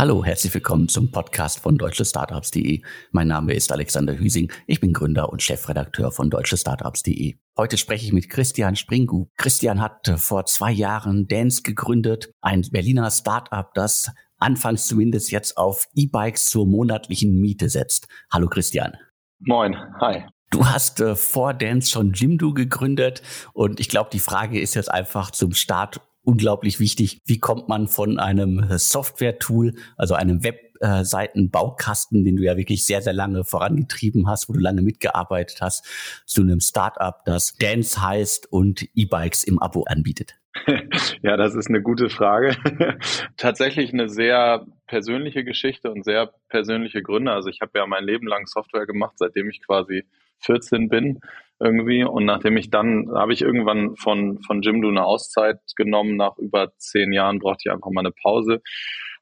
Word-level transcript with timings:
Hallo, 0.00 0.24
herzlich 0.24 0.54
willkommen 0.54 0.88
zum 0.88 1.10
Podcast 1.10 1.60
von 1.60 1.76
deutschestartups.de. 1.76 2.80
Mein 3.12 3.28
Name 3.28 3.52
ist 3.52 3.70
Alexander 3.70 4.18
Hüsing. 4.18 4.50
Ich 4.66 4.80
bin 4.80 4.94
Gründer 4.94 5.28
und 5.30 5.42
Chefredakteur 5.42 6.10
von 6.10 6.30
deutschestartups.de. 6.30 7.34
Heute 7.58 7.76
spreche 7.76 8.06
ich 8.06 8.12
mit 8.14 8.30
Christian 8.30 8.76
Springu. 8.76 9.26
Christian 9.36 9.78
hat 9.78 10.10
vor 10.16 10.46
zwei 10.46 10.72
Jahren 10.72 11.28
Dance 11.28 11.60
gegründet, 11.60 12.32
ein 12.40 12.62
Berliner 12.72 13.10
Startup, 13.10 13.74
das 13.74 14.10
anfangs 14.38 14.86
zumindest 14.86 15.32
jetzt 15.32 15.58
auf 15.58 15.86
E-Bikes 15.94 16.46
zur 16.46 16.66
monatlichen 16.66 17.38
Miete 17.38 17.68
setzt. 17.68 18.08
Hallo 18.32 18.48
Christian. 18.48 18.96
Moin, 19.40 19.76
hi. 20.00 20.24
Du 20.50 20.64
hast 20.64 21.02
äh, 21.02 21.14
vor 21.14 21.52
Dance 21.52 21.90
schon 21.90 22.14
Jimdo 22.14 22.54
gegründet 22.54 23.20
und 23.52 23.80
ich 23.80 23.90
glaube, 23.90 24.08
die 24.10 24.18
Frage 24.18 24.60
ist 24.60 24.74
jetzt 24.74 24.90
einfach 24.90 25.30
zum 25.30 25.52
Start 25.52 26.00
unglaublich 26.22 26.80
wichtig. 26.80 27.20
Wie 27.24 27.38
kommt 27.38 27.68
man 27.68 27.88
von 27.88 28.18
einem 28.18 28.64
Software-Tool, 28.76 29.74
also 29.96 30.14
einem 30.14 30.42
Webseitenbaukasten, 30.42 32.24
den 32.24 32.36
du 32.36 32.42
ja 32.42 32.56
wirklich 32.56 32.84
sehr, 32.84 33.02
sehr 33.02 33.12
lange 33.12 33.44
vorangetrieben 33.44 34.28
hast, 34.28 34.48
wo 34.48 34.52
du 34.52 34.60
lange 34.60 34.82
mitgearbeitet 34.82 35.58
hast, 35.60 35.84
zu 36.26 36.42
einem 36.42 36.60
Startup, 36.60 37.24
das 37.24 37.54
Dance 37.58 38.00
heißt 38.02 38.52
und 38.52 38.88
E-Bikes 38.94 39.44
im 39.44 39.58
Abo 39.60 39.84
anbietet? 39.84 40.39
Ja, 41.22 41.36
das 41.36 41.54
ist 41.54 41.68
eine 41.68 41.82
gute 41.82 42.10
Frage. 42.10 42.56
Tatsächlich 43.36 43.92
eine 43.92 44.08
sehr 44.08 44.66
persönliche 44.86 45.44
Geschichte 45.44 45.90
und 45.90 46.04
sehr 46.04 46.32
persönliche 46.48 47.02
Gründe. 47.02 47.32
Also 47.32 47.48
ich 47.48 47.60
habe 47.60 47.78
ja 47.78 47.86
mein 47.86 48.04
Leben 48.04 48.26
lang 48.26 48.46
Software 48.46 48.86
gemacht, 48.86 49.14
seitdem 49.16 49.48
ich 49.50 49.64
quasi 49.64 50.04
14 50.40 50.88
bin 50.88 51.20
irgendwie. 51.60 52.04
Und 52.04 52.24
nachdem 52.24 52.56
ich 52.56 52.70
dann, 52.70 53.10
habe 53.14 53.32
ich 53.32 53.42
irgendwann 53.42 53.96
von, 53.96 54.40
von 54.42 54.62
Jimdo 54.62 54.88
eine 54.88 55.04
Auszeit 55.04 55.60
genommen. 55.76 56.16
Nach 56.16 56.36
über 56.38 56.72
zehn 56.78 57.12
Jahren 57.12 57.38
brauchte 57.38 57.64
ich 57.66 57.72
einfach 57.72 57.90
mal 57.90 58.00
eine 58.00 58.12
Pause. 58.12 58.62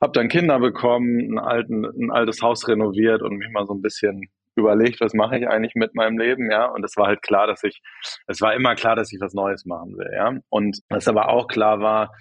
Hab 0.00 0.12
dann 0.12 0.28
Kinder 0.28 0.60
bekommen, 0.60 1.33
ein, 1.33 1.39
alten, 1.39 1.84
ein 1.84 2.10
altes 2.10 2.41
Haus 2.41 2.69
renoviert 2.69 3.22
und 3.22 3.37
mich 3.37 3.50
mal 3.50 3.66
so 3.66 3.75
ein 3.75 3.83
bisschen 3.83 4.31
überlegt, 4.59 5.01
was 5.01 5.15
mache 5.15 5.39
ich 5.39 5.49
eigentlich 5.49 5.75
mit 5.75 5.95
meinem 5.95 6.19
Leben, 6.19 6.51
ja. 6.51 6.67
Und 6.67 6.85
es 6.85 6.97
war 6.97 7.07
halt 7.07 7.23
klar, 7.23 7.47
dass 7.47 7.63
ich, 7.65 7.81
es 8.27 8.41
war 8.41 8.55
immer 8.55 8.75
klar, 8.75 8.97
dass 8.97 9.13
ich 9.13 9.21
was 9.21 9.35
Neues 9.35 9.65
machen 9.65 9.97
will, 9.97 10.11
ja. 10.15 10.39
Und 10.49 10.81
was 10.89 11.09
aber 11.09 11.29
auch 11.31 11.49
klar 11.49 11.81
war, 11.81 12.13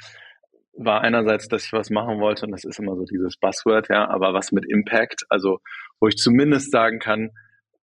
war 0.77 1.01
einerseits, 1.01 1.47
dass 1.47 1.65
ich 1.65 1.73
was 1.73 1.89
machen 1.89 2.19
wollte, 2.19 2.45
und 2.45 2.51
das 2.51 2.63
ist 2.63 2.79
immer 2.79 2.95
so 2.95 3.03
dieses 3.03 3.37
Buzzword, 3.37 3.89
ja, 3.89 4.07
aber 4.07 4.33
was 4.33 4.51
mit 4.51 4.65
Impact, 4.69 5.25
also 5.29 5.59
wo 5.99 6.07
ich 6.07 6.17
zumindest 6.17 6.71
sagen 6.71 6.99
kann, 6.99 7.31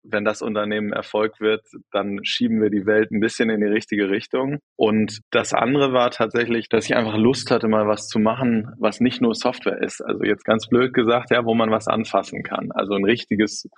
wenn 0.05 0.25
das 0.25 0.43
Unternehmen 0.43 0.93
Erfolg 0.93 1.41
wird, 1.41 1.63
dann 1.91 2.21
schieben 2.25 2.61
wir 2.61 2.71
die 2.71 2.87
Welt 2.87 3.11
ein 3.11 3.21
bisschen 3.21 3.49
in 3.49 3.61
die 3.61 3.67
richtige 3.67 4.11
Richtung. 4.11 4.59
Und 4.77 5.21
das 5.31 5.55
andere 5.55 5.93
war 5.93 6.11
tatsächlich, 6.11 6.69
dass 6.69 6.85
ich 6.85 6.95
einfach 6.95 7.17
Lust 7.17 7.51
hatte, 7.51 7.69
mal 7.69 7.89
was 7.89 8.07
zu 8.07 8.19
machen, 8.19 8.71
was 8.79 9.01
nicht 9.01 9.23
nur 9.23 9.35
Software 9.35 9.81
ist. 9.81 10.03
Also 10.03 10.23
jetzt 10.25 10.45
ganz 10.45 10.69
blöd 10.69 10.93
gesagt, 10.93 11.31
ja, 11.31 11.45
wo 11.45 11.55
man 11.55 11.71
was 11.71 11.89
anfassen 11.89 12.43
kann. 12.43 12.71
Also 12.73 12.95
ein 12.95 13.05
richtiges 13.05 13.69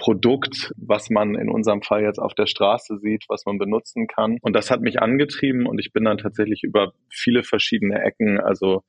Produkt, 0.00 0.72
was 0.78 1.10
man 1.10 1.34
in 1.34 1.50
unserem 1.50 1.82
Fall 1.82 2.02
jetzt 2.02 2.18
auf 2.18 2.34
der 2.34 2.46
Straße 2.46 2.98
sieht, 2.98 3.26
was 3.28 3.44
man 3.44 3.58
benutzen 3.58 4.06
kann. 4.06 4.38
Und 4.40 4.56
das 4.56 4.70
hat 4.70 4.80
mich 4.80 5.00
angetrieben 5.00 5.66
und 5.66 5.78
ich 5.78 5.92
bin 5.92 6.04
dann 6.04 6.16
tatsächlich 6.16 6.62
über 6.64 6.94
viele 7.10 7.42
verschiedene 7.42 8.02
Ecken, 8.02 8.40
also 8.40 8.82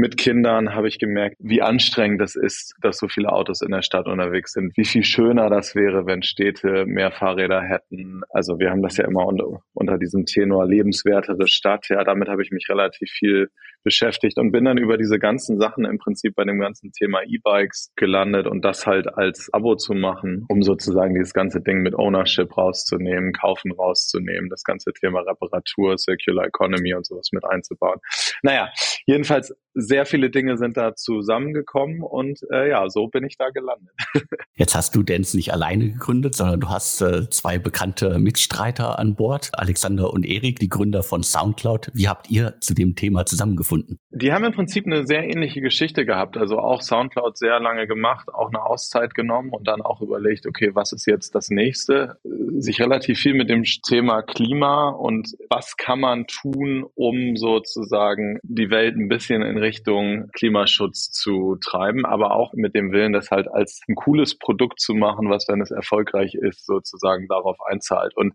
mit 0.00 0.16
Kindern 0.16 0.74
habe 0.74 0.88
ich 0.88 0.98
gemerkt, 0.98 1.36
wie 1.38 1.60
anstrengend 1.60 2.20
das 2.20 2.34
ist, 2.34 2.74
dass 2.80 2.96
so 2.96 3.06
viele 3.06 3.30
Autos 3.30 3.60
in 3.60 3.70
der 3.70 3.82
Stadt 3.82 4.06
unterwegs 4.06 4.52
sind. 4.52 4.74
Wie 4.76 4.86
viel 4.86 5.04
schöner 5.04 5.50
das 5.50 5.74
wäre, 5.74 6.06
wenn 6.06 6.22
Städte 6.22 6.86
mehr 6.86 7.12
Fahrräder 7.12 7.60
hätten. 7.62 8.22
Also 8.30 8.58
wir 8.58 8.70
haben 8.70 8.82
das 8.82 8.96
ja 8.96 9.06
immer 9.06 9.26
unter, 9.26 9.62
unter 9.74 9.98
diesem 9.98 10.24
Tenor 10.24 10.66
lebenswertere 10.66 11.46
Stadt. 11.46 11.88
Ja, 11.90 12.02
damit 12.02 12.28
habe 12.28 12.42
ich 12.42 12.50
mich 12.50 12.66
relativ 12.70 13.10
viel 13.10 13.50
beschäftigt 13.82 14.38
und 14.38 14.52
bin 14.52 14.64
dann 14.64 14.78
über 14.78 14.96
diese 14.96 15.18
ganzen 15.18 15.58
Sachen 15.58 15.84
im 15.84 15.98
Prinzip 15.98 16.34
bei 16.34 16.44
dem 16.44 16.58
ganzen 16.58 16.92
Thema 16.92 17.22
E-Bikes 17.22 17.92
gelandet 17.96 18.46
und 18.46 18.64
das 18.64 18.86
halt 18.86 19.06
als 19.08 19.48
Abo 19.52 19.76
zu 19.76 19.94
machen, 19.94 20.44
um 20.48 20.62
sozusagen 20.62 21.14
dieses 21.14 21.32
ganze 21.32 21.60
Ding 21.60 21.78
mit 21.78 21.94
Ownership 21.94 22.56
rauszunehmen, 22.56 23.32
Kaufen 23.32 23.72
rauszunehmen, 23.72 24.50
das 24.50 24.64
ganze 24.64 24.92
Thema 24.92 25.20
Reparatur, 25.20 25.96
Circular 25.98 26.46
Economy 26.46 26.94
und 26.94 27.06
sowas 27.06 27.30
mit 27.32 27.44
einzubauen. 27.44 28.00
Naja, 28.42 28.70
jedenfalls 29.06 29.54
sehr 29.90 30.06
viele 30.06 30.30
Dinge 30.30 30.56
sind 30.56 30.76
da 30.76 30.94
zusammengekommen 30.94 32.00
und 32.00 32.38
äh, 32.52 32.70
ja, 32.70 32.88
so 32.88 33.08
bin 33.08 33.24
ich 33.24 33.36
da 33.36 33.50
gelandet. 33.50 33.90
Jetzt 34.54 34.76
hast 34.76 34.94
du 34.94 35.02
Dance 35.02 35.36
nicht 35.36 35.52
alleine 35.52 35.90
gegründet, 35.90 36.36
sondern 36.36 36.60
du 36.60 36.68
hast 36.68 37.02
äh, 37.02 37.28
zwei 37.28 37.58
bekannte 37.58 38.20
Mitstreiter 38.20 39.00
an 39.00 39.16
Bord, 39.16 39.50
Alexander 39.52 40.12
und 40.12 40.24
Erik, 40.24 40.60
die 40.60 40.68
Gründer 40.68 41.02
von 41.02 41.24
Soundcloud. 41.24 41.90
Wie 41.92 42.06
habt 42.06 42.30
ihr 42.30 42.54
zu 42.60 42.72
dem 42.72 42.94
Thema 42.94 43.26
zusammengefunden? 43.26 43.98
Die 44.10 44.32
haben 44.32 44.44
im 44.44 44.52
Prinzip 44.52 44.86
eine 44.86 45.08
sehr 45.08 45.24
ähnliche 45.24 45.60
Geschichte 45.60 46.06
gehabt. 46.06 46.36
Also 46.36 46.58
auch 46.58 46.82
Soundcloud 46.82 47.36
sehr 47.36 47.58
lange 47.58 47.88
gemacht, 47.88 48.32
auch 48.32 48.48
eine 48.48 48.62
Auszeit 48.62 49.14
genommen 49.14 49.50
und 49.50 49.66
dann 49.66 49.82
auch 49.82 50.00
überlegt, 50.02 50.46
okay, 50.46 50.70
was 50.74 50.92
ist 50.92 51.06
jetzt 51.06 51.34
das 51.34 51.50
nächste? 51.50 52.18
Sich 52.58 52.80
relativ 52.80 53.18
viel 53.18 53.34
mit 53.34 53.50
dem 53.50 53.64
Thema 53.64 54.22
Klima 54.22 54.90
und 54.90 55.34
was 55.48 55.76
kann 55.76 55.98
man 55.98 56.28
tun, 56.28 56.86
um 56.94 57.34
sozusagen 57.34 58.38
die 58.44 58.70
Welt 58.70 58.96
ein 58.96 59.08
bisschen 59.08 59.42
in 59.42 59.58
Richtung 59.58 59.69
Klimaschutz 60.32 61.10
zu 61.10 61.56
treiben, 61.56 62.04
aber 62.04 62.34
auch 62.36 62.52
mit 62.54 62.74
dem 62.74 62.92
Willen, 62.92 63.12
das 63.12 63.30
halt 63.30 63.48
als 63.48 63.80
ein 63.88 63.94
cooles 63.94 64.38
Produkt 64.38 64.80
zu 64.80 64.94
machen, 64.94 65.30
was, 65.30 65.48
wenn 65.48 65.60
es 65.60 65.70
erfolgreich 65.70 66.34
ist, 66.34 66.66
sozusagen 66.66 67.26
darauf 67.28 67.56
einzahlt. 67.66 68.16
Und 68.16 68.34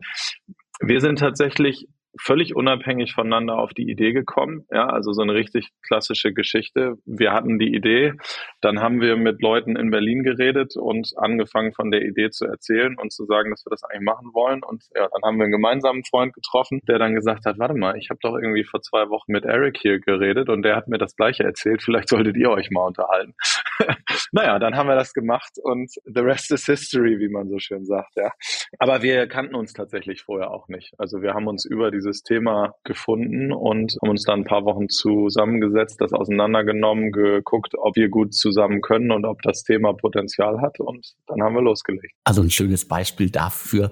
wir 0.80 1.02
sind 1.02 1.20
tatsächlich 1.20 1.88
völlig 2.20 2.56
unabhängig 2.56 3.14
voneinander 3.14 3.58
auf 3.58 3.74
die 3.74 3.90
Idee 3.90 4.14
gekommen. 4.14 4.66
Ja, 4.72 4.88
also 4.88 5.14
so 5.14 5.22
eine 5.22 5.34
richtig 5.34 5.70
klassische 5.86 6.34
Geschichte. 6.34 6.96
Wir 7.06 7.34
hatten 7.34 7.60
die 7.60 7.74
Idee, 7.74 8.14
dann 8.62 8.80
haben 8.80 9.02
wir 9.02 9.18
mit 9.18 9.42
Leuten 9.42 9.76
in 9.76 9.92
Berlin 9.92 10.24
geredet 10.24 10.76
und 10.76 11.12
angefangen 11.18 11.74
von 11.74 11.92
der 11.92 12.02
Idee 12.02 12.30
zu 12.30 12.46
erzählen 12.46 12.96
und 12.98 13.12
zu 13.12 13.26
sagen, 13.26 13.52
dass 13.52 13.66
wir 13.66 13.72
das 13.72 13.84
eigentlich 13.84 14.06
machen 14.06 14.30
wollen. 14.34 14.64
Und 14.64 14.84
ja, 14.96 15.08
dann 15.12 15.22
haben 15.24 15.38
wir 15.38 15.44
einen 15.44 15.52
gemeinsamen 15.52 16.04
Freund 16.04 16.34
getroffen, 16.34 16.82
der 16.88 17.00
dann 17.00 17.16
gesagt 17.16 17.46
hat, 17.46 17.60
warte 17.60 17.76
mal, 17.76 17.98
ich 17.98 18.10
habe 18.10 18.20
doch 18.22 18.36
irgendwie 18.36 18.64
vor 18.64 18.82
zwei 18.82 19.10
Wochen 19.10 19.32
mit 19.32 19.46
Eric 19.46 19.78
hier 19.78 20.00
geredet 20.00 20.50
und 20.50 20.64
der 20.64 20.76
hat 20.76 20.88
mir 20.88 20.98
das 20.98 21.16
gleiche 21.16 21.44
erzählt. 21.44 21.82
Vielleicht 21.82 22.10
solltet 22.10 22.38
ihr 22.38 22.50
euch 22.50 22.70
mal 22.72 22.86
unterhalten. 22.86 23.34
naja, 24.32 24.60
dann 24.60 24.76
haben 24.76 24.88
wir 24.88 24.96
das 24.96 25.14
gemacht 25.14 25.54
und 25.62 25.92
the 26.06 26.22
rest 26.22 26.52
is 26.52 26.66
history, 26.66 27.20
wie 27.20 27.30
man 27.30 27.50
so 27.50 27.60
schön 27.60 27.86
sagt. 27.86 28.16
Ja, 28.16 28.32
aber 28.80 29.02
wir 29.02 29.28
kannten 29.28 29.56
uns 29.56 29.74
tatsächlich 29.74 30.22
vorher 30.24 30.52
auch 30.52 30.68
nicht. 30.68 30.94
Also 30.98 31.22
wir 31.22 31.34
haben 31.34 31.48
uns 31.48 31.66
über 31.66 31.92
diese 31.92 32.05
dieses 32.06 32.24
Thema 32.24 32.74
gefunden 32.84 33.52
und 33.52 33.98
haben 34.02 34.10
uns 34.10 34.24
dann 34.24 34.42
ein 34.42 34.46
paar 34.46 34.66
Wochen 34.66 34.90
zusammengesetzt, 34.90 36.00
das 36.00 36.14
auseinandergenommen, 36.14 37.12
geguckt, 37.12 37.74
ob 37.78 37.96
wir 37.96 38.10
gut 38.10 38.34
zusammen 38.34 38.82
können 38.82 39.12
und 39.12 39.26
ob 39.26 39.42
das 39.42 39.64
Thema 39.64 39.94
Potenzial 39.94 40.62
hat 40.62 40.80
und 40.80 41.06
dann 41.28 41.42
haben 41.42 41.56
wir 41.56 41.62
losgelegt. 41.62 42.14
Also 42.24 42.42
ein 42.42 42.52
schönes 42.52 42.88
Beispiel 42.88 43.30
dafür, 43.30 43.92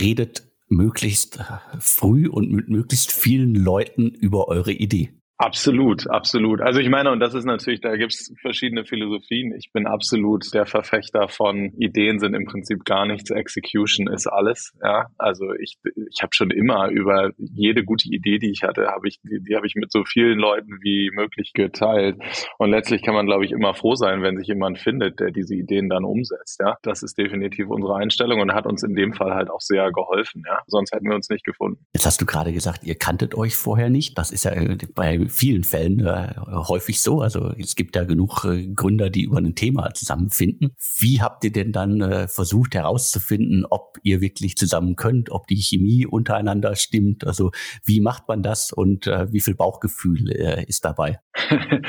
redet 0.00 0.44
möglichst 0.68 1.42
früh 1.80 2.28
und 2.28 2.50
mit 2.50 2.68
möglichst 2.68 3.12
vielen 3.12 3.54
Leuten 3.54 4.08
über 4.08 4.48
eure 4.48 4.72
Idee. 4.72 5.10
Absolut, 5.42 6.08
absolut. 6.08 6.60
Also 6.60 6.78
ich 6.78 6.88
meine, 6.88 7.10
und 7.10 7.18
das 7.18 7.34
ist 7.34 7.44
natürlich, 7.44 7.80
da 7.80 7.96
gibt 7.96 8.12
es 8.12 8.32
verschiedene 8.40 8.84
Philosophien. 8.84 9.52
Ich 9.58 9.72
bin 9.72 9.88
absolut 9.88 10.54
der 10.54 10.66
Verfechter 10.66 11.28
von 11.28 11.72
Ideen 11.78 12.20
sind 12.20 12.34
im 12.34 12.44
Prinzip 12.44 12.84
gar 12.84 13.06
nichts, 13.06 13.30
Execution 13.30 14.06
ist 14.06 14.28
alles. 14.28 14.72
Ja, 14.84 15.06
also 15.18 15.52
ich, 15.54 15.78
ich 15.96 16.22
habe 16.22 16.30
schon 16.32 16.52
immer 16.52 16.90
über 16.90 17.32
jede 17.38 17.84
gute 17.84 18.08
Idee, 18.08 18.38
die 18.38 18.52
ich 18.52 18.62
hatte, 18.62 18.86
habe 18.86 19.08
ich, 19.08 19.18
die, 19.22 19.42
die 19.42 19.56
habe 19.56 19.66
ich 19.66 19.74
mit 19.74 19.90
so 19.90 20.04
vielen 20.04 20.38
Leuten 20.38 20.78
wie 20.80 21.10
möglich 21.12 21.52
geteilt. 21.54 22.18
Und 22.58 22.70
letztlich 22.70 23.02
kann 23.02 23.14
man, 23.14 23.26
glaube 23.26 23.44
ich, 23.44 23.50
immer 23.50 23.74
froh 23.74 23.96
sein, 23.96 24.22
wenn 24.22 24.38
sich 24.38 24.46
jemand 24.46 24.78
findet, 24.78 25.18
der 25.18 25.32
diese 25.32 25.56
Ideen 25.56 25.88
dann 25.88 26.04
umsetzt. 26.04 26.60
Ja, 26.60 26.76
das 26.82 27.02
ist 27.02 27.18
definitiv 27.18 27.68
unsere 27.68 27.96
Einstellung 27.96 28.40
und 28.40 28.54
hat 28.54 28.66
uns 28.66 28.84
in 28.84 28.94
dem 28.94 29.12
Fall 29.12 29.34
halt 29.34 29.50
auch 29.50 29.60
sehr 29.60 29.90
geholfen. 29.90 30.44
Ja, 30.46 30.60
sonst 30.68 30.92
hätten 30.92 31.08
wir 31.08 31.16
uns 31.16 31.28
nicht 31.30 31.44
gefunden. 31.44 31.84
Jetzt 31.94 32.06
hast 32.06 32.20
du 32.20 32.26
gerade 32.26 32.52
gesagt, 32.52 32.84
ihr 32.84 32.94
kanntet 32.94 33.34
euch 33.34 33.56
vorher 33.56 33.90
nicht. 33.90 34.16
Das 34.16 34.30
ist 34.30 34.44
ja 34.44 34.52
bei 34.94 35.18
vielen 35.32 35.64
Fällen 35.64 36.00
äh, 36.00 36.34
häufig 36.38 37.00
so. 37.00 37.20
Also 37.20 37.52
es 37.58 37.74
gibt 37.74 37.96
ja 37.96 38.04
genug 38.04 38.44
äh, 38.44 38.68
Gründer, 38.68 39.10
die 39.10 39.24
über 39.24 39.38
ein 39.38 39.54
Thema 39.54 39.92
zusammenfinden. 39.94 40.74
Wie 40.98 41.20
habt 41.20 41.44
ihr 41.44 41.52
denn 41.52 41.72
dann 41.72 42.00
äh, 42.00 42.28
versucht 42.28 42.74
herauszufinden, 42.74 43.64
ob 43.68 43.98
ihr 44.02 44.20
wirklich 44.20 44.56
zusammen 44.56 44.96
könnt, 44.96 45.30
ob 45.30 45.46
die 45.46 45.56
Chemie 45.56 46.06
untereinander 46.06 46.76
stimmt? 46.76 47.26
Also 47.26 47.50
wie 47.84 48.00
macht 48.00 48.28
man 48.28 48.42
das 48.42 48.72
und 48.72 49.06
äh, 49.06 49.32
wie 49.32 49.40
viel 49.40 49.54
Bauchgefühl 49.54 50.30
äh, 50.30 50.64
ist 50.66 50.84
dabei? 50.84 51.20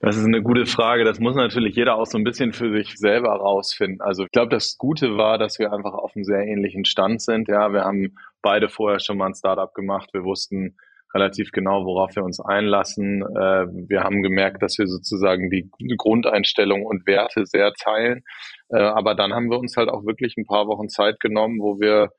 Das 0.00 0.18
ist 0.18 0.26
eine 0.26 0.42
gute 0.42 0.66
Frage. 0.66 1.04
Das 1.04 1.18
muss 1.18 1.34
natürlich 1.34 1.76
jeder 1.76 1.94
auch 1.96 2.04
so 2.04 2.18
ein 2.18 2.24
bisschen 2.24 2.52
für 2.52 2.70
sich 2.70 2.98
selber 2.98 3.30
rausfinden. 3.30 4.02
Also 4.02 4.24
ich 4.24 4.30
glaube, 4.32 4.50
das 4.50 4.76
Gute 4.76 5.16
war, 5.16 5.38
dass 5.38 5.58
wir 5.58 5.72
einfach 5.72 5.94
auf 5.94 6.14
einem 6.14 6.24
sehr 6.24 6.46
ähnlichen 6.46 6.84
Stand 6.84 7.22
sind. 7.22 7.48
Ja, 7.48 7.72
wir 7.72 7.84
haben 7.84 8.14
beide 8.42 8.68
vorher 8.68 9.00
schon 9.00 9.16
mal 9.16 9.28
ein 9.28 9.34
Startup 9.34 9.72
gemacht. 9.72 10.10
Wir 10.12 10.22
wussten, 10.24 10.76
relativ 11.14 11.52
genau, 11.52 11.84
worauf 11.84 12.14
wir 12.16 12.24
uns 12.24 12.40
einlassen. 12.40 13.22
Äh, 13.22 13.66
wir 13.88 14.02
haben 14.02 14.22
gemerkt, 14.22 14.62
dass 14.62 14.78
wir 14.78 14.86
sozusagen 14.86 15.50
die 15.50 15.70
Grundeinstellung 15.96 16.84
und 16.84 17.06
Werte 17.06 17.46
sehr 17.46 17.72
teilen. 17.72 18.22
Äh, 18.70 18.78
aber 18.78 19.14
dann 19.14 19.32
haben 19.32 19.50
wir 19.50 19.58
uns 19.58 19.76
halt 19.76 19.88
auch 19.88 20.04
wirklich 20.04 20.36
ein 20.36 20.46
paar 20.46 20.66
Wochen 20.66 20.88
Zeit 20.88 21.20
genommen, 21.20 21.60
wo 21.60 21.80
wir 21.80 22.10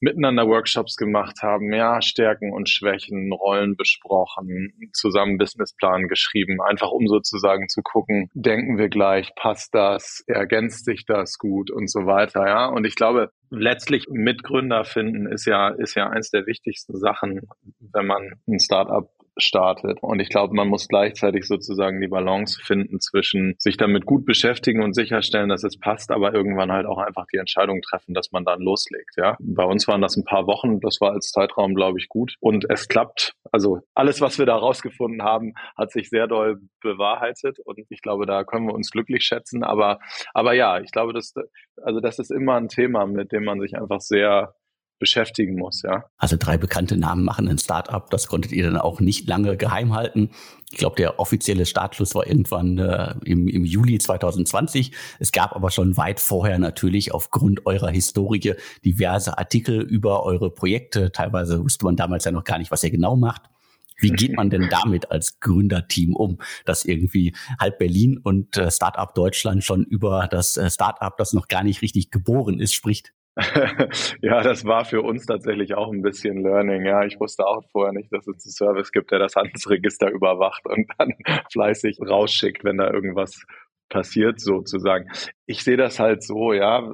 miteinander 0.00 0.46
Workshops 0.46 0.96
gemacht 0.96 1.42
haben, 1.42 1.72
ja, 1.72 2.02
Stärken 2.02 2.52
und 2.52 2.68
Schwächen, 2.68 3.32
Rollen 3.32 3.76
besprochen, 3.76 4.72
zusammen 4.92 5.38
Businessplan 5.38 6.08
geschrieben, 6.08 6.60
einfach 6.60 6.90
um 6.90 7.06
sozusagen 7.06 7.68
zu 7.68 7.82
gucken, 7.82 8.30
denken 8.34 8.78
wir 8.78 8.88
gleich, 8.88 9.34
passt 9.36 9.74
das, 9.74 10.22
ergänzt 10.26 10.84
sich 10.84 11.06
das 11.06 11.38
gut 11.38 11.70
und 11.70 11.90
so 11.90 12.06
weiter, 12.06 12.46
ja. 12.46 12.66
Und 12.66 12.86
ich 12.86 12.96
glaube, 12.96 13.30
letztlich 13.50 14.06
Mitgründer 14.10 14.84
finden 14.84 15.26
ist 15.26 15.46
ja, 15.46 15.68
ist 15.68 15.94
ja 15.94 16.08
eins 16.08 16.30
der 16.30 16.46
wichtigsten 16.46 16.98
Sachen, 16.98 17.40
wenn 17.92 18.06
man 18.06 18.34
ein 18.46 18.60
Startup 18.60 19.08
startet. 19.36 19.98
Und 20.02 20.20
ich 20.20 20.28
glaube, 20.28 20.54
man 20.54 20.68
muss 20.68 20.88
gleichzeitig 20.88 21.46
sozusagen 21.46 22.00
die 22.00 22.08
Balance 22.08 22.60
finden 22.62 23.00
zwischen 23.00 23.54
sich 23.58 23.76
damit 23.76 24.06
gut 24.06 24.24
beschäftigen 24.24 24.82
und 24.82 24.94
sicherstellen, 24.94 25.48
dass 25.48 25.64
es 25.64 25.78
passt, 25.78 26.10
aber 26.10 26.34
irgendwann 26.34 26.72
halt 26.72 26.86
auch 26.86 26.98
einfach 26.98 27.26
die 27.32 27.38
Entscheidung 27.38 27.82
treffen, 27.82 28.14
dass 28.14 28.32
man 28.32 28.44
dann 28.44 28.60
loslegt. 28.60 29.16
Ja, 29.16 29.36
bei 29.40 29.64
uns 29.64 29.88
waren 29.88 30.00
das 30.00 30.16
ein 30.16 30.24
paar 30.24 30.46
Wochen. 30.46 30.80
Das 30.80 31.00
war 31.00 31.12
als 31.12 31.30
Zeitraum, 31.30 31.74
glaube 31.74 31.98
ich, 31.98 32.08
gut. 32.08 32.36
Und 32.40 32.66
es 32.70 32.88
klappt. 32.88 33.34
Also 33.50 33.80
alles, 33.94 34.20
was 34.20 34.38
wir 34.38 34.46
da 34.46 34.56
rausgefunden 34.56 35.22
haben, 35.22 35.54
hat 35.76 35.90
sich 35.90 36.08
sehr 36.08 36.26
doll 36.26 36.60
bewahrheitet. 36.80 37.58
Und 37.64 37.78
ich 37.88 38.02
glaube, 38.02 38.26
da 38.26 38.44
können 38.44 38.66
wir 38.66 38.74
uns 38.74 38.90
glücklich 38.90 39.24
schätzen. 39.24 39.64
Aber, 39.64 39.98
aber 40.32 40.54
ja, 40.54 40.80
ich 40.80 40.90
glaube, 40.90 41.12
das, 41.12 41.34
also 41.82 42.00
das 42.00 42.18
ist 42.18 42.30
immer 42.30 42.54
ein 42.54 42.68
Thema, 42.68 43.06
mit 43.06 43.32
dem 43.32 43.44
man 43.44 43.60
sich 43.60 43.76
einfach 43.76 44.00
sehr 44.00 44.54
beschäftigen 44.98 45.56
muss, 45.56 45.82
ja. 45.82 46.04
Also 46.18 46.36
drei 46.38 46.56
bekannte 46.56 46.96
Namen 46.96 47.24
machen 47.24 47.48
ein 47.48 47.58
Startup, 47.58 48.08
das 48.10 48.26
konntet 48.26 48.52
ihr 48.52 48.64
dann 48.64 48.76
auch 48.76 49.00
nicht 49.00 49.28
lange 49.28 49.56
geheim 49.56 49.94
halten. 49.94 50.30
Ich 50.70 50.78
glaube, 50.78 50.96
der 50.96 51.20
offizielle 51.20 51.66
Startschluss 51.66 52.14
war 52.14 52.26
irgendwann 52.26 52.78
äh, 52.78 53.14
im, 53.24 53.46
im 53.46 53.64
Juli 53.64 53.98
2020. 53.98 54.92
Es 55.18 55.30
gab 55.30 55.54
aber 55.54 55.70
schon 55.70 55.96
weit 55.96 56.20
vorher 56.20 56.58
natürlich 56.58 57.12
aufgrund 57.12 57.66
eurer 57.66 57.90
Historie 57.90 58.54
diverse 58.84 59.38
Artikel 59.38 59.80
über 59.82 60.24
eure 60.24 60.50
Projekte. 60.50 61.12
Teilweise 61.12 61.62
wusste 61.62 61.84
man 61.84 61.96
damals 61.96 62.24
ja 62.24 62.32
noch 62.32 62.44
gar 62.44 62.58
nicht, 62.58 62.70
was 62.70 62.82
ihr 62.82 62.90
genau 62.90 63.16
macht. 63.16 63.42
Wie 63.98 64.10
geht 64.10 64.36
man 64.36 64.50
denn 64.50 64.68
damit 64.70 65.10
als 65.10 65.40
Gründerteam 65.40 66.16
um, 66.16 66.38
dass 66.64 66.84
irgendwie 66.84 67.34
halb 67.60 67.78
Berlin 67.78 68.18
und 68.18 68.56
äh, 68.56 68.70
Startup 68.70 69.14
Deutschland 69.14 69.64
schon 69.64 69.84
über 69.84 70.28
das 70.28 70.56
äh, 70.56 70.70
Startup, 70.70 71.16
das 71.16 71.32
noch 71.32 71.48
gar 71.48 71.62
nicht 71.62 71.82
richtig 71.82 72.10
geboren 72.10 72.58
ist, 72.58 72.74
spricht? 72.74 73.12
ja, 74.22 74.42
das 74.42 74.64
war 74.64 74.84
für 74.84 75.02
uns 75.02 75.26
tatsächlich 75.26 75.74
auch 75.74 75.92
ein 75.92 76.02
bisschen 76.02 76.42
Learning. 76.42 76.84
Ja, 76.86 77.04
ich 77.04 77.18
wusste 77.18 77.46
auch 77.46 77.64
vorher 77.72 77.92
nicht, 77.92 78.12
dass 78.12 78.28
es 78.28 78.44
einen 78.44 78.52
Service 78.52 78.92
gibt, 78.92 79.10
der 79.10 79.18
das 79.18 79.34
Handelsregister 79.34 80.08
überwacht 80.10 80.64
und 80.66 80.86
dann 80.98 81.14
fleißig 81.52 81.98
rausschickt, 82.00 82.64
wenn 82.64 82.78
da 82.78 82.90
irgendwas 82.90 83.42
passiert, 83.88 84.40
sozusagen. 84.40 85.10
Ich 85.46 85.64
sehe 85.64 85.76
das 85.76 85.98
halt 85.98 86.22
so, 86.22 86.52
ja. 86.52 86.88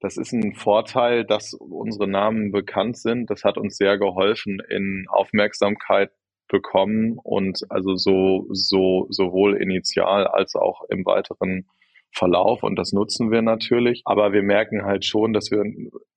Das 0.00 0.18
ist 0.18 0.32
ein 0.32 0.54
Vorteil, 0.54 1.24
dass 1.24 1.54
unsere 1.54 2.06
Namen 2.06 2.52
bekannt 2.52 2.98
sind. 2.98 3.30
Das 3.30 3.42
hat 3.44 3.56
uns 3.56 3.76
sehr 3.76 3.96
geholfen 3.96 4.60
in 4.68 5.06
Aufmerksamkeit 5.08 6.10
bekommen 6.48 7.18
und 7.22 7.60
also 7.70 7.96
so, 7.96 8.46
so, 8.50 9.06
sowohl 9.08 9.56
initial 9.56 10.26
als 10.26 10.56
auch 10.56 10.82
im 10.90 11.06
weiteren 11.06 11.66
Verlauf 12.14 12.62
und 12.62 12.76
das 12.76 12.92
nutzen 12.92 13.30
wir 13.30 13.42
natürlich. 13.42 14.02
Aber 14.04 14.32
wir 14.32 14.42
merken 14.42 14.84
halt 14.84 15.04
schon, 15.04 15.32
dass 15.32 15.50
wir 15.50 15.64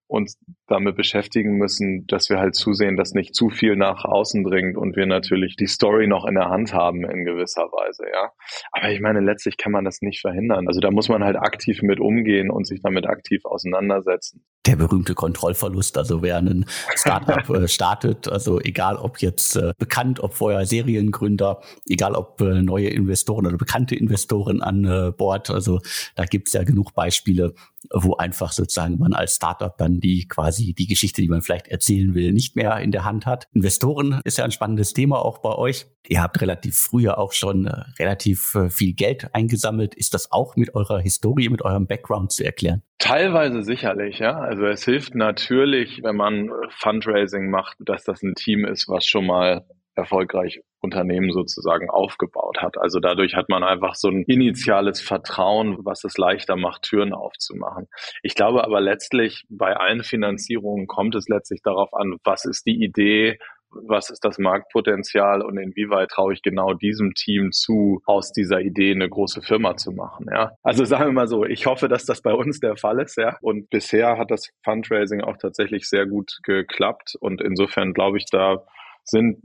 uns 0.07 0.39
damit 0.67 0.95
beschäftigen 0.95 1.57
müssen, 1.57 2.07
dass 2.07 2.29
wir 2.29 2.39
halt 2.39 2.55
zusehen, 2.55 2.95
dass 2.95 3.13
nicht 3.13 3.35
zu 3.35 3.49
viel 3.49 3.75
nach 3.75 4.05
außen 4.05 4.43
dringt 4.43 4.77
und 4.77 4.95
wir 4.95 5.05
natürlich 5.05 5.55
die 5.55 5.67
Story 5.67 6.07
noch 6.07 6.25
in 6.25 6.35
der 6.35 6.49
Hand 6.49 6.73
haben 6.73 7.03
in 7.03 7.25
gewisser 7.25 7.63
Weise, 7.63 8.03
ja. 8.11 8.31
Aber 8.71 8.89
ich 8.89 9.01
meine, 9.01 9.19
letztlich 9.19 9.57
kann 9.57 9.71
man 9.71 9.85
das 9.85 10.01
nicht 10.01 10.21
verhindern. 10.21 10.67
Also 10.67 10.79
da 10.79 10.91
muss 10.91 11.09
man 11.09 11.23
halt 11.23 11.35
aktiv 11.37 11.81
mit 11.81 11.99
umgehen 11.99 12.49
und 12.49 12.65
sich 12.65 12.81
damit 12.81 13.05
aktiv 13.05 13.43
auseinandersetzen. 13.45 14.43
Der 14.65 14.75
berühmte 14.75 15.13
Kontrollverlust, 15.13 15.97
also 15.97 16.21
wer 16.21 16.37
ein 16.37 16.65
Startup 16.95 17.49
äh, 17.55 17.67
startet, 17.67 18.29
also 18.29 18.59
egal 18.59 18.95
ob 18.97 19.19
jetzt 19.19 19.55
äh, 19.55 19.73
bekannt, 19.77 20.21
ob 20.21 20.33
vorher 20.33 20.65
Seriengründer, 20.65 21.61
egal 21.87 22.15
ob 22.15 22.41
äh, 22.41 22.61
neue 22.61 22.89
Investoren 22.89 23.45
oder 23.45 23.57
bekannte 23.57 23.95
Investoren 23.95 24.61
an 24.61 24.85
äh, 24.85 25.11
Bord, 25.11 25.49
also 25.49 25.79
da 26.15 26.25
gibt's 26.25 26.53
ja 26.53 26.63
genug 26.63 26.93
Beispiele, 26.93 27.53
wo 27.93 28.15
einfach 28.15 28.51
sozusagen 28.51 28.97
man 28.97 29.13
als 29.13 29.35
Startup 29.35 29.77
dann 29.77 29.99
die 29.99 30.27
quasi 30.27 30.73
die 30.73 30.87
Geschichte, 30.87 31.21
die 31.21 31.27
man 31.27 31.41
vielleicht 31.41 31.67
erzählen 31.67 32.13
will, 32.13 32.33
nicht 32.33 32.55
mehr 32.55 32.79
in 32.79 32.91
der 32.91 33.05
Hand 33.05 33.25
hat. 33.25 33.47
Investoren 33.53 34.21
ist 34.23 34.37
ja 34.37 34.45
ein 34.45 34.51
spannendes 34.51 34.93
Thema 34.93 35.23
auch 35.23 35.39
bei 35.39 35.53
euch. 35.53 35.85
Ihr 36.07 36.21
habt 36.21 36.41
relativ 36.41 36.77
früher 36.77 37.17
auch 37.17 37.33
schon 37.33 37.67
äh, 37.67 37.83
relativ 37.99 38.55
äh, 38.55 38.69
viel 38.69 38.93
Geld 38.93 39.33
eingesammelt. 39.33 39.95
Ist 39.95 40.13
das 40.13 40.31
auch 40.31 40.55
mit 40.55 40.75
eurer 40.75 40.99
Historie, 40.99 41.49
mit 41.49 41.61
eurem 41.61 41.87
Background 41.87 42.31
zu 42.31 42.45
erklären? 42.45 42.81
Teilweise 42.99 43.63
sicherlich, 43.63 44.19
ja. 44.19 44.37
Also 44.37 44.65
es 44.65 44.83
hilft 44.83 45.15
natürlich, 45.15 46.01
wenn 46.03 46.15
man 46.15 46.49
Fundraising 46.69 47.49
macht, 47.49 47.77
dass 47.79 48.03
das 48.03 48.23
ein 48.23 48.35
Team 48.35 48.65
ist, 48.65 48.87
was 48.87 49.05
schon 49.05 49.25
mal 49.25 49.65
erfolgreich 49.95 50.61
Unternehmen 50.81 51.31
sozusagen 51.31 51.89
aufgebaut 51.89 52.61
hat. 52.61 52.77
Also 52.77 52.99
dadurch 52.99 53.35
hat 53.35 53.49
man 53.49 53.63
einfach 53.63 53.95
so 53.95 54.09
ein 54.09 54.23
initiales 54.23 55.01
Vertrauen, 55.01 55.77
was 55.83 56.03
es 56.03 56.17
leichter 56.17 56.55
macht, 56.55 56.83
Türen 56.83 57.13
aufzumachen. 57.13 57.87
Ich 58.21 58.35
glaube 58.35 58.63
aber 58.63 58.81
letztlich 58.81 59.45
bei 59.49 59.75
allen 59.75 60.03
Finanzierungen 60.03 60.87
kommt 60.87 61.15
es 61.15 61.27
letztlich 61.27 61.61
darauf 61.63 61.93
an, 61.93 62.17
was 62.23 62.45
ist 62.45 62.65
die 62.65 62.83
Idee, 62.83 63.39
was 63.69 64.09
ist 64.09 64.23
das 64.23 64.37
Marktpotenzial 64.37 65.41
und 65.41 65.57
inwieweit 65.57 66.09
traue 66.09 66.33
ich 66.33 66.41
genau 66.41 66.73
diesem 66.73 67.13
Team 67.13 67.51
zu, 67.51 68.01
aus 68.05 68.31
dieser 68.31 68.61
Idee 68.61 68.91
eine 68.91 69.09
große 69.09 69.41
Firma 69.41 69.75
zu 69.75 69.91
machen, 69.91 70.27
ja. 70.31 70.51
Also 70.63 70.85
sagen 70.85 71.07
wir 71.07 71.13
mal 71.13 71.27
so, 71.27 71.45
ich 71.45 71.65
hoffe, 71.65 71.87
dass 71.87 72.05
das 72.05 72.21
bei 72.21 72.33
uns 72.33 72.59
der 72.59 72.77
Fall 72.77 72.99
ist, 73.01 73.17
ja. 73.17 73.37
Und 73.41 73.69
bisher 73.69 74.17
hat 74.17 74.31
das 74.31 74.49
Fundraising 74.63 75.21
auch 75.21 75.37
tatsächlich 75.37 75.89
sehr 75.89 76.05
gut 76.05 76.39
geklappt 76.43 77.15
und 77.19 77.41
insofern 77.41 77.93
glaube 77.93 78.17
ich, 78.17 78.25
da 78.31 78.63
sind 79.03 79.41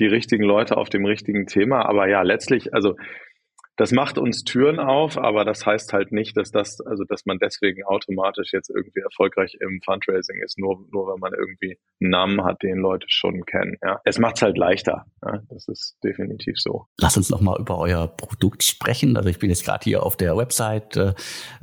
die 0.00 0.06
richtigen 0.06 0.44
Leute 0.44 0.76
auf 0.76 0.88
dem 0.88 1.04
richtigen 1.04 1.46
Thema. 1.46 1.86
Aber 1.88 2.08
ja, 2.08 2.22
letztlich, 2.22 2.74
also 2.74 2.96
das 3.80 3.92
macht 3.92 4.18
uns 4.18 4.44
Türen 4.44 4.78
auf, 4.78 5.16
aber 5.16 5.46
das 5.46 5.64
heißt 5.64 5.94
halt 5.94 6.12
nicht, 6.12 6.36
dass 6.36 6.50
das, 6.50 6.82
also 6.82 7.04
dass 7.04 7.24
man 7.24 7.38
deswegen 7.38 7.82
automatisch 7.82 8.52
jetzt 8.52 8.68
irgendwie 8.68 9.00
erfolgreich 9.00 9.56
im 9.58 9.80
Fundraising 9.82 10.42
ist, 10.44 10.58
nur, 10.58 10.84
nur 10.92 11.06
weil 11.06 11.16
man 11.16 11.32
irgendwie 11.32 11.78
einen 11.98 12.10
Namen 12.10 12.44
hat, 12.44 12.62
den 12.62 12.76
Leute 12.76 13.06
schon 13.08 13.46
kennen. 13.46 13.78
Ja. 13.82 13.98
Es 14.04 14.18
macht 14.18 14.36
es 14.36 14.42
halt 14.42 14.58
leichter. 14.58 15.06
Ja. 15.24 15.40
Das 15.48 15.66
ist 15.68 15.96
definitiv 16.04 16.58
so. 16.58 16.88
Lass 16.98 17.16
uns 17.16 17.30
noch 17.30 17.40
mal 17.40 17.58
über 17.58 17.78
euer 17.78 18.06
Produkt 18.06 18.64
sprechen. 18.64 19.16
Also 19.16 19.30
ich 19.30 19.38
bin 19.38 19.48
jetzt 19.48 19.64
gerade 19.64 19.82
hier 19.82 20.02
auf 20.02 20.14
der 20.14 20.36
Website 20.36 20.98
äh, 20.98 21.14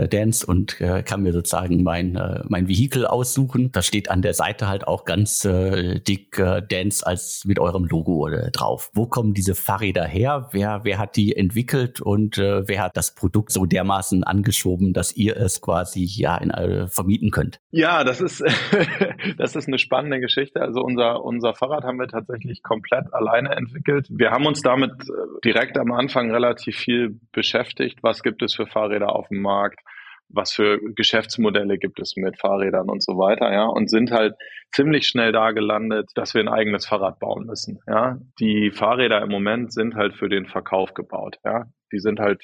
Dance 0.08 0.44
und 0.44 0.82
äh, 0.82 1.04
kann 1.04 1.22
mir 1.22 1.34
sozusagen 1.34 1.84
mein, 1.84 2.16
äh, 2.16 2.42
mein 2.48 2.68
Vehikel 2.68 3.06
aussuchen. 3.06 3.72
Da 3.72 3.84
steht 3.84 4.10
an 4.10 4.24
der 4.24 4.34
Seite 4.34 4.68
halt 4.68 4.88
auch 4.88 5.06
ganz 5.06 5.46
äh, 5.46 6.00
dick 6.00 6.40
äh, 6.40 6.64
Dance 6.68 7.06
als 7.06 7.46
mit 7.46 7.60
eurem 7.60 7.86
Logo 7.86 8.28
äh, 8.28 8.50
drauf. 8.50 8.90
Wo 8.96 9.06
kommen 9.06 9.36
diese 9.36 9.54
Fahrräder 9.54 10.06
her? 10.06 10.50
Wer, 10.52 10.80
wer 10.84 10.98
hat 10.98 11.16
die 11.16 11.36
entwickelt 11.36 12.02
und 12.08 12.38
äh, 12.38 12.66
wer 12.70 12.84
hat 12.84 12.96
das 12.96 13.14
Produkt 13.14 13.52
so 13.52 13.66
dermaßen 13.66 14.24
angeschoben, 14.24 14.94
dass 14.94 15.14
ihr 15.18 15.36
es 15.36 15.62
quasi 15.62 16.06
ja 16.06 16.38
in, 16.38 16.52
äh, 16.52 16.88
vermieten 16.88 17.32
könnt? 17.32 17.60
Ja, 17.72 18.06
das 18.06 18.22
ist, 18.22 18.42
das 19.38 19.58
ist 19.58 19.68
eine 19.68 19.78
spannende 19.78 20.22
Geschichte. 20.22 20.62
Also 20.62 20.80
unser, 20.80 21.26
unser 21.26 21.54
Fahrrad 21.54 21.84
haben 21.84 22.00
wir 22.00 22.08
tatsächlich 22.08 22.64
komplett 22.64 23.14
alleine 23.14 23.58
entwickelt. 23.58 24.08
Wir 24.10 24.32
haben 24.32 24.46
uns 24.46 24.62
damit 24.62 24.92
äh, 24.92 25.42
direkt 25.44 25.78
am 25.78 25.92
Anfang 25.92 26.32
relativ 26.32 26.78
viel 26.78 27.20
beschäftigt. 27.34 28.00
Was 28.04 28.24
gibt 28.24 28.42
es 28.42 28.56
für 28.56 28.68
Fahrräder 28.68 29.14
auf 29.14 29.28
dem 29.28 29.42
Markt? 29.42 29.82
Was 30.30 30.52
für 30.54 30.80
Geschäftsmodelle 30.96 31.78
gibt 31.78 32.00
es 32.00 32.16
mit 32.16 32.40
Fahrrädern 32.40 32.90
und 32.90 33.04
so 33.04 33.18
weiter, 33.18 33.52
ja, 33.52 33.66
und 33.66 33.90
sind 33.90 34.12
halt 34.12 34.36
ziemlich 34.72 35.08
schnell 35.08 35.32
da 35.32 35.52
gelandet, 35.52 36.12
dass 36.16 36.34
wir 36.34 36.42
ein 36.42 36.50
eigenes 36.50 36.86
Fahrrad 36.86 37.20
bauen 37.20 37.46
müssen, 37.46 37.80
ja. 37.88 38.18
Die 38.40 38.72
Fahrräder 38.72 39.22
im 39.22 39.30
Moment 39.30 39.72
sind 39.72 39.96
halt 39.96 40.16
für 40.16 40.30
den 40.30 40.46
Verkauf 40.46 40.94
gebaut, 40.94 41.38
ja. 41.46 41.66
Die 41.92 42.00
sind 42.00 42.20
halt 42.20 42.44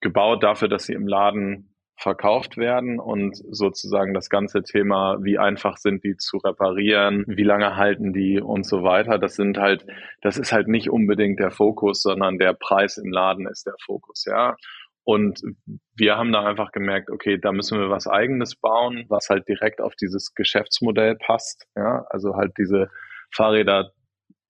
gebaut 0.00 0.42
dafür, 0.42 0.68
dass 0.68 0.84
sie 0.84 0.92
im 0.92 1.08
Laden 1.08 1.74
verkauft 1.98 2.56
werden 2.56 3.00
und 3.00 3.36
sozusagen 3.50 4.14
das 4.14 4.30
ganze 4.30 4.62
Thema, 4.62 5.16
wie 5.20 5.36
einfach 5.38 5.78
sind 5.78 6.04
die 6.04 6.16
zu 6.16 6.36
reparieren, 6.38 7.24
wie 7.26 7.42
lange 7.42 7.76
halten 7.76 8.12
die 8.12 8.40
und 8.40 8.64
so 8.64 8.84
weiter, 8.84 9.18
das 9.18 9.34
sind 9.34 9.58
halt, 9.58 9.84
das 10.22 10.38
ist 10.38 10.52
halt 10.52 10.68
nicht 10.68 10.90
unbedingt 10.90 11.40
der 11.40 11.50
Fokus, 11.50 12.00
sondern 12.00 12.38
der 12.38 12.52
Preis 12.54 12.98
im 12.98 13.10
Laden 13.10 13.48
ist 13.48 13.66
der 13.66 13.74
Fokus, 13.84 14.24
ja. 14.26 14.54
Und 15.08 15.40
wir 15.96 16.18
haben 16.18 16.32
da 16.32 16.44
einfach 16.44 16.70
gemerkt, 16.70 17.08
okay, 17.08 17.38
da 17.38 17.50
müssen 17.50 17.80
wir 17.80 17.88
was 17.88 18.06
eigenes 18.06 18.56
bauen, 18.56 19.06
was 19.08 19.30
halt 19.30 19.48
direkt 19.48 19.80
auf 19.80 19.94
dieses 19.94 20.34
Geschäftsmodell 20.34 21.16
passt. 21.16 21.66
Ja, 21.74 22.04
also 22.10 22.36
halt 22.36 22.58
diese 22.58 22.90
Fahrräder 23.34 23.92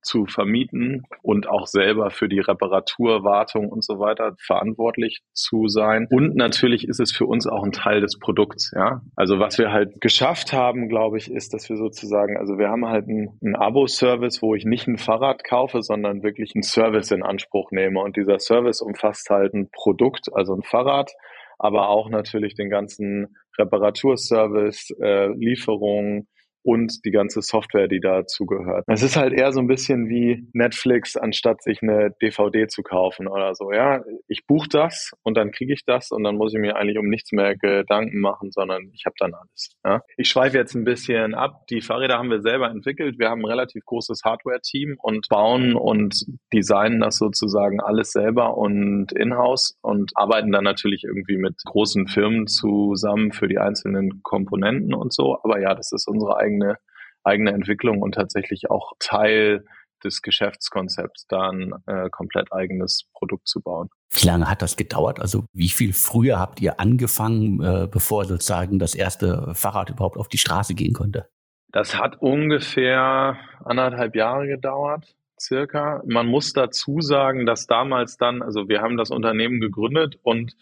zu 0.02 0.26
vermieten 0.26 1.02
und 1.23 1.49
auch 1.49 1.67
selber 1.67 2.11
für 2.11 2.28
die 2.28 2.40
Reparatur, 2.40 3.25
Wartung 3.25 3.69
und 3.69 3.85
so 3.85 3.99
weiter 3.99 4.35
verantwortlich 4.38 5.21
zu 5.33 5.69
sein. 5.69 6.07
Und 6.11 6.37
natürlich 6.37 6.87
ist 6.87 7.00
es 7.00 7.12
für 7.12 7.26
uns 7.26 7.47
auch 7.47 7.64
ein 7.64 7.73
Teil 7.73 8.00
des 8.00 8.19
Produkts, 8.19 8.73
ja. 8.75 9.02
Also 9.17 9.38
was 9.38 9.59
wir 9.59 9.73
halt 9.73 10.00
geschafft 10.00 10.52
haben, 10.52 10.88
glaube 10.88 11.19
ich, 11.19 11.31
ist, 11.31 11.55
dass 11.55 11.69
wir 11.69 11.76
sozusagen, 11.76 12.37
also 12.37 12.59
wir 12.59 12.69
haben 12.69 12.87
halt 12.87 13.09
einen, 13.09 13.38
einen 13.43 13.57
Abo-Service, 13.57 14.43
wo 14.43 14.55
ich 14.55 14.64
nicht 14.64 14.87
ein 14.87 14.99
Fahrrad 14.99 15.45
kaufe, 15.45 15.83
sondern 15.83 16.23
wirklich 16.23 16.52
einen 16.55 16.62
Service 16.62 17.11
in 17.11 17.23
Anspruch 17.23 17.71
nehme. 17.71 18.00
Und 18.00 18.17
dieser 18.17 18.38
Service 18.38 18.81
umfasst 18.81 19.31
halt 19.31 19.55
ein 19.55 19.71
Produkt, 19.71 20.28
also 20.33 20.55
ein 20.55 20.62
Fahrrad, 20.62 21.12
aber 21.59 21.88
auch 21.88 22.09
natürlich 22.09 22.55
den 22.55 22.71
ganzen 22.71 23.37
Reparaturservice, 23.59 24.95
äh, 25.00 25.28
Lieferung, 25.35 26.26
und 26.68 27.02
die 27.06 27.12
ganze 27.12 27.40
Software, 27.40 27.88
die 27.88 27.98
dazugehört. 27.98 28.84
Es 28.88 29.02
ist 29.02 29.16
halt 29.16 29.32
eher 29.32 29.52
so 29.52 29.60
ein 29.60 29.68
bisschen 29.68 30.10
wie 30.10 30.46
Netflix, 30.52 31.16
anstatt 31.16 31.62
sich 31.62 31.82
eine 31.82 32.10
DVD 32.20 32.66
zu 32.66 32.82
kaufen 32.82 33.26
oder 33.26 33.54
so. 33.54 33.72
Ja, 33.72 34.04
ich 34.26 34.46
buche 34.46 34.68
das 34.68 35.12
und 35.22 35.38
dann 35.38 35.50
kriege 35.50 35.72
ich 35.72 35.87
das 35.87 36.10
und 36.10 36.25
dann 36.25 36.37
muss 36.37 36.52
ich 36.52 36.60
mir 36.60 36.76
eigentlich 36.76 36.98
um 36.98 37.08
nichts 37.08 37.32
mehr 37.32 37.56
Gedanken 37.56 38.20
machen, 38.20 38.50
sondern 38.50 38.90
ich 38.92 39.06
habe 39.06 39.14
dann 39.18 39.32
alles. 39.32 39.70
Ja. 39.82 40.02
Ich 40.18 40.28
schweife 40.28 40.58
jetzt 40.58 40.75
ein 40.75 40.84
bisschen 40.84 41.34
ab. 41.34 41.66
Die 41.70 41.80
Fahrräder 41.80 42.18
haben 42.18 42.28
wir 42.28 42.42
selber 42.42 42.68
entwickelt. 42.68 43.18
Wir 43.18 43.30
haben 43.30 43.40
ein 43.40 43.50
relativ 43.50 43.87
großes 43.87 44.20
Hardware-Team 44.22 44.96
und 44.98 45.26
bauen 45.30 45.75
und 45.75 46.26
designen 46.52 47.00
das 47.00 47.16
sozusagen 47.16 47.80
alles 47.80 48.10
selber 48.10 48.58
und 48.58 49.12
in-house 49.12 49.78
und 49.80 50.10
arbeiten 50.16 50.52
dann 50.52 50.64
natürlich 50.64 51.04
irgendwie 51.04 51.38
mit 51.38 51.54
großen 51.64 52.08
Firmen 52.08 52.46
zusammen 52.46 53.32
für 53.32 53.48
die 53.48 53.56
einzelnen 53.56 54.22
Komponenten 54.22 54.92
und 54.92 55.14
so. 55.14 55.38
Aber 55.42 55.62
ja, 55.62 55.75
das 55.75 55.92
ist 55.92 56.06
unsere 56.06 56.37
eigene 56.37 56.57
eigene, 56.58 56.78
eigene 57.24 57.52
Entwicklung 57.52 58.02
und 58.02 58.12
tatsächlich 58.12 58.70
auch 58.70 58.92
Teil 58.98 59.64
des 60.04 60.22
Geschäftskonzepts, 60.22 61.26
da 61.26 61.50
ein 61.50 61.72
äh, 61.86 62.08
komplett 62.10 62.52
eigenes 62.52 63.08
Produkt 63.12 63.48
zu 63.48 63.60
bauen. 63.60 63.88
Wie 64.12 64.26
lange 64.26 64.48
hat 64.48 64.62
das 64.62 64.76
gedauert? 64.76 65.18
Also 65.18 65.44
wie 65.52 65.68
viel 65.68 65.92
früher 65.92 66.38
habt 66.38 66.60
ihr 66.60 66.78
angefangen, 66.78 67.60
äh, 67.60 67.88
bevor 67.90 68.24
sozusagen 68.24 68.78
das 68.78 68.94
erste 68.94 69.52
Fahrrad 69.54 69.90
überhaupt 69.90 70.16
auf 70.16 70.28
die 70.28 70.38
Straße 70.38 70.74
gehen 70.74 70.94
konnte? 70.94 71.28
Das 71.72 71.98
hat 71.98 72.22
ungefähr 72.22 73.36
anderthalb 73.64 74.14
Jahre 74.14 74.46
gedauert, 74.46 75.16
circa. 75.38 76.00
Man 76.06 76.26
muss 76.26 76.52
dazu 76.52 77.00
sagen, 77.00 77.44
dass 77.44 77.66
damals 77.66 78.16
dann, 78.16 78.40
also 78.40 78.68
wir 78.68 78.80
haben 78.80 78.96
das 78.96 79.10
Unternehmen 79.10 79.60
gegründet 79.60 80.18
und 80.22 80.56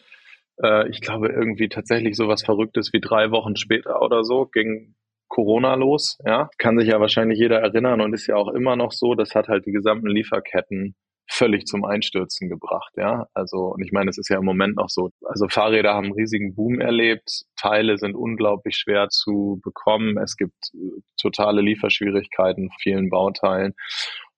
äh, 0.63 0.89
ich 0.89 1.03
glaube 1.03 1.29
irgendwie 1.29 1.69
tatsächlich 1.69 2.17
so 2.17 2.27
was 2.27 2.43
Verrücktes 2.43 2.95
wie 2.95 3.01
drei 3.01 3.31
Wochen 3.31 3.55
später 3.55 4.01
oder 4.01 4.25
so 4.25 4.47
ging 4.47 4.95
Corona 5.29 5.75
los, 5.75 6.19
ja. 6.25 6.49
Kann 6.59 6.79
sich 6.79 6.89
ja 6.89 7.01
wahrscheinlich 7.01 7.39
jeder 7.39 7.61
erinnern 7.61 8.01
und 8.01 8.15
ist 8.15 8.27
ja 8.27 8.37
auch 8.37 8.49
immer 8.49 8.77
noch 8.77 8.93
so. 8.93 9.15
Das 9.15 9.35
hat 9.35 9.49
halt 9.49 9.67
die 9.67 9.73
gesamten 9.73 10.09
Lieferketten 10.09 10.95
völlig 11.29 11.67
zum 11.67 11.85
Einstürzen 11.85 12.49
gebracht, 12.49 12.93
ja. 12.97 13.27
Also, 13.35 13.75
und 13.75 13.85
ich 13.85 13.93
meine, 13.93 14.11
es 14.11 14.19
ist 14.19 14.29
ja 14.29 14.39
im 14.39 14.45
Moment 14.45 14.77
noch 14.77 14.89
so. 14.89 15.11
Also 15.25 15.49
Fahrräder 15.49 15.95
haben 15.95 16.07
einen 16.07 16.15
riesigen 16.15 16.55
Boom 16.55 16.81
erlebt. 16.81 17.43
Teile 17.57 17.99
sind 17.99 18.15
unglaublich 18.15 18.77
schwer 18.77 19.09
zu 19.09 19.61
bekommen. 19.63 20.19
Es 20.19 20.37
gibt 20.37 20.71
äh, 20.75 21.01
totale 21.21 21.63
Lieferschwierigkeiten, 21.63 22.71
vielen 22.81 23.11
Bauteilen. 23.11 23.75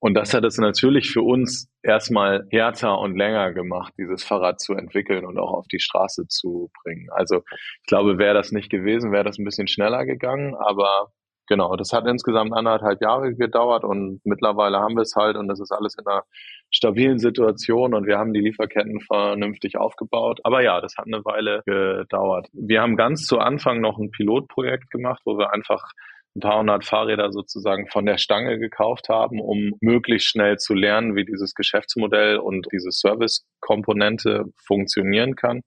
Und 0.00 0.14
das 0.14 0.32
hat 0.32 0.44
es 0.44 0.58
natürlich 0.58 1.10
für 1.10 1.22
uns 1.22 1.68
erstmal 1.82 2.46
härter 2.50 2.98
und 2.98 3.16
länger 3.16 3.52
gemacht, 3.52 3.92
dieses 3.98 4.22
Fahrrad 4.22 4.60
zu 4.60 4.74
entwickeln 4.74 5.26
und 5.26 5.38
auch 5.38 5.52
auf 5.52 5.66
die 5.66 5.80
Straße 5.80 6.28
zu 6.28 6.70
bringen. 6.82 7.08
Also 7.10 7.42
ich 7.82 7.86
glaube, 7.86 8.18
wäre 8.18 8.34
das 8.34 8.52
nicht 8.52 8.70
gewesen, 8.70 9.12
wäre 9.12 9.24
das 9.24 9.38
ein 9.38 9.44
bisschen 9.44 9.66
schneller 9.66 10.06
gegangen. 10.06 10.54
Aber 10.54 11.10
genau, 11.48 11.74
das 11.74 11.92
hat 11.92 12.06
insgesamt 12.06 12.52
anderthalb 12.52 13.02
Jahre 13.02 13.34
gedauert 13.34 13.82
und 13.82 14.20
mittlerweile 14.24 14.78
haben 14.78 14.94
wir 14.94 15.02
es 15.02 15.16
halt 15.16 15.36
und 15.36 15.48
das 15.48 15.58
ist 15.58 15.72
alles 15.72 15.96
in 15.98 16.06
einer 16.06 16.22
stabilen 16.70 17.18
Situation 17.18 17.94
und 17.94 18.06
wir 18.06 18.18
haben 18.18 18.32
die 18.32 18.40
Lieferketten 18.40 19.00
vernünftig 19.00 19.78
aufgebaut. 19.78 20.38
Aber 20.44 20.62
ja, 20.62 20.80
das 20.80 20.96
hat 20.96 21.06
eine 21.06 21.24
Weile 21.24 21.62
gedauert. 21.66 22.46
Wir 22.52 22.82
haben 22.82 22.96
ganz 22.96 23.26
zu 23.26 23.38
Anfang 23.38 23.80
noch 23.80 23.98
ein 23.98 24.10
Pilotprojekt 24.12 24.90
gemacht, 24.90 25.22
wo 25.24 25.38
wir 25.38 25.52
einfach 25.52 25.90
ein 26.38 26.40
paar 26.40 26.60
hundert 26.60 26.84
Fahrräder 26.84 27.32
sozusagen 27.32 27.88
von 27.88 28.06
der 28.06 28.18
Stange 28.18 28.58
gekauft 28.58 29.08
haben, 29.08 29.40
um 29.40 29.74
möglichst 29.80 30.28
schnell 30.28 30.56
zu 30.56 30.74
lernen, 30.74 31.16
wie 31.16 31.24
dieses 31.24 31.54
Geschäftsmodell 31.54 32.36
und 32.36 32.66
diese 32.72 32.90
Service-Komponente 32.90 34.44
funktionieren 34.64 35.34
kann. 35.34 35.62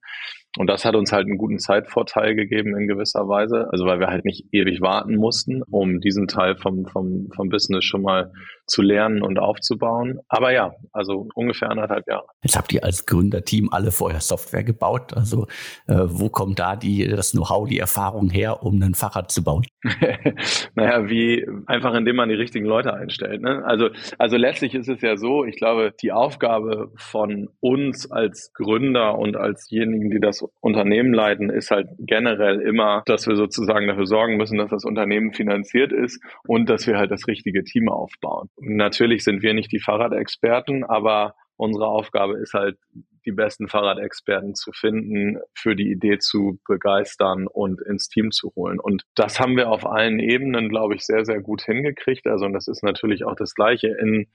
Und 0.58 0.68
das 0.68 0.84
hat 0.84 0.96
uns 0.96 1.14
halt 1.14 1.28
einen 1.28 1.38
guten 1.38 1.60
Zeitvorteil 1.60 2.36
gegeben 2.36 2.76
in 2.78 2.88
gewisser 2.88 3.28
Weise. 3.28 3.70
Also 3.72 3.86
weil 3.86 4.00
wir 4.00 4.08
halt 4.08 4.26
nicht 4.26 4.46
ewig 4.52 4.82
warten 4.82 5.16
mussten, 5.16 5.62
um 5.64 6.02
diesen 6.02 6.28
Teil 6.28 6.58
vom, 6.58 6.86
vom, 6.86 7.30
vom 7.34 7.50
Business 7.50 7.86
schon 7.86 8.02
mal 8.02 8.32
zu 8.72 8.82
lernen 8.82 9.22
und 9.22 9.38
aufzubauen. 9.38 10.20
Aber 10.30 10.54
ja, 10.54 10.74
also 10.94 11.28
ungefähr 11.36 11.70
anderthalb 11.70 12.08
Jahre. 12.08 12.26
Jetzt 12.42 12.58
habt 12.58 12.72
ihr 12.74 12.84
als 12.84 13.06
Gründerteam 13.06 13.70
alle 13.72 13.92
vorher 13.92 14.22
Software 14.22 14.64
gebaut. 14.64 15.14
Also 15.14 15.48
äh, 15.88 15.96
wo 16.06 16.30
kommt 16.30 16.60
da 16.60 16.76
die, 16.76 17.06
das 17.08 17.32
Know-how, 17.32 17.68
die 17.68 17.80
Erfahrung 17.80 18.30
her, 18.30 18.64
um 18.64 18.82
ein 18.82 18.94
Fahrrad 18.94 19.30
zu 19.32 19.44
bauen? 19.44 19.66
naja, 20.76 21.10
wie 21.10 21.46
einfach 21.66 21.94
indem 21.94 22.16
man 22.16 22.30
die 22.30 22.36
richtigen 22.36 22.66
Leute 22.66 22.94
einstellt. 22.94 23.42
Ne? 23.42 23.64
Also, 23.66 23.90
also 24.18 24.38
letztlich 24.38 24.74
ist 24.74 24.88
es 24.88 25.02
ja 25.02 25.18
so, 25.18 25.44
ich 25.44 25.58
glaube, 25.58 25.94
die 26.02 26.14
Aufgabe 26.14 26.92
von 26.96 27.50
uns 27.60 28.10
als 28.10 28.54
Gründer 28.54 29.18
und 29.18 29.36
als 29.36 29.68
diejenigen, 29.68 30.10
die 30.10 30.20
das 30.20 30.46
Unternehmen 30.62 31.14
leiten, 31.14 31.50
ist 31.50 31.72
halt 31.72 31.88
generell 32.00 32.62
immer, 32.62 33.04
dass 33.06 33.28
wir 33.28 33.36
sozusagen 33.36 33.88
dafür 33.88 34.06
sorgen 34.06 34.38
müssen, 34.38 34.58
dass 34.58 34.70
das 34.70 34.86
Unternehmen 34.86 35.34
finanziert 35.34 35.92
ist 35.92 36.24
und 36.48 36.70
dass 36.70 36.88
wir 36.88 36.98
halt 36.98 37.12
das 37.12 37.28
richtige 37.28 37.64
Team 37.64 37.90
aufbauen. 37.90 38.50
Natürlich 38.62 39.24
sind 39.24 39.42
wir 39.42 39.54
nicht 39.54 39.72
die 39.72 39.80
Fahrradexperten, 39.80 40.84
aber 40.84 41.36
unsere 41.58 41.88
Aufgabe 41.88 42.38
ist 42.38 42.54
halt, 42.54 42.78
die 43.26 43.32
besten 43.32 43.68
Fahrradexperten 43.68 44.56
zu 44.56 44.72
finden, 44.72 45.38
für 45.54 45.76
die 45.76 45.92
Idee 45.92 46.18
zu 46.18 46.60
begeistern 46.68 47.46
und 47.48 47.80
ins 47.82 48.08
Team 48.08 48.32
zu 48.32 48.52
holen. 48.56 48.80
Und 48.80 49.04
das 49.14 49.40
haben 49.40 49.58
wir 49.58 49.70
auf 49.70 49.86
allen 49.86 50.20
Ebenen, 50.20 50.70
glaube 50.70 50.96
ich, 50.96 51.06
sehr, 51.06 51.24
sehr 51.24 51.40
gut 51.40 51.62
hingekriegt. 51.62 52.26
Also, 52.26 52.46
und 52.46 52.54
das 52.54 52.68
ist 52.68 52.84
natürlich 52.84 53.24
auch 53.24 53.36
das 53.36 53.54
Gleiche 53.54 53.90
in 53.90 54.28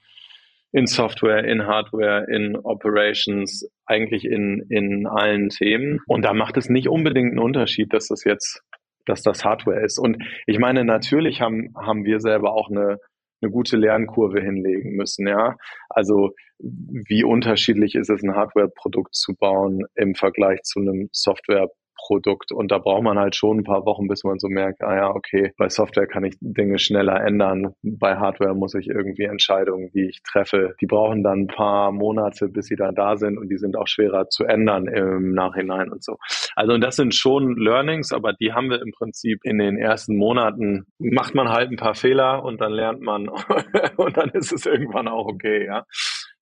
in 0.71 0.85
Software, 0.85 1.45
in 1.45 1.65
Hardware, 1.65 2.25
in 2.29 2.55
Operations, 2.57 3.69
eigentlich 3.85 4.25
in, 4.25 4.65
in 4.69 5.07
allen 5.07 5.49
Themen. 5.49 6.01
Und 6.07 6.25
da 6.25 6.33
macht 6.33 6.57
es 6.57 6.69
nicht 6.69 6.89
unbedingt 6.89 7.31
einen 7.31 7.39
Unterschied, 7.39 7.93
dass 7.93 8.09
das 8.09 8.23
jetzt, 8.25 8.63
dass 9.05 9.21
das 9.21 9.45
Hardware 9.45 9.83
ist. 9.83 9.97
Und 9.97 10.21
ich 10.45 10.59
meine, 10.59 10.83
natürlich 10.83 11.41
haben, 11.41 11.73
haben 11.75 12.03
wir 12.03 12.19
selber 12.19 12.53
auch 12.53 12.69
eine, 12.69 12.99
eine 13.41 13.51
gute 13.51 13.77
Lernkurve 13.77 14.41
hinlegen 14.41 14.95
müssen, 14.95 15.27
ja. 15.27 15.55
Also 15.89 16.31
wie 16.59 17.23
unterschiedlich 17.23 17.95
ist 17.95 18.09
es, 18.09 18.23
ein 18.23 18.35
Hardware-Produkt 18.35 19.15
zu 19.15 19.35
bauen 19.35 19.85
im 19.95 20.15
Vergleich 20.15 20.63
zu 20.63 20.79
einem 20.79 21.09
Software 21.11 21.69
Produkt. 21.97 22.51
Und 22.51 22.71
da 22.71 22.77
braucht 22.77 23.03
man 23.03 23.17
halt 23.17 23.35
schon 23.35 23.59
ein 23.59 23.63
paar 23.63 23.85
Wochen, 23.85 24.07
bis 24.07 24.23
man 24.23 24.39
so 24.39 24.47
merkt, 24.47 24.83
ah 24.83 24.95
ja, 24.95 25.09
okay, 25.09 25.51
bei 25.57 25.69
Software 25.69 26.07
kann 26.07 26.23
ich 26.23 26.35
Dinge 26.39 26.79
schneller 26.79 27.21
ändern. 27.21 27.73
Bei 27.83 28.17
Hardware 28.17 28.55
muss 28.55 28.75
ich 28.75 28.87
irgendwie 28.87 29.23
Entscheidungen, 29.23 29.89
die 29.93 30.07
ich 30.09 30.21
treffe, 30.23 30.75
die 30.81 30.85
brauchen 30.85 31.23
dann 31.23 31.41
ein 31.41 31.47
paar 31.47 31.91
Monate, 31.91 32.47
bis 32.47 32.67
sie 32.67 32.75
dann 32.75 32.95
da 32.95 33.17
sind 33.17 33.37
und 33.37 33.49
die 33.49 33.57
sind 33.57 33.75
auch 33.75 33.87
schwerer 33.87 34.29
zu 34.29 34.45
ändern 34.45 34.87
im 34.87 35.33
Nachhinein 35.33 35.91
und 35.91 36.03
so. 36.03 36.17
Also 36.55 36.73
und 36.73 36.81
das 36.81 36.95
sind 36.95 37.13
schon 37.15 37.55
Learnings, 37.57 38.11
aber 38.11 38.33
die 38.33 38.53
haben 38.53 38.69
wir 38.69 38.81
im 38.81 38.91
Prinzip 38.91 39.39
in 39.43 39.57
den 39.57 39.77
ersten 39.77 40.15
Monaten, 40.15 40.85
macht 40.99 41.35
man 41.35 41.49
halt 41.49 41.71
ein 41.71 41.77
paar 41.77 41.95
Fehler 41.95 42.43
und 42.43 42.61
dann 42.61 42.71
lernt 42.71 43.01
man 43.01 43.27
und 43.97 44.17
dann 44.17 44.29
ist 44.29 44.51
es 44.51 44.65
irgendwann 44.65 45.07
auch 45.07 45.27
okay, 45.27 45.65
ja. 45.65 45.85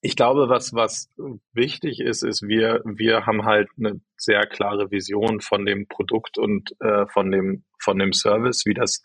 Ich 0.02 0.16
glaube, 0.16 0.50
was, 0.50 0.74
was 0.74 1.10
wichtig 1.54 2.00
ist, 2.00 2.24
ist, 2.24 2.44
wir, 2.44 2.82
wir 2.86 3.26
haben 3.26 3.46
halt 3.46 3.70
eine 3.78 4.02
sehr 4.18 4.46
klare 4.46 4.92
Vision 4.92 5.42
von 5.42 5.66
dem 5.66 5.88
Produkt 5.88 6.38
und 6.38 6.76
äh, 6.80 7.08
von 7.08 7.32
dem, 7.32 7.64
von 7.80 7.98
dem 7.98 8.14
Service, 8.14 8.66
wie 8.66 8.76
das, 8.76 9.02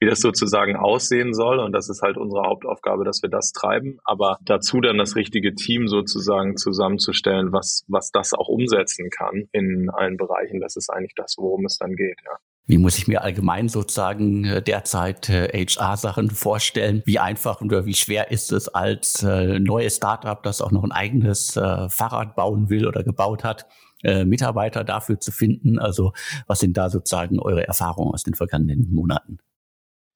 wie 0.00 0.06
das 0.06 0.20
sozusagen 0.20 0.76
aussehen 0.76 1.34
soll. 1.34 1.58
Und 1.58 1.72
das 1.72 1.90
ist 1.90 2.02
halt 2.02 2.16
unsere 2.16 2.44
Hauptaufgabe, 2.44 3.04
dass 3.04 3.22
wir 3.22 3.28
das 3.30 3.52
treiben. 3.52 3.98
Aber 4.04 4.38
dazu 4.42 4.80
dann 4.80 4.96
das 4.96 5.16
richtige 5.16 5.54
Team 5.54 5.86
sozusagen 5.86 6.56
zusammenzustellen, 6.56 7.52
was, 7.52 7.84
was 7.88 8.10
das 8.10 8.32
auch 8.32 8.48
umsetzen 8.48 9.10
kann 9.10 9.48
in 9.52 9.90
allen 9.90 10.16
Bereichen. 10.16 10.60
Das 10.60 10.76
ist 10.76 10.88
eigentlich 10.88 11.14
das, 11.14 11.34
worum 11.36 11.66
es 11.66 11.76
dann 11.78 11.94
geht, 11.94 12.18
ja. 12.24 12.38
Wie 12.68 12.76
muss 12.76 12.98
ich 12.98 13.08
mir 13.08 13.22
allgemein 13.22 13.70
sozusagen 13.70 14.44
äh, 14.44 14.62
derzeit 14.62 15.30
HR-Sachen 15.30 16.26
äh, 16.26 16.34
vorstellen? 16.34 17.02
Wie 17.06 17.18
einfach 17.18 17.62
oder 17.62 17.86
wie 17.86 17.94
schwer 17.94 18.30
ist 18.30 18.52
es 18.52 18.68
als 18.68 19.22
äh, 19.22 19.58
neues 19.58 19.96
Startup, 19.96 20.42
das 20.42 20.60
auch 20.60 20.70
noch 20.70 20.84
ein 20.84 20.92
eigenes 20.92 21.54
Fahrrad 21.54 22.36
bauen 22.36 22.68
will 22.68 22.86
oder 22.86 23.02
gebaut 23.02 23.42
hat, 23.42 23.66
Mitarbeiter 24.02 24.84
dafür 24.84 25.18
zu 25.18 25.32
finden? 25.32 25.78
Also 25.78 26.12
was 26.46 26.60
sind 26.60 26.76
da 26.76 26.90
sozusagen 26.90 27.40
eure 27.40 27.66
Erfahrungen 27.66 28.12
aus 28.12 28.22
den 28.22 28.34
vergangenen 28.34 28.92
Monaten? 28.92 29.38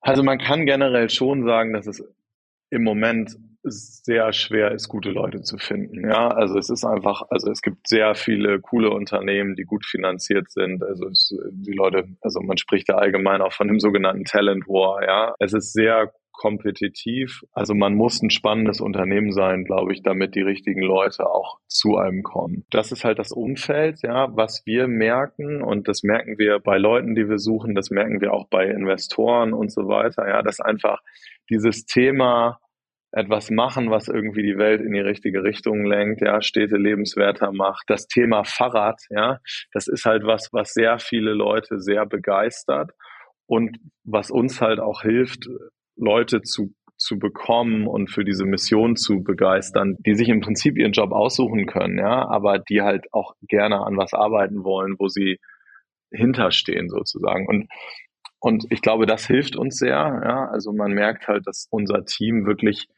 Also 0.00 0.22
man 0.22 0.38
kann 0.38 0.66
generell 0.66 1.08
schon 1.08 1.44
sagen, 1.44 1.72
dass 1.72 1.86
es 1.86 2.04
im 2.70 2.84
Moment 2.84 3.38
sehr 3.62 4.32
schwer 4.32 4.72
ist, 4.72 4.88
gute 4.88 5.10
Leute 5.10 5.42
zu 5.42 5.56
finden. 5.58 6.08
Ja, 6.08 6.28
also 6.28 6.58
es 6.58 6.68
ist 6.68 6.84
einfach, 6.84 7.22
also 7.30 7.50
es 7.50 7.62
gibt 7.62 7.86
sehr 7.86 8.14
viele 8.14 8.60
coole 8.60 8.90
Unternehmen, 8.90 9.54
die 9.54 9.64
gut 9.64 9.86
finanziert 9.86 10.50
sind. 10.50 10.82
Also 10.82 11.08
es, 11.08 11.34
die 11.50 11.72
Leute, 11.72 12.04
also 12.20 12.40
man 12.40 12.56
spricht 12.56 12.88
da 12.88 12.94
allgemein 12.96 13.40
auch 13.40 13.52
von 13.52 13.68
dem 13.68 13.78
sogenannten 13.78 14.24
Talent 14.24 14.66
War. 14.66 15.04
Ja, 15.04 15.34
es 15.38 15.52
ist 15.52 15.72
sehr 15.72 16.12
kompetitiv. 16.32 17.42
Also 17.52 17.74
man 17.74 17.94
muss 17.94 18.20
ein 18.20 18.30
spannendes 18.30 18.80
Unternehmen 18.80 19.32
sein, 19.32 19.64
glaube 19.64 19.92
ich, 19.92 20.02
damit 20.02 20.34
die 20.34 20.42
richtigen 20.42 20.82
Leute 20.82 21.30
auch 21.30 21.58
zu 21.68 21.98
einem 21.98 22.22
kommen. 22.22 22.64
Das 22.70 22.90
ist 22.90 23.04
halt 23.04 23.18
das 23.18 23.32
Umfeld, 23.32 24.02
ja, 24.02 24.34
was 24.34 24.62
wir 24.66 24.88
merken 24.88 25.62
und 25.62 25.86
das 25.86 26.02
merken 26.02 26.38
wir 26.38 26.58
bei 26.58 26.78
Leuten, 26.78 27.14
die 27.14 27.28
wir 27.28 27.38
suchen, 27.38 27.74
das 27.74 27.90
merken 27.90 28.20
wir 28.20 28.32
auch 28.32 28.48
bei 28.48 28.66
Investoren 28.66 29.52
und 29.52 29.70
so 29.70 29.86
weiter, 29.88 30.26
ja, 30.26 30.42
dass 30.42 30.58
einfach 30.58 31.00
dieses 31.48 31.84
Thema 31.84 32.58
etwas 33.12 33.50
machen, 33.50 33.90
was 33.90 34.08
irgendwie 34.08 34.42
die 34.42 34.58
Welt 34.58 34.80
in 34.80 34.92
die 34.92 35.00
richtige 35.00 35.44
Richtung 35.44 35.84
lenkt, 35.84 36.22
ja, 36.22 36.40
Städte 36.40 36.76
lebenswerter 36.76 37.52
macht. 37.52 37.84
Das 37.88 38.06
Thema 38.06 38.44
Fahrrad, 38.44 39.00
ja, 39.10 39.38
das 39.72 39.86
ist 39.86 40.06
halt 40.06 40.24
was, 40.24 40.48
was 40.52 40.72
sehr 40.72 40.98
viele 40.98 41.32
Leute 41.32 41.78
sehr 41.78 42.06
begeistert 42.06 42.92
und 43.46 43.78
was 44.04 44.30
uns 44.30 44.60
halt 44.60 44.80
auch 44.80 45.02
hilft, 45.02 45.48
Leute 45.96 46.42
zu 46.42 46.74
zu 46.96 47.18
bekommen 47.18 47.88
und 47.88 48.10
für 48.10 48.24
diese 48.24 48.44
Mission 48.44 48.94
zu 48.94 49.24
begeistern, 49.24 49.96
die 50.06 50.14
sich 50.14 50.28
im 50.28 50.40
Prinzip 50.40 50.78
ihren 50.78 50.92
Job 50.92 51.10
aussuchen 51.10 51.66
können, 51.66 51.98
ja, 51.98 52.28
aber 52.28 52.60
die 52.60 52.82
halt 52.82 53.12
auch 53.12 53.34
gerne 53.48 53.80
an 53.84 53.96
was 53.96 54.14
arbeiten 54.14 54.62
wollen, 54.62 54.94
wo 55.00 55.08
sie 55.08 55.40
hinterstehen 56.12 56.88
sozusagen. 56.88 57.48
Und 57.48 57.68
und 58.38 58.66
ich 58.70 58.82
glaube, 58.82 59.06
das 59.06 59.26
hilft 59.26 59.54
uns 59.54 59.76
sehr. 59.76 60.20
Ja, 60.24 60.48
also 60.50 60.72
man 60.72 60.92
merkt 60.92 61.28
halt, 61.28 61.46
dass 61.46 61.68
unser 61.70 62.04
Team 62.04 62.44
wirklich 62.44 62.88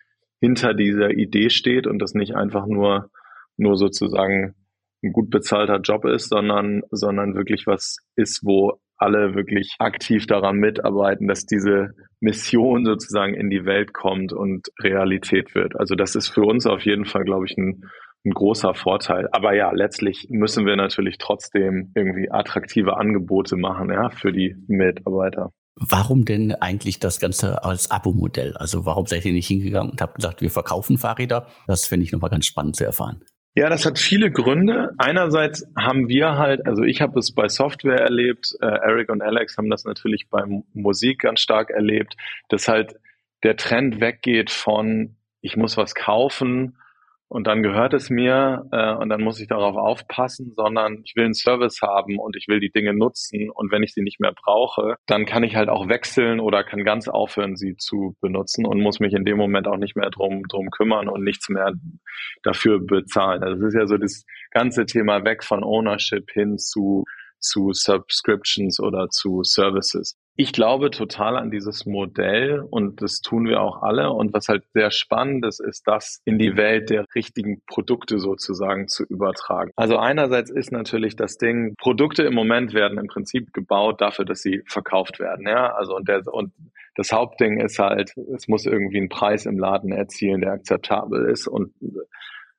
hinter 0.44 0.74
dieser 0.74 1.10
Idee 1.10 1.48
steht 1.48 1.86
und 1.86 2.00
das 2.00 2.12
nicht 2.12 2.34
einfach 2.36 2.66
nur, 2.66 3.08
nur 3.56 3.78
sozusagen 3.78 4.54
ein 5.02 5.12
gut 5.12 5.30
bezahlter 5.30 5.80
Job 5.80 6.04
ist, 6.04 6.28
sondern, 6.28 6.82
sondern 6.90 7.34
wirklich 7.34 7.66
was 7.66 7.96
ist, 8.14 8.42
wo 8.44 8.74
alle 8.98 9.34
wirklich 9.34 9.74
aktiv 9.78 10.26
daran 10.26 10.56
mitarbeiten, 10.56 11.28
dass 11.28 11.46
diese 11.46 11.94
Mission 12.20 12.84
sozusagen 12.84 13.32
in 13.32 13.48
die 13.48 13.64
Welt 13.64 13.94
kommt 13.94 14.34
und 14.34 14.68
Realität 14.82 15.54
wird. 15.54 15.80
Also 15.80 15.94
das 15.94 16.14
ist 16.14 16.28
für 16.28 16.42
uns 16.42 16.66
auf 16.66 16.82
jeden 16.82 17.06
Fall, 17.06 17.24
glaube 17.24 17.46
ich, 17.46 17.56
ein, 17.56 17.80
ein 18.26 18.32
großer 18.32 18.74
Vorteil. 18.74 19.28
Aber 19.32 19.54
ja, 19.54 19.72
letztlich 19.72 20.26
müssen 20.28 20.66
wir 20.66 20.76
natürlich 20.76 21.16
trotzdem 21.16 21.90
irgendwie 21.94 22.30
attraktive 22.30 22.98
Angebote 22.98 23.57
machen, 23.57 23.90
ja, 23.90 24.11
für 24.11 24.30
die 24.30 24.57
Mitarbeiter. 24.68 25.52
Warum 25.76 26.24
denn 26.24 26.54
eigentlich 26.54 27.00
das 27.00 27.18
Ganze 27.18 27.64
als 27.64 27.90
Abo-Modell? 27.90 28.56
Also 28.56 28.87
warum 28.87 29.06
seid 29.06 29.24
ihr 29.24 29.32
nicht 29.32 29.48
hingegangen 29.48 29.90
und 29.90 30.00
habt 30.00 30.16
gesagt, 30.16 30.40
wir 30.40 30.50
verkaufen 30.50 30.98
Fahrräder? 30.98 31.48
Das 31.66 31.87
finde 31.87 32.04
ich 32.04 32.12
nochmal 32.12 32.30
ganz 32.30 32.46
spannend 32.46 32.76
zu 32.76 32.84
erfahren. 32.84 33.24
Ja, 33.56 33.68
das 33.68 33.87
hat 33.87 33.98
viele 33.98 34.32
Gründe. 34.32 34.90
Einerseits 34.98 35.64
haben 35.76 36.08
wir 36.08 36.37
halt, 36.37 36.66
also 36.66 36.82
ich 36.82 37.00
habe 37.00 37.18
es 37.18 37.32
bei 37.32 37.48
Software 37.48 38.00
erlebt, 38.00 38.54
äh, 38.60 38.66
Eric 38.66 39.10
und 39.10 39.22
Alex 39.22 39.56
haben 39.56 39.70
das 39.70 39.84
natürlich 39.84 40.28
bei 40.28 40.42
Musik 40.72 41.20
ganz 41.20 41.40
stark 41.40 41.70
erlebt, 41.70 42.16
dass 42.48 42.66
halt 42.66 42.96
der 43.44 43.56
Trend 43.56 44.00
weggeht 44.00 44.50
von, 44.50 45.16
ich 45.40 45.56
muss 45.56 45.76
was 45.76 45.94
kaufen 45.94 46.76
und 47.35 47.49
dann 47.49 47.64
gehört 47.64 47.94
es 47.94 48.11
mir 48.11 48.64
äh, 48.70 48.94
und 48.94 49.09
dann 49.09 49.20
muss 49.20 49.40
ich 49.40 49.49
darauf 49.49 49.75
aufpassen, 49.75 50.53
sondern 50.55 51.03
ich 51.05 51.16
will 51.16 51.25
einen 51.25 51.35
Service 51.35 51.83
haben 51.83 52.20
und 52.20 52.37
ich 52.37 52.47
will 52.47 52.61
die 52.61 52.70
Dinge 52.70 52.94
nutzen 52.94 53.51
und 53.51 53.73
wenn 53.73 53.83
ich 53.83 53.92
sie 53.92 54.03
nicht 54.03 54.20
mehr 54.20 54.33
brauche, 54.33 54.94
dann 55.07 55.27
kann 55.27 55.42
ich 55.42 55.57
halt 55.57 55.68
auch 55.68 55.88
wechseln 55.88 56.38
oder 56.38 56.62
kann 56.62 56.85
ganz 56.85 57.09
aufhören, 57.09 57.57
sie 57.57 57.75
zu 57.77 58.16
benutzen 58.20 58.64
und 58.64 58.81
muss 58.81 59.01
mich 59.01 59.14
in 59.14 59.25
dem 59.25 59.37
Moment 59.37 59.66
auch 59.66 59.79
nicht 59.79 59.97
mehr 59.97 60.11
drum, 60.11 60.44
drum 60.49 60.70
kümmern 60.70 61.09
und 61.09 61.25
nichts 61.25 61.49
mehr 61.49 61.73
dafür 62.44 62.79
bezahlen. 62.79 63.42
Also 63.42 63.66
es 63.66 63.75
ist 63.75 63.81
ja 63.81 63.87
so 63.88 63.97
das 63.97 64.25
ganze 64.53 64.87
Thema 64.87 65.25
weg 65.25 65.42
von 65.42 65.64
Ownership 65.64 66.31
hin 66.31 66.57
zu 66.57 67.03
zu 67.40 67.73
Subscriptions 67.73 68.81
oder 68.81 69.11
zu 69.11 69.42
Services. 69.42 70.16
Ich 70.37 70.53
glaube 70.53 70.90
total 70.90 71.37
an 71.37 71.53
dieses 71.53 71.87
Modell 71.87 72.61
und 72.61 73.01
das 73.03 73.20
tun 73.20 73.47
wir 73.47 73.61
auch 73.61 73.83
alle. 73.83 74.11
Und 74.11 74.33
was 74.33 74.49
halt 74.49 74.64
sehr 74.75 74.90
spannend 74.90 75.47
ist, 75.47 75.61
ist 75.61 75.87
das 75.87 76.20
in 76.25 76.38
die 76.38 76.57
Welt 76.57 76.90
der 76.90 77.07
richtigen 77.14 77.62
Produkte 77.66 78.18
sozusagen 78.18 78.88
zu 78.88 79.05
übertragen. 79.05 79.70
Also 79.77 79.97
einerseits 79.97 80.51
ist 80.51 80.73
natürlich 80.73 81.14
das 81.14 81.37
Ding, 81.37 81.77
Produkte 81.79 82.25
im 82.25 82.35
Moment 82.35 82.75
werden 82.75 82.99
im 82.99 83.07
Prinzip 83.07 83.53
gebaut 83.53 84.01
dafür, 84.01 84.25
dass 84.25 84.40
sie 84.40 84.62
verkauft 84.66 85.20
werden. 85.20 85.47
Ja, 85.47 85.73
also 85.73 85.94
und 85.94 86.09
der, 86.09 86.23
und 86.27 86.53
das 86.97 87.12
Hauptding 87.12 87.61
ist 87.61 87.79
halt, 87.79 88.14
es 88.35 88.49
muss 88.49 88.66
irgendwie 88.66 88.99
einen 88.99 89.09
Preis 89.09 89.47
im 89.47 89.59
Laden 89.59 89.92
erzielen, 89.92 90.40
der 90.40 90.53
akzeptabel 90.53 91.31
ist 91.31 91.47
und 91.47 91.73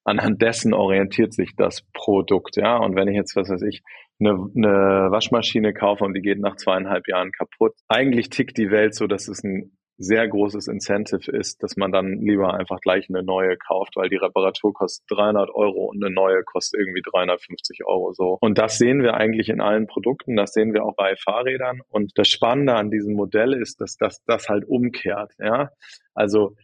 anhand 0.06 0.42
dessen 0.42 0.74
orientiert 0.74 1.34
sich 1.34 1.56
das 1.56 1.84
Produkt, 1.94 2.56
ja. 2.56 2.78
Und 2.78 2.96
wenn 2.96 3.08
ich 3.08 3.16
jetzt, 3.16 3.36
was 3.36 3.50
weiß 3.50 3.64
ich, 3.64 3.84
eine, 4.20 4.32
eine 4.56 5.12
Waschmaschine 5.12 5.74
kaufe 5.74 6.06
und 6.06 6.14
die 6.14 6.22
geht 6.22 6.40
nach 6.40 6.56
zweieinhalb 6.56 7.08
Jahren 7.08 7.32
kaputt. 7.32 7.74
Eigentlich 7.90 8.30
tickt 8.30 8.58
die 8.58 8.72
Welt 8.72 8.96
so, 8.96 9.08
dass 9.08 9.28
es 9.28 9.44
ein 9.44 9.78
sehr 9.98 10.28
großes 10.28 10.68
Incentive 10.68 11.32
ist, 11.32 11.64
dass 11.64 11.78
man 11.78 11.92
dann 11.92 12.20
lieber 12.20 12.54
einfach 12.54 12.82
gleich 12.82 13.08
eine 13.10 13.24
neue 13.24 13.56
kauft, 13.58 13.96
weil 13.96 14.10
die 14.10 14.18
Reparatur 14.18 14.74
kostet 14.74 15.06
300 15.10 15.50
Euro 15.50 15.86
und 15.86 16.04
eine 16.04 16.14
neue 16.14 16.44
kostet 16.44 16.82
irgendwie 16.82 17.02
350 17.02 17.86
Euro 17.86 18.12
so. 18.12 18.38
Und 18.42 18.58
das 18.58 18.78
sehen 18.78 19.04
wir 19.04 19.14
eigentlich 19.14 19.50
in 19.50 19.62
allen 19.62 19.88
Produkten, 19.88 20.36
das 20.36 20.52
sehen 20.52 20.74
wir 20.74 20.84
auch 20.84 20.96
bei 20.96 21.16
Fahrrädern. 21.16 21.80
Und 21.88 22.12
das 22.16 22.28
Spannende 22.28 22.74
an 22.74 22.92
diesem 22.92 23.16
Modell 23.16 23.54
ist, 23.54 23.80
dass 23.80 23.96
das, 23.96 24.22
das 24.26 24.50
halt 24.50 24.66
umkehrt, 24.68 25.32
ja. 25.40 25.70
Also, 26.14 26.56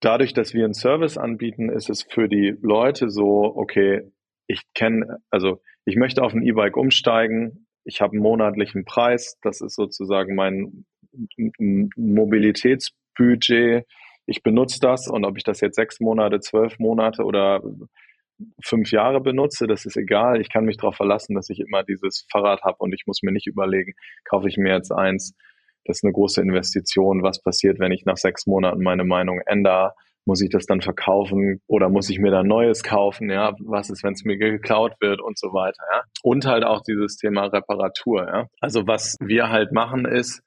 dadurch, 0.00 0.32
dass 0.32 0.54
wir 0.54 0.64
einen 0.64 0.74
Service 0.74 1.18
anbieten, 1.18 1.68
ist 1.68 1.90
es 1.90 2.02
für 2.02 2.28
die 2.28 2.56
Leute 2.60 3.10
so, 3.10 3.52
okay, 3.56 4.10
ich 4.46 4.62
kenne, 4.74 5.18
also 5.30 5.60
ich 5.84 5.96
möchte 5.96 6.22
auf 6.22 6.32
ein 6.32 6.42
E-Bike 6.42 6.76
umsteigen, 6.76 7.66
ich 7.84 8.00
habe 8.00 8.12
einen 8.12 8.22
monatlichen 8.22 8.84
Preis, 8.84 9.38
das 9.42 9.60
ist 9.60 9.74
sozusagen 9.74 10.34
mein 10.34 10.84
Mobilitätsbudget, 11.96 13.86
ich 14.26 14.42
benutze 14.42 14.78
das 14.80 15.08
und 15.08 15.24
ob 15.24 15.38
ich 15.38 15.44
das 15.44 15.60
jetzt 15.60 15.76
sechs 15.76 16.00
Monate, 16.00 16.40
zwölf 16.40 16.78
Monate 16.78 17.24
oder 17.24 17.62
fünf 18.62 18.90
Jahre 18.92 19.20
benutze, 19.20 19.66
das 19.66 19.86
ist 19.86 19.96
egal. 19.96 20.40
Ich 20.40 20.50
kann 20.50 20.64
mich 20.64 20.76
darauf 20.76 20.96
verlassen, 20.96 21.34
dass 21.34 21.50
ich 21.50 21.60
immer 21.60 21.82
dieses 21.82 22.26
Fahrrad 22.30 22.62
habe 22.62 22.76
und 22.78 22.92
ich 22.92 23.04
muss 23.06 23.22
mir 23.22 23.32
nicht 23.32 23.46
überlegen, 23.46 23.94
kaufe 24.24 24.48
ich 24.48 24.56
mir 24.56 24.74
jetzt 24.74 24.92
eins. 24.92 25.34
Das 25.88 25.98
ist 25.98 26.04
eine 26.04 26.12
große 26.12 26.40
Investition. 26.40 27.22
Was 27.22 27.42
passiert, 27.42 27.80
wenn 27.80 27.90
ich 27.90 28.04
nach 28.04 28.16
sechs 28.16 28.46
Monaten 28.46 28.82
meine 28.82 29.04
Meinung 29.04 29.40
ändere? 29.46 29.94
muss 30.28 30.42
ich 30.42 30.50
das 30.50 30.66
dann 30.66 30.82
verkaufen 30.82 31.62
oder 31.66 31.88
muss 31.88 32.10
ich 32.10 32.18
mir 32.18 32.30
dann 32.30 32.46
Neues 32.46 32.82
kaufen? 32.82 33.30
Ja, 33.30 33.54
was 33.64 33.88
ist, 33.88 34.04
wenn 34.04 34.12
es 34.12 34.24
mir 34.24 34.36
geklaut 34.36 34.92
wird 35.00 35.22
und 35.22 35.38
so 35.38 35.48
weiter? 35.54 35.82
Ja, 35.90 36.02
und 36.22 36.44
halt 36.44 36.64
auch 36.64 36.82
dieses 36.82 37.16
Thema 37.16 37.46
Reparatur. 37.46 38.26
Ja, 38.26 38.46
also 38.60 38.86
was 38.86 39.16
wir 39.20 39.48
halt 39.48 39.72
machen 39.72 40.04
ist, 40.04 40.42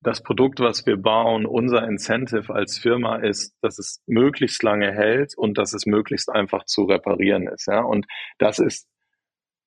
das 0.00 0.22
Produkt, 0.22 0.60
was 0.60 0.86
wir 0.86 0.96
bauen, 0.96 1.44
unser 1.44 1.82
Incentive 1.82 2.54
als 2.54 2.78
Firma 2.78 3.16
ist, 3.16 3.56
dass 3.60 3.78
es 3.80 4.00
möglichst 4.06 4.62
lange 4.62 4.92
hält 4.92 5.32
und 5.36 5.58
dass 5.58 5.74
es 5.74 5.86
möglichst 5.86 6.30
einfach 6.30 6.64
zu 6.64 6.84
reparieren 6.84 7.48
ist. 7.48 7.66
Ja? 7.66 7.80
Und 7.80 8.06
das 8.38 8.60
ist 8.60 8.86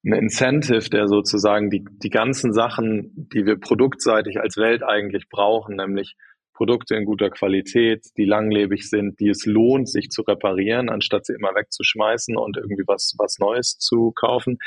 ein 0.03 0.13
Incentive, 0.13 0.89
der 0.89 1.07
sozusagen 1.07 1.69
die, 1.69 1.83
die 1.85 2.09
ganzen 2.09 2.53
Sachen, 2.53 3.11
die 3.33 3.45
wir 3.45 3.57
produktseitig 3.59 4.39
als 4.39 4.57
Welt 4.57 4.83
eigentlich 4.83 5.27
brauchen, 5.29 5.75
nämlich 5.75 6.15
Produkte 6.59 6.95
in 6.95 7.05
guter 7.05 7.29
Qualität, 7.29 8.05
die 8.17 8.25
langlebig 8.25 8.89
sind, 8.89 9.17
die 9.21 9.29
es 9.29 9.45
lohnt, 9.45 9.89
sich 9.89 10.09
zu 10.09 10.23
reparieren, 10.23 10.89
anstatt 10.89 11.25
sie 11.25 11.33
immer 11.33 11.55
wegzuschmeißen 11.55 12.35
und 12.35 12.57
irgendwie 12.57 12.83
was, 12.85 13.15
was 13.17 13.39
Neues 13.39 13.77
zu 13.77 14.11
kaufen, 14.11 14.57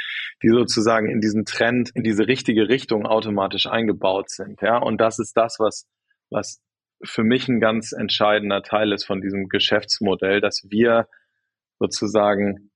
die 0.43 0.49
sozusagen 0.49 1.11
in 1.11 1.21
diesen 1.21 1.45
Trend, 1.45 1.91
in 1.95 2.03
diese 2.03 2.27
richtige 2.27 2.71
Richtung 2.71 3.05
automatisch 3.05 3.67
eingebaut 3.67 4.31
sind. 4.31 4.63
Ja, 4.63 4.79
und 4.79 5.03
das 5.03 5.19
ist 5.19 5.37
das, 5.37 5.57
was, 5.59 5.87
was 6.31 6.63
für 7.05 7.25
mich 7.25 7.47
ein 7.49 7.61
ganz 7.61 7.93
entscheidender 7.93 8.63
Teil 8.63 8.91
ist 8.93 9.05
von 9.05 9.21
diesem 9.21 9.51
Geschäftsmodell, 9.51 10.41
dass 10.41 10.65
wir 10.71 11.09
sozusagen 11.79 12.71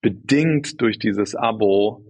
bedingt 0.00 0.80
durch 0.80 0.98
dieses 0.98 1.34
Abo 1.34 2.04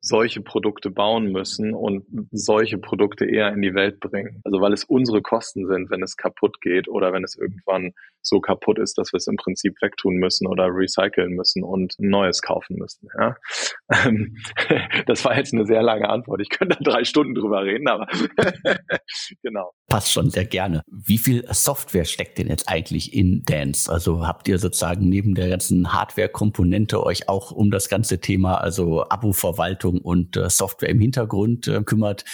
solche 0.00 0.40
Produkte 0.40 0.90
bauen 0.90 1.32
müssen 1.32 1.74
und 1.74 2.04
solche 2.30 2.78
Produkte 2.78 3.24
eher 3.24 3.52
in 3.52 3.60
die 3.60 3.74
Welt 3.74 3.98
bringen. 3.98 4.40
Also 4.44 4.60
weil 4.60 4.72
es 4.72 4.84
unsere 4.84 5.20
Kosten 5.20 5.66
sind, 5.66 5.90
wenn 5.90 6.02
es 6.02 6.16
kaputt 6.16 6.60
geht 6.60 6.88
oder 6.88 7.12
wenn 7.12 7.24
es 7.24 7.36
irgendwann 7.36 7.92
so 8.26 8.40
kaputt 8.40 8.78
ist, 8.78 8.98
dass 8.98 9.12
wir 9.12 9.18
es 9.18 9.26
im 9.26 9.36
Prinzip 9.36 9.74
wegtun 9.80 10.16
müssen 10.16 10.46
oder 10.46 10.66
recyceln 10.66 11.32
müssen 11.34 11.62
und 11.62 11.98
ein 11.98 12.10
neues 12.10 12.42
kaufen 12.42 12.76
müssen. 12.76 13.08
Ja? 13.18 13.36
Ähm, 13.88 14.36
das 15.06 15.24
war 15.24 15.36
jetzt 15.36 15.54
eine 15.54 15.64
sehr 15.64 15.80
lange 15.80 16.08
Antwort. 16.08 16.40
Ich 16.40 16.48
könnte 16.48 16.76
da 16.76 16.90
drei 16.90 17.04
Stunden 17.04 17.34
drüber 17.34 17.62
reden, 17.62 17.86
aber 17.86 18.08
genau. 19.42 19.72
Passt 19.86 20.10
schon 20.10 20.28
sehr 20.30 20.44
gerne. 20.44 20.82
Wie 20.90 21.18
viel 21.18 21.44
Software 21.52 22.04
steckt 22.04 22.38
denn 22.38 22.48
jetzt 22.48 22.68
eigentlich 22.68 23.14
in 23.14 23.44
Dance? 23.44 23.90
Also 23.90 24.26
habt 24.26 24.48
ihr 24.48 24.58
sozusagen 24.58 25.08
neben 25.08 25.36
der 25.36 25.48
ganzen 25.48 25.92
Hardware-Komponente 25.92 27.00
euch 27.04 27.28
auch 27.28 27.52
um 27.52 27.70
das 27.70 27.88
ganze 27.88 28.20
Thema, 28.20 28.56
also 28.56 29.08
Abo-Verwaltung 29.08 30.00
und 30.00 30.36
äh, 30.36 30.50
Software 30.50 30.88
im 30.88 30.98
Hintergrund 30.98 31.68
äh, 31.68 31.82
kümmert 31.84 32.24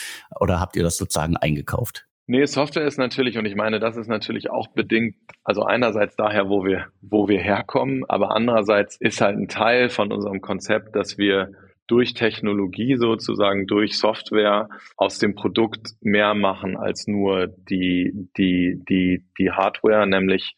oder 0.40 0.58
habt 0.58 0.76
ihr 0.76 0.82
das 0.82 0.96
sozusagen 0.96 1.36
eingekauft? 1.36 2.06
Nee, 2.32 2.46
Software 2.46 2.86
ist 2.86 2.96
natürlich, 2.96 3.36
und 3.36 3.44
ich 3.44 3.56
meine, 3.56 3.78
das 3.78 3.98
ist 3.98 4.08
natürlich 4.08 4.50
auch 4.50 4.68
bedingt, 4.68 5.16
also 5.44 5.64
einerseits 5.64 6.16
daher, 6.16 6.48
wo 6.48 6.64
wir, 6.64 6.86
wo 7.02 7.28
wir 7.28 7.38
herkommen, 7.38 8.06
aber 8.08 8.34
andererseits 8.34 8.96
ist 8.96 9.20
halt 9.20 9.36
ein 9.36 9.48
Teil 9.48 9.90
von 9.90 10.10
unserem 10.10 10.40
Konzept, 10.40 10.96
dass 10.96 11.18
wir 11.18 11.52
durch 11.88 12.14
Technologie 12.14 12.96
sozusagen, 12.96 13.66
durch 13.66 13.98
Software 13.98 14.70
aus 14.96 15.18
dem 15.18 15.34
Produkt 15.34 15.90
mehr 16.00 16.32
machen 16.32 16.78
als 16.78 17.06
nur 17.06 17.48
die, 17.48 18.30
die, 18.38 18.82
die, 18.88 19.26
die 19.38 19.50
Hardware, 19.50 20.06
nämlich 20.06 20.56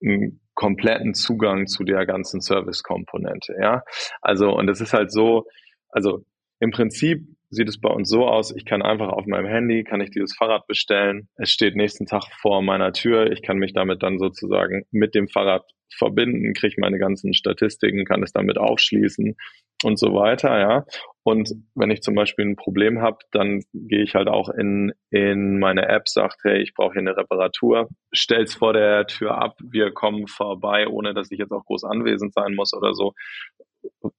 einen 0.00 0.38
kompletten 0.54 1.14
Zugang 1.14 1.66
zu 1.66 1.82
der 1.82 2.06
ganzen 2.06 2.40
Service-Komponente, 2.40 3.56
ja. 3.60 3.82
Also, 4.22 4.56
und 4.56 4.68
es 4.68 4.80
ist 4.80 4.92
halt 4.92 5.10
so, 5.10 5.46
also 5.88 6.24
im 6.60 6.70
Prinzip 6.70 7.26
sieht 7.50 7.68
es 7.68 7.80
bei 7.80 7.90
uns 7.90 8.08
so 8.08 8.26
aus, 8.26 8.54
ich 8.54 8.64
kann 8.64 8.82
einfach 8.82 9.08
auf 9.08 9.26
meinem 9.26 9.46
Handy, 9.46 9.84
kann 9.84 10.00
ich 10.00 10.10
dieses 10.10 10.36
Fahrrad 10.36 10.66
bestellen. 10.66 11.28
Es 11.36 11.50
steht 11.50 11.76
nächsten 11.76 12.06
Tag 12.06 12.24
vor 12.40 12.62
meiner 12.62 12.92
Tür. 12.92 13.30
Ich 13.32 13.42
kann 13.42 13.58
mich 13.58 13.72
damit 13.72 14.02
dann 14.02 14.18
sozusagen 14.18 14.84
mit 14.90 15.14
dem 15.14 15.28
Fahrrad 15.28 15.64
verbinden, 15.96 16.52
kriege 16.52 16.74
meine 16.78 16.98
ganzen 16.98 17.32
Statistiken, 17.32 18.04
kann 18.04 18.22
es 18.22 18.32
damit 18.32 18.58
aufschließen 18.58 19.36
und 19.84 19.98
so 19.98 20.14
weiter, 20.14 20.58
ja. 20.58 20.84
Und 21.22 21.50
wenn 21.74 21.90
ich 21.90 22.02
zum 22.02 22.14
Beispiel 22.14 22.46
ein 22.46 22.56
Problem 22.56 23.00
habe, 23.00 23.18
dann 23.32 23.62
gehe 23.72 24.02
ich 24.02 24.14
halt 24.14 24.28
auch 24.28 24.48
in, 24.48 24.92
in 25.10 25.58
meine 25.58 25.86
App, 25.88 26.08
sagt, 26.08 26.40
hey, 26.42 26.60
ich 26.60 26.74
brauche 26.74 26.92
hier 26.92 27.00
eine 27.00 27.16
Reparatur, 27.16 27.88
stell's 28.12 28.54
vor 28.54 28.72
der 28.72 29.06
Tür 29.06 29.38
ab, 29.38 29.56
wir 29.62 29.92
kommen 29.92 30.26
vorbei, 30.26 30.88
ohne 30.88 31.14
dass 31.14 31.30
ich 31.30 31.38
jetzt 31.38 31.52
auch 31.52 31.64
groß 31.64 31.84
anwesend 31.84 32.34
sein 32.34 32.54
muss 32.54 32.74
oder 32.74 32.92
so 32.92 33.14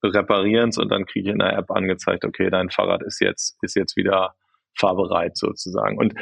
reparieren 0.03 0.69
es 0.69 0.77
und 0.77 0.89
dann 0.89 1.05
kriege 1.05 1.29
ich 1.29 1.33
in 1.33 1.39
der 1.39 1.53
App 1.53 1.71
angezeigt, 1.71 2.25
okay, 2.25 2.49
dein 2.49 2.69
Fahrrad 2.69 3.03
ist 3.03 3.19
jetzt, 3.21 3.57
ist 3.61 3.75
jetzt 3.75 3.95
wieder 3.95 4.35
fahrbereit 4.75 5.37
sozusagen. 5.37 5.97
Und 5.97 6.13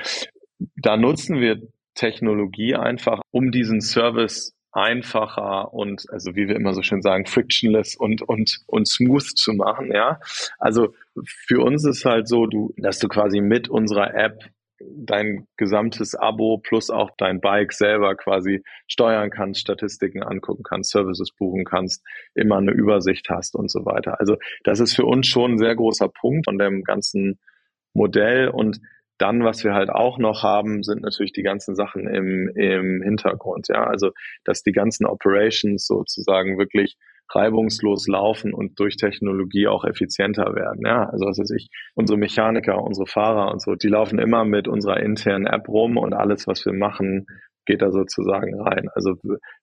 da 0.76 0.98
nutzen 0.98 1.40
wir 1.40 1.62
Technologie 1.94 2.76
einfach, 2.76 3.22
um 3.32 3.52
diesen 3.52 3.82
Service 3.82 4.54
einfacher 4.72 5.74
und 5.74 6.06
also 6.12 6.36
wie 6.36 6.48
wir 6.48 6.56
immer 6.56 6.74
so 6.74 6.84
schön 6.84 7.02
sagen, 7.02 7.26
frictionless 7.26 7.96
und 7.96 8.22
und 8.22 8.60
und 8.68 8.88
smooth 8.88 9.24
zu 9.24 9.54
machen, 9.54 9.92
ja. 9.92 10.20
Also 10.60 10.94
für 11.26 11.62
uns 11.62 11.84
ist 11.86 12.06
halt 12.06 12.28
so, 12.28 12.46
du, 12.46 12.74
dass 12.78 13.00
du 13.00 13.08
quasi 13.08 13.42
mit 13.42 13.70
unserer 13.70 14.14
App 14.14 14.44
dein 14.80 15.48
gesamtes 15.58 16.16
Abo 16.16 16.58
plus 16.60 16.90
auch 16.90 17.12
dein 17.18 17.42
Bike 17.42 17.74
selber 17.74 18.16
quasi 18.16 18.64
steuern 18.88 19.30
kannst, 19.30 19.62
Statistiken 19.62 20.24
angucken 20.24 20.64
kannst, 20.64 20.92
Services 20.92 21.32
buchen 21.32 21.66
kannst, 21.66 22.06
immer 22.36 22.58
eine 22.58 22.72
Übersicht 22.72 23.28
hast 23.30 23.56
und 23.56 23.72
so 23.72 23.86
weiter. 23.86 24.20
Also 24.20 24.38
das 24.64 24.80
ist 24.80 24.96
für 24.96 25.06
uns 25.06 25.28
schon 25.28 25.54
ein 25.54 25.58
sehr 25.58 25.76
großer 25.76 26.10
Punkt 26.10 26.46
von 26.46 26.58
dem 26.58 26.84
ganzen 26.84 27.40
Modell 27.94 28.50
und 28.50 28.80
dann, 29.18 29.44
was 29.44 29.64
wir 29.64 29.74
halt 29.74 29.90
auch 29.90 30.20
noch 30.20 30.44
haben, 30.44 30.84
sind 30.84 31.02
natürlich 31.02 31.34
die 31.34 31.44
ganzen 31.44 31.76
Sachen 31.76 32.08
im, 32.08 32.50
im 32.56 33.02
Hintergrund. 33.02 33.68
Ja, 33.68 33.86
also, 33.86 34.12
dass 34.44 34.62
die 34.62 34.72
ganzen 34.74 35.08
Operations 35.08 35.88
sozusagen 35.88 36.60
wirklich 36.60 36.98
reibungslos 37.34 38.08
laufen 38.08 38.54
und 38.54 38.80
durch 38.80 38.98
Technologie 38.98 39.68
auch 39.68 39.86
effizienter 39.86 40.56
werden. 40.56 40.86
Ja, 40.86 41.10
also 41.10 41.26
was 41.26 41.40
weiß 41.40 41.52
ich, 41.52 41.70
unsere 41.96 42.18
Mechaniker, 42.18 42.82
unsere 42.82 43.08
Fahrer 43.08 43.52
und 43.52 43.62
so, 43.62 43.76
die 43.76 43.90
laufen 43.90 44.20
immer 44.20 44.46
mit 44.46 44.68
unserer 44.68 45.00
internen 45.00 45.46
App 45.46 45.68
rum 45.68 45.98
und 45.98 46.14
alles, 46.14 46.48
was 46.48 46.66
wir 46.66 46.74
machen, 46.74 47.26
geht 47.66 47.82
da 47.82 47.92
sozusagen 47.92 48.60
rein. 48.62 48.88
Also 48.96 49.16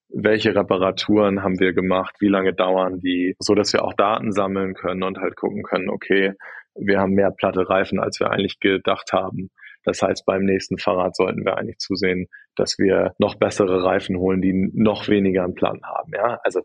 welche 0.08 0.54
Reparaturen 0.54 1.42
haben 1.42 1.58
wir 1.58 1.72
gemacht, 1.72 2.14
wie 2.20 2.28
lange 2.28 2.52
dauern 2.52 3.00
die, 3.00 3.34
so 3.38 3.54
dass 3.54 3.72
wir 3.72 3.82
auch 3.82 3.94
Daten 3.94 4.32
sammeln 4.32 4.74
können 4.74 5.02
und 5.02 5.18
halt 5.18 5.36
gucken 5.36 5.62
können, 5.62 5.88
okay, 5.88 6.34
wir 6.76 7.00
haben 7.00 7.12
mehr 7.12 7.30
platte 7.30 7.68
Reifen, 7.68 7.98
als 7.98 8.20
wir 8.20 8.30
eigentlich 8.30 8.60
gedacht 8.60 9.12
haben. 9.12 9.50
Das 9.84 10.00
heißt, 10.02 10.24
beim 10.24 10.44
nächsten 10.44 10.78
Fahrrad 10.78 11.14
sollten 11.14 11.44
wir 11.44 11.56
eigentlich 11.56 11.78
zusehen, 11.78 12.26
dass 12.56 12.78
wir 12.78 13.14
noch 13.18 13.36
bessere 13.36 13.84
Reifen 13.84 14.16
holen, 14.18 14.40
die 14.40 14.70
noch 14.72 15.08
weniger 15.08 15.44
einen 15.44 15.54
Plan 15.54 15.80
haben. 15.84 16.12
Ja, 16.14 16.40
also 16.42 16.62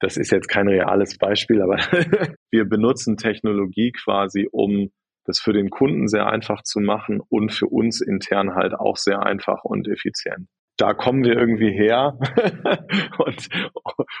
das 0.00 0.16
ist 0.16 0.30
jetzt 0.30 0.48
kein 0.48 0.68
reales 0.68 1.18
Beispiel, 1.18 1.62
aber 1.62 1.76
wir 2.50 2.64
benutzen 2.64 3.16
Technologie 3.16 3.92
quasi, 3.92 4.48
um 4.50 4.90
das 5.24 5.40
für 5.40 5.52
den 5.52 5.70
Kunden 5.70 6.06
sehr 6.08 6.26
einfach 6.26 6.62
zu 6.62 6.80
machen 6.80 7.20
und 7.28 7.52
für 7.52 7.66
uns 7.66 8.00
intern 8.00 8.54
halt 8.54 8.74
auch 8.74 8.96
sehr 8.96 9.22
einfach 9.22 9.64
und 9.64 9.88
effizient. 9.88 10.48
Da 10.78 10.92
kommen 10.92 11.24
wir 11.24 11.34
irgendwie 11.34 11.72
her 11.72 12.18
und, 13.18 13.48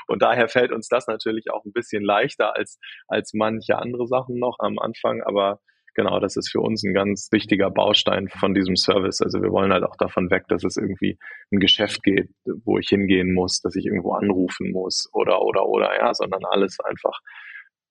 und 0.06 0.22
daher 0.22 0.48
fällt 0.48 0.72
uns 0.72 0.88
das 0.88 1.06
natürlich 1.06 1.50
auch 1.50 1.64
ein 1.64 1.72
bisschen 1.72 2.02
leichter 2.02 2.56
als, 2.56 2.78
als 3.08 3.34
manche 3.34 3.78
andere 3.78 4.06
Sachen 4.06 4.38
noch 4.38 4.56
am 4.58 4.78
Anfang, 4.78 5.22
aber 5.22 5.60
genau, 5.96 6.20
das 6.20 6.36
ist 6.36 6.50
für 6.50 6.60
uns 6.60 6.84
ein 6.84 6.94
ganz 6.94 7.28
wichtiger 7.32 7.70
Baustein 7.70 8.28
von 8.28 8.54
diesem 8.54 8.76
Service. 8.76 9.20
Also 9.20 9.42
wir 9.42 9.50
wollen 9.50 9.72
halt 9.72 9.82
auch 9.82 9.96
davon 9.96 10.30
weg, 10.30 10.44
dass 10.48 10.62
es 10.62 10.76
irgendwie 10.76 11.18
ein 11.50 11.58
Geschäft 11.58 12.02
geht, 12.04 12.28
wo 12.64 12.78
ich 12.78 12.88
hingehen 12.88 13.34
muss, 13.34 13.60
dass 13.60 13.74
ich 13.74 13.86
irgendwo 13.86 14.12
anrufen 14.12 14.70
muss 14.70 15.08
oder, 15.12 15.42
oder, 15.42 15.66
oder, 15.66 15.96
ja, 15.98 16.14
sondern 16.14 16.42
alles 16.44 16.78
einfach 16.80 17.18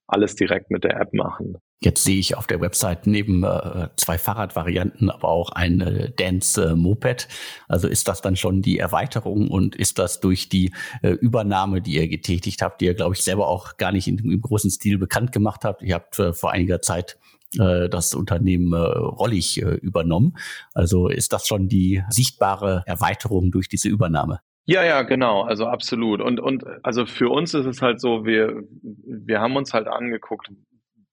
alles 0.08 0.36
direkt 0.36 0.70
mit 0.70 0.84
der 0.84 1.00
App 1.00 1.14
machen. 1.14 1.58
Jetzt 1.82 2.04
sehe 2.04 2.20
ich 2.20 2.38
auf 2.38 2.48
der 2.48 2.62
Website 2.62 3.06
neben 3.06 3.44
äh, 3.44 3.90
zwei 3.98 4.18
Fahrradvarianten 4.18 5.10
aber 5.10 5.28
auch 5.28 5.50
ein 5.50 5.82
äh, 5.82 6.12
Dance 6.12 6.64
äh, 6.64 6.76
Moped. 6.76 7.28
Also 7.68 7.88
ist 7.88 8.08
das 8.08 8.22
dann 8.22 8.36
schon 8.36 8.62
die 8.62 8.80
Erweiterung 8.80 9.50
und 9.50 9.76
ist 9.76 10.00
das 10.00 10.20
durch 10.20 10.48
die 10.48 10.74
äh, 11.02 11.10
Übernahme, 11.10 11.82
die 11.82 11.96
ihr 11.96 12.08
getätigt 12.08 12.62
habt, 12.62 12.82
die 12.82 12.86
ihr, 12.86 12.94
glaube 12.94 13.16
ich, 13.16 13.24
selber 13.24 13.48
auch 13.48 13.78
gar 13.78 13.92
nicht 13.92 14.08
in, 14.08 14.20
im 14.20 14.42
großen 14.42 14.72
Stil 14.72 14.98
bekannt 14.98 15.32
gemacht 15.32 15.66
habt. 15.66 15.82
Ihr 15.82 15.96
habt 15.96 16.18
äh, 16.18 16.34
vor 16.34 16.52
einiger 16.52 16.82
Zeit 16.82 17.18
äh, 17.60 17.90
das 17.90 18.14
Unternehmen 18.14 18.74
äh, 18.74 18.78
Rollig 18.78 19.62
äh, 19.62 19.76
übernommen. 19.76 20.38
Also 20.74 21.08
ist 21.08 21.34
das 21.34 21.48
schon 21.48 21.68
die 21.68 22.04
sichtbare 22.10 22.84
Erweiterung 22.86 23.52
durch 23.52 23.68
diese 23.68 23.90
Übernahme? 23.90 24.40
Ja, 24.68 24.84
ja, 24.84 25.04
genau, 25.04 25.44
also 25.44 25.68
absolut. 25.68 26.22
Und, 26.22 26.40
und 26.40 26.66
also 26.84 27.06
für 27.06 27.30
uns 27.30 27.54
ist 27.54 27.68
es 27.68 27.82
halt 27.82 28.02
so, 28.02 28.26
wir, 28.26 28.64
wir 28.82 29.40
haben 29.40 29.56
uns 29.56 29.74
halt 29.74 29.88
angeguckt, 29.88 30.50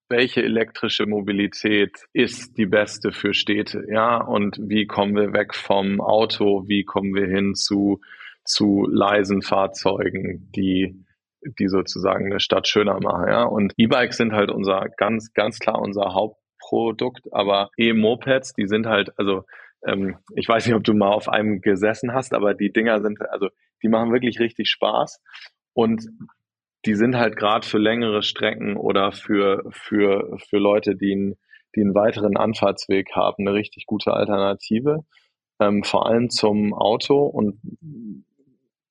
welche 0.09 0.42
elektrische 0.42 1.07
Mobilität 1.07 2.07
ist 2.12 2.57
die 2.59 2.66
beste 2.66 3.12
für 3.12 3.35
Städte, 3.35 3.85
ja, 3.90 4.18
und 4.18 4.59
wie 4.61 4.87
kommen 4.87 5.16
wir 5.16 5.33
weg 5.33 5.55
vom 5.55 6.00
Auto, 6.00 6.64
wie 6.66 6.85
kommen 6.85 7.14
wir 7.14 7.26
hin 7.26 7.55
zu, 7.55 8.00
zu 8.44 8.87
leisen 8.90 9.42
Fahrzeugen, 9.42 10.50
die 10.55 11.02
die 11.59 11.68
sozusagen 11.68 12.26
eine 12.26 12.40
Stadt 12.40 12.68
schöner 12.68 12.98
machen. 13.00 13.28
Ja? 13.28 13.44
Und 13.44 13.72
E-Bikes 13.76 14.16
sind 14.16 14.33
halt 14.33 14.50
unser 14.50 14.87
ganz, 14.96 15.33
ganz 15.33 15.59
klar 15.59 15.81
unser 15.81 16.14
Hauptprodukt, 16.14 17.33
aber 17.33 17.70
E-Mopeds, 17.76 18.52
die 18.55 18.66
sind 18.66 18.87
halt, 18.87 19.18
also 19.18 19.44
ähm, 19.87 20.18
ich 20.35 20.48
weiß 20.48 20.66
nicht, 20.66 20.76
ob 20.76 20.85
du 20.85 20.94
mal 20.94 21.11
auf 21.11 21.28
einem 21.28 21.61
gesessen 21.61 22.12
hast, 22.12 22.35
aber 22.35 22.55
die 22.55 22.72
Dinger 22.72 23.00
sind, 23.02 23.20
also 23.31 23.48
die 23.83 23.88
machen 23.88 24.12
wirklich 24.12 24.38
richtig 24.40 24.70
Spaß 24.70 25.20
und 25.74 26.07
die 26.85 26.94
sind 26.94 27.16
halt 27.16 27.37
gerade 27.37 27.66
für 27.66 27.78
längere 27.78 28.22
Strecken 28.22 28.76
oder 28.76 29.12
für, 29.12 29.64
für, 29.70 30.37
für 30.48 30.59
Leute, 30.59 30.96
die 30.96 31.12
einen, 31.12 31.35
die 31.76 31.81
einen 31.81 31.94
weiteren 31.94 32.37
Anfahrtsweg 32.37 33.12
haben, 33.14 33.46
eine 33.46 33.55
richtig 33.55 33.87
gute 33.87 34.12
Alternative. 34.12 35.05
ähm, 35.61 35.85
vor 35.85 36.07
allem 36.07 36.28
zum 36.28 36.74
Auto 36.74 37.22
und 37.24 37.61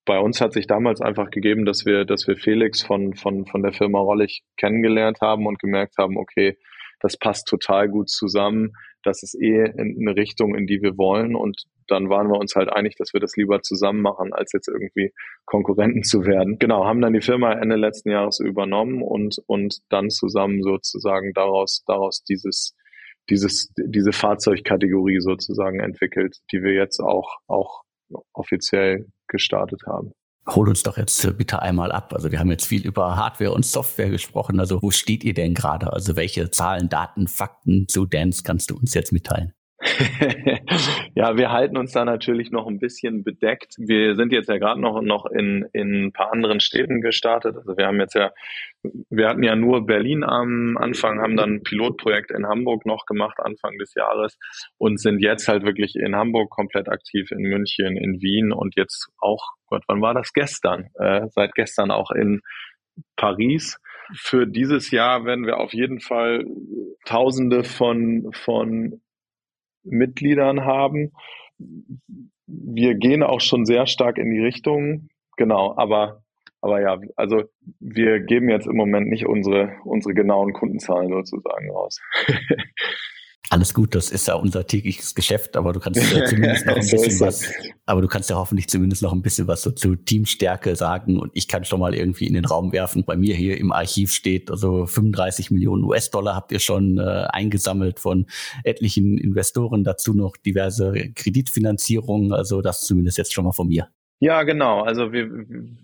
bei 0.04 0.18
uns 0.18 0.40
hat 0.40 0.52
sich 0.52 0.66
damals 0.66 1.00
einfach 1.00 1.30
gegeben, 1.30 1.64
dass 1.64 1.86
wir, 1.86 2.04
dass 2.04 2.26
wir 2.26 2.36
Felix 2.36 2.82
von, 2.82 3.14
von, 3.14 3.46
von 3.46 3.62
der 3.62 3.72
Firma 3.72 4.00
Rollig 4.00 4.42
kennengelernt 4.56 5.18
haben 5.20 5.46
und 5.46 5.58
gemerkt 5.58 5.96
haben, 5.98 6.16
okay, 6.16 6.58
das 7.00 7.16
passt 7.16 7.48
total 7.48 7.88
gut 7.88 8.08
zusammen. 8.08 8.72
Das 9.02 9.22
ist 9.22 9.34
eh 9.34 9.64
in 9.64 9.96
eine 10.00 10.16
Richtung, 10.16 10.54
in 10.54 10.66
die 10.66 10.80
wir 10.82 10.96
wollen. 10.96 11.34
Und 11.34 11.64
dann 11.88 12.08
waren 12.08 12.28
wir 12.28 12.38
uns 12.38 12.54
halt 12.54 12.72
einig, 12.72 12.94
dass 12.96 13.12
wir 13.12 13.20
das 13.20 13.36
lieber 13.36 13.60
zusammen 13.60 14.02
machen, 14.02 14.32
als 14.32 14.52
jetzt 14.52 14.68
irgendwie 14.68 15.12
Konkurrenten 15.44 16.04
zu 16.04 16.24
werden. 16.24 16.58
Genau, 16.58 16.84
haben 16.84 17.00
dann 17.00 17.12
die 17.12 17.20
Firma 17.20 17.52
Ende 17.52 17.76
letzten 17.76 18.10
Jahres 18.10 18.38
übernommen 18.38 19.02
und, 19.02 19.38
und 19.46 19.78
dann 19.88 20.10
zusammen 20.10 20.62
sozusagen 20.62 21.32
daraus, 21.34 21.82
daraus 21.86 22.22
dieses, 22.22 22.76
dieses, 23.28 23.72
diese 23.76 24.12
Fahrzeugkategorie 24.12 25.18
sozusagen 25.20 25.80
entwickelt, 25.80 26.38
die 26.52 26.62
wir 26.62 26.72
jetzt 26.72 27.00
auch, 27.00 27.38
auch 27.48 27.82
offiziell 28.32 29.06
gestartet 29.32 29.82
haben. 29.86 30.12
Hol 30.48 30.68
uns 30.68 30.82
doch 30.82 30.96
jetzt 30.96 31.36
bitte 31.36 31.62
einmal 31.62 31.92
ab. 31.92 32.12
Also 32.14 32.30
wir 32.32 32.38
haben 32.38 32.50
jetzt 32.50 32.66
viel 32.66 32.84
über 32.84 33.16
Hardware 33.16 33.52
und 33.52 33.64
Software 33.64 34.10
gesprochen. 34.10 34.60
Also 34.60 34.80
wo 34.82 34.90
steht 34.90 35.24
ihr 35.24 35.34
denn 35.34 35.54
gerade? 35.54 35.92
Also 35.92 36.16
welche 36.16 36.50
Zahlen, 36.50 36.88
Daten, 36.88 37.26
Fakten 37.26 37.86
zu 37.88 38.06
Dance 38.06 38.42
kannst 38.44 38.70
du 38.70 38.76
uns 38.76 38.94
jetzt 38.94 39.12
mitteilen? 39.12 39.52
ja, 41.14 41.36
wir 41.36 41.50
halten 41.50 41.76
uns 41.76 41.92
da 41.92 42.04
natürlich 42.04 42.50
noch 42.50 42.68
ein 42.68 42.78
bisschen 42.78 43.24
bedeckt. 43.24 43.74
Wir 43.78 44.14
sind 44.14 44.32
jetzt 44.32 44.48
ja 44.48 44.58
gerade 44.58 44.80
noch, 44.80 45.00
noch 45.02 45.26
in, 45.26 45.66
in 45.72 46.06
ein 46.06 46.12
paar 46.12 46.32
anderen 46.32 46.60
Städten 46.60 47.00
gestartet. 47.00 47.56
Also 47.56 47.76
wir 47.76 47.86
haben 47.86 47.98
jetzt 47.98 48.14
ja, 48.14 48.30
wir 49.10 49.28
hatten 49.28 49.42
ja 49.42 49.56
nur 49.56 49.84
Berlin 49.84 50.22
am 50.22 50.76
Anfang, 50.76 51.20
haben 51.20 51.36
dann 51.36 51.54
ein 51.54 51.62
Pilotprojekt 51.62 52.30
in 52.30 52.46
Hamburg 52.46 52.86
noch 52.86 53.06
gemacht 53.06 53.38
Anfang 53.40 53.76
des 53.78 53.94
Jahres 53.94 54.38
und 54.78 55.00
sind 55.00 55.20
jetzt 55.20 55.48
halt 55.48 55.64
wirklich 55.64 55.96
in 55.96 56.14
Hamburg 56.14 56.50
komplett 56.50 56.88
aktiv, 56.88 57.30
in 57.32 57.42
München, 57.42 57.96
in 57.96 58.20
Wien 58.20 58.52
und 58.52 58.76
jetzt 58.76 59.08
auch, 59.18 59.52
Gott, 59.66 59.82
wann 59.88 60.00
war 60.00 60.14
das? 60.14 60.32
Gestern, 60.32 60.90
äh, 60.94 61.26
seit 61.30 61.54
gestern 61.54 61.90
auch 61.90 62.12
in 62.12 62.40
Paris. 63.16 63.78
Für 64.14 64.46
dieses 64.46 64.90
Jahr 64.90 65.24
werden 65.24 65.46
wir 65.46 65.58
auf 65.58 65.72
jeden 65.72 66.00
Fall 66.00 66.44
Tausende 67.04 67.64
von, 67.64 68.30
von 68.32 69.00
Mitgliedern 69.84 70.64
haben. 70.64 71.12
Wir 72.46 72.94
gehen 72.94 73.22
auch 73.22 73.40
schon 73.40 73.64
sehr 73.64 73.86
stark 73.86 74.18
in 74.18 74.30
die 74.30 74.40
Richtung, 74.40 75.08
genau, 75.36 75.74
aber 75.76 76.22
aber 76.60 76.80
ja, 76.80 77.00
also 77.16 77.42
wir 77.80 78.20
geben 78.20 78.48
jetzt 78.48 78.68
im 78.68 78.76
Moment 78.76 79.08
nicht 79.08 79.26
unsere 79.26 79.76
unsere 79.84 80.14
genauen 80.14 80.52
Kundenzahlen 80.52 81.10
sozusagen 81.10 81.70
raus. 81.70 82.00
Alles 83.50 83.74
gut, 83.74 83.94
das 83.94 84.10
ist 84.10 84.28
ja 84.28 84.34
unser 84.34 84.66
tägliches 84.66 85.14
Geschäft, 85.14 85.56
aber 85.56 85.72
du 85.72 85.80
kannst 85.80 86.00
ja 86.00 86.24
zumindest 86.24 86.64
noch 86.64 86.76
ein 86.76 86.80
bisschen 86.90 87.20
was, 87.20 87.44
aber 87.84 88.00
du 88.00 88.08
kannst 88.08 88.30
ja 88.30 88.36
hoffentlich 88.36 88.68
zumindest 88.68 89.02
noch 89.02 89.12
ein 89.12 89.20
bisschen 89.20 89.46
was 89.46 89.62
so 89.62 89.70
zu 89.70 89.94
Teamstärke 89.94 90.74
sagen 90.74 91.18
und 91.18 91.32
ich 91.34 91.48
kann 91.48 91.64
schon 91.64 91.80
mal 91.80 91.94
irgendwie 91.94 92.26
in 92.26 92.34
den 92.34 92.44
Raum 92.44 92.72
werfen. 92.72 93.04
Bei 93.04 93.16
mir 93.16 93.34
hier 93.34 93.58
im 93.58 93.72
Archiv 93.72 94.12
steht, 94.12 94.50
also 94.50 94.86
35 94.86 95.50
Millionen 95.50 95.84
US-Dollar 95.84 96.34
habt 96.34 96.52
ihr 96.52 96.60
schon 96.60 96.98
äh, 96.98 97.02
eingesammelt 97.02 98.00
von 98.00 98.26
etlichen 98.64 99.18
Investoren, 99.18 99.84
dazu 99.84 100.14
noch 100.14 100.36
diverse 100.36 101.10
Kreditfinanzierungen, 101.14 102.32
also 102.32 102.62
das 102.62 102.86
zumindest 102.86 103.18
jetzt 103.18 103.34
schon 103.34 103.44
mal 103.44 103.52
von 103.52 103.68
mir. 103.68 103.88
Ja, 104.22 104.44
genau. 104.44 104.82
Also 104.82 105.12
wir, 105.12 105.28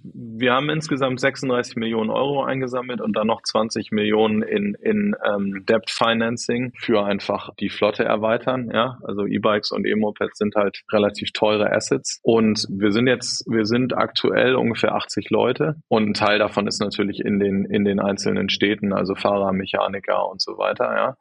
wir 0.05 0.53
haben 0.53 0.71
insgesamt 0.71 1.19
36 1.19 1.75
Millionen 1.75 2.09
Euro 2.09 2.45
eingesammelt 2.45 3.01
und 3.01 3.17
dann 3.17 3.27
noch 3.27 3.43
20 3.43 3.91
Millionen 3.91 4.43
in, 4.43 4.75
in 4.81 5.17
ähm, 5.29 5.65
Debt 5.69 5.91
Financing 5.91 6.71
für 6.79 7.05
einfach 7.05 7.51
die 7.59 7.69
Flotte 7.69 8.05
erweitern. 8.05 8.71
Ja, 8.73 9.01
also 9.03 9.27
E-Bikes 9.27 9.73
und 9.73 9.85
E-Mopeds 9.85 10.39
sind 10.39 10.55
halt 10.55 10.83
relativ 10.93 11.33
teure 11.33 11.73
Assets 11.73 12.21
und 12.23 12.65
wir 12.71 12.93
sind 12.93 13.09
jetzt, 13.09 13.45
wir 13.51 13.65
sind 13.65 13.99
aktuell 13.99 14.55
ungefähr 14.55 14.95
80 14.95 15.31
Leute 15.31 15.75
und 15.89 16.11
ein 16.11 16.15
Teil 16.15 16.39
davon 16.39 16.69
ist 16.69 16.81
natürlich 16.81 17.19
in 17.19 17.41
den 17.41 17.65
in 17.65 17.85
den 17.85 17.99
einzelnen 17.99 18.51
Städten, 18.51 18.93
also 18.93 19.17
Fahrer, 19.17 19.53
Mechaniker 19.53 20.31
und 20.31 20.41
so 20.41 20.59
weiter. 20.59 20.95
Ja. 20.95 21.17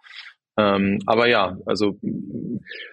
Ähm, 0.58 1.00
aber 1.06 1.28
ja, 1.28 1.58
also 1.66 2.00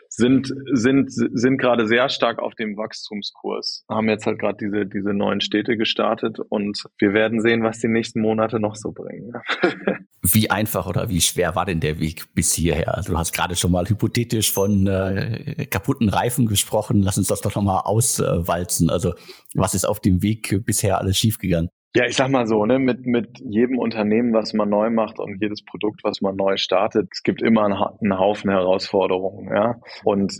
sind, 0.08 0.52
sind, 0.72 1.10
sind 1.10 1.58
gerade 1.58 1.88
sehr 1.88 2.08
stark 2.08 2.38
auf 2.38 2.54
dem 2.54 2.76
Wachstumskurs, 2.76 3.84
haben 3.88 4.08
jetzt 4.08 4.26
halt 4.26 4.38
gerade 4.38 4.58
diese, 4.60 4.86
diese 4.86 5.14
neuen 5.14 5.40
Städte 5.40 5.76
gestartet 5.76 6.38
und 6.48 6.84
wir 6.98 7.14
werden 7.14 7.40
sehen, 7.40 7.62
was 7.62 7.80
die 7.80 7.88
nächsten 7.88 8.20
Monate 8.20 8.60
noch 8.60 8.76
so 8.76 8.92
bringen. 8.92 9.32
wie 10.22 10.50
einfach 10.50 10.86
oder 10.86 11.08
wie 11.08 11.20
schwer 11.20 11.56
war 11.56 11.64
denn 11.64 11.80
der 11.80 11.98
Weg 12.00 12.34
bis 12.34 12.52
hierher? 12.52 12.94
Also 12.94 13.12
du 13.12 13.18
hast 13.18 13.32
gerade 13.32 13.56
schon 13.56 13.72
mal 13.72 13.88
hypothetisch 13.88 14.52
von 14.52 14.86
äh, 14.86 15.66
kaputten 15.66 16.08
Reifen 16.08 16.46
gesprochen. 16.46 17.02
Lass 17.02 17.18
uns 17.18 17.28
das 17.28 17.40
doch 17.40 17.54
nochmal 17.54 17.82
auswalzen. 17.84 18.90
Also 18.90 19.14
was 19.54 19.74
ist 19.74 19.84
auf 19.84 20.00
dem 20.00 20.22
Weg 20.22 20.64
bisher 20.64 20.98
alles 20.98 21.18
schiefgegangen? 21.18 21.70
Ja, 21.96 22.06
ich 22.06 22.16
sag 22.16 22.28
mal 22.28 22.46
so, 22.46 22.66
ne, 22.66 22.80
mit, 22.80 23.06
mit 23.06 23.38
jedem 23.38 23.78
Unternehmen, 23.78 24.32
was 24.32 24.52
man 24.52 24.68
neu 24.68 24.90
macht 24.90 25.20
und 25.20 25.40
jedes 25.40 25.64
Produkt, 25.64 26.02
was 26.02 26.20
man 26.20 26.34
neu 26.34 26.56
startet, 26.56 27.08
es 27.12 27.22
gibt 27.22 27.40
immer 27.40 27.64
einen, 27.64 28.18
Haufen 28.18 28.50
Herausforderungen, 28.50 29.48
ja. 29.54 29.76
Und 30.02 30.36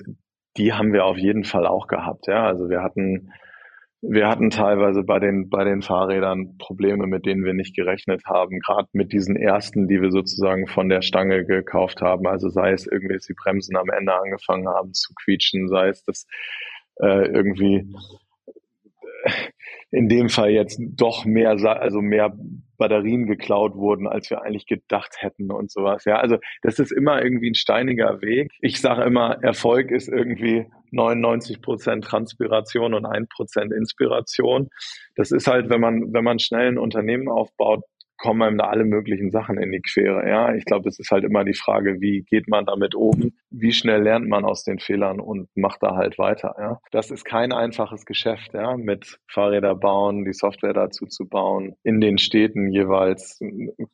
die 0.57 0.73
haben 0.73 0.93
wir 0.93 1.05
auf 1.05 1.17
jeden 1.17 1.45
Fall 1.45 1.67
auch 1.67 1.87
gehabt, 1.87 2.27
ja. 2.27 2.45
Also 2.45 2.69
wir 2.69 2.83
hatten, 2.83 3.33
wir 4.03 4.29
hatten 4.29 4.51
teilweise 4.51 5.05
bei 5.05 5.21
den, 5.21 5.49
bei 5.49 5.63
den 5.63 5.83
Fahrrädern 5.83 6.59
Probleme, 6.59 7.07
mit 7.07 7.25
denen 7.25 7.45
wir 7.45 7.55
nicht 7.55 7.77
gerechnet 7.77 8.23
haben. 8.27 8.59
Gerade 8.59 8.89
mit 8.93 9.13
diesen 9.13 9.37
ersten, 9.37 9.87
die 9.87 10.03
wir 10.03 10.11
sozusagen 10.11 10.67
von 10.67 10.89
der 10.89 11.03
Stange 11.03 11.45
gekauft 11.45 12.03
haben. 12.03 12.27
Also 12.27 12.49
sei 12.49 12.73
es 12.73 12.89
irgendwie, 12.89 13.15
dass 13.15 13.27
die 13.27 13.35
Bremsen 13.35 13.77
am 13.77 13.91
Ende 13.91 14.13
angefangen 14.13 14.67
haben 14.67 14.93
zu 14.93 15.15
quietschen, 15.15 15.69
sei 15.69 15.89
es, 15.89 16.03
dass 16.03 16.27
äh, 17.01 17.27
irgendwie 17.27 17.87
in 19.91 20.09
dem 20.09 20.29
Fall 20.29 20.51
jetzt 20.51 20.81
doch 20.81 21.25
mehr, 21.25 21.51
also 21.51 22.01
mehr 22.01 22.37
Batterien 22.77 23.27
geklaut 23.27 23.77
wurden, 23.77 24.07
als 24.07 24.29
wir 24.31 24.43
eigentlich 24.43 24.67
gedacht 24.67 25.17
hätten 25.19 25.51
und 25.53 25.71
sowas. 25.71 26.05
Ja, 26.05 26.17
also 26.17 26.39
das 26.63 26.79
ist 26.79 26.91
immer 26.91 27.23
irgendwie 27.23 27.51
ein 27.51 27.55
steiniger 27.55 28.21
Weg. 28.21 28.51
Ich 28.61 28.81
sage 28.81 29.03
immer, 29.05 29.39
Erfolg 29.43 29.91
ist 29.91 30.09
irgendwie 30.09 30.67
99 30.91 31.63
Prozent 31.63 32.05
Transpiration 32.05 32.95
und 32.95 33.07
ein 33.07 33.29
Prozent 33.29 33.73
Inspiration. 33.73 34.69
Das 35.17 35.31
ist 35.31 35.47
halt, 35.47 35.71
wenn 35.71 35.81
man, 35.81 36.13
wenn 36.13 36.25
man 36.25 36.39
schnell 36.39 36.69
ein 36.69 36.79
Unternehmen 36.79 37.29
aufbaut, 37.29 37.85
kommen 38.17 38.43
einem 38.43 38.59
da 38.59 38.65
alle 38.65 38.85
möglichen 38.85 39.31
Sachen 39.31 39.59
in 39.59 39.73
die 39.73 39.81
Quere. 39.81 40.29
Ja, 40.29 40.55
ich 40.55 40.65
glaube, 40.65 40.89
es 40.89 40.99
ist 40.99 41.11
halt 41.11 41.25
immer 41.25 41.45
die 41.45 41.55
Frage, 41.55 42.01
wie 42.01 42.23
geht 42.23 42.49
man 42.49 42.65
damit 42.65 42.95
um? 42.95 43.33
Wie 43.51 43.73
schnell 43.73 44.03
lernt 44.03 44.29
man 44.29 44.45
aus 44.45 44.65
den 44.65 44.79
Fehlern 44.79 45.21
und 45.21 45.49
macht 45.55 45.83
da 45.83 45.97
halt 45.97 46.19
weiter? 46.19 46.55
Ja, 46.59 46.81
das 46.91 47.11
ist 47.11 47.25
kein 47.25 47.53
einfaches 47.53 48.05
Geschäft. 48.07 48.55
Ja, 48.55 48.77
mit 48.77 49.19
Fahrräder 49.29 49.75
bauen, 49.75 50.25
die 50.25 50.33
Software 50.33 50.73
dazu 50.73 51.07
zu 51.07 51.29
bauen, 51.29 51.77
in 51.83 52.01
den 52.01 52.19
Städten 52.19 52.71
jeweils 52.71 53.41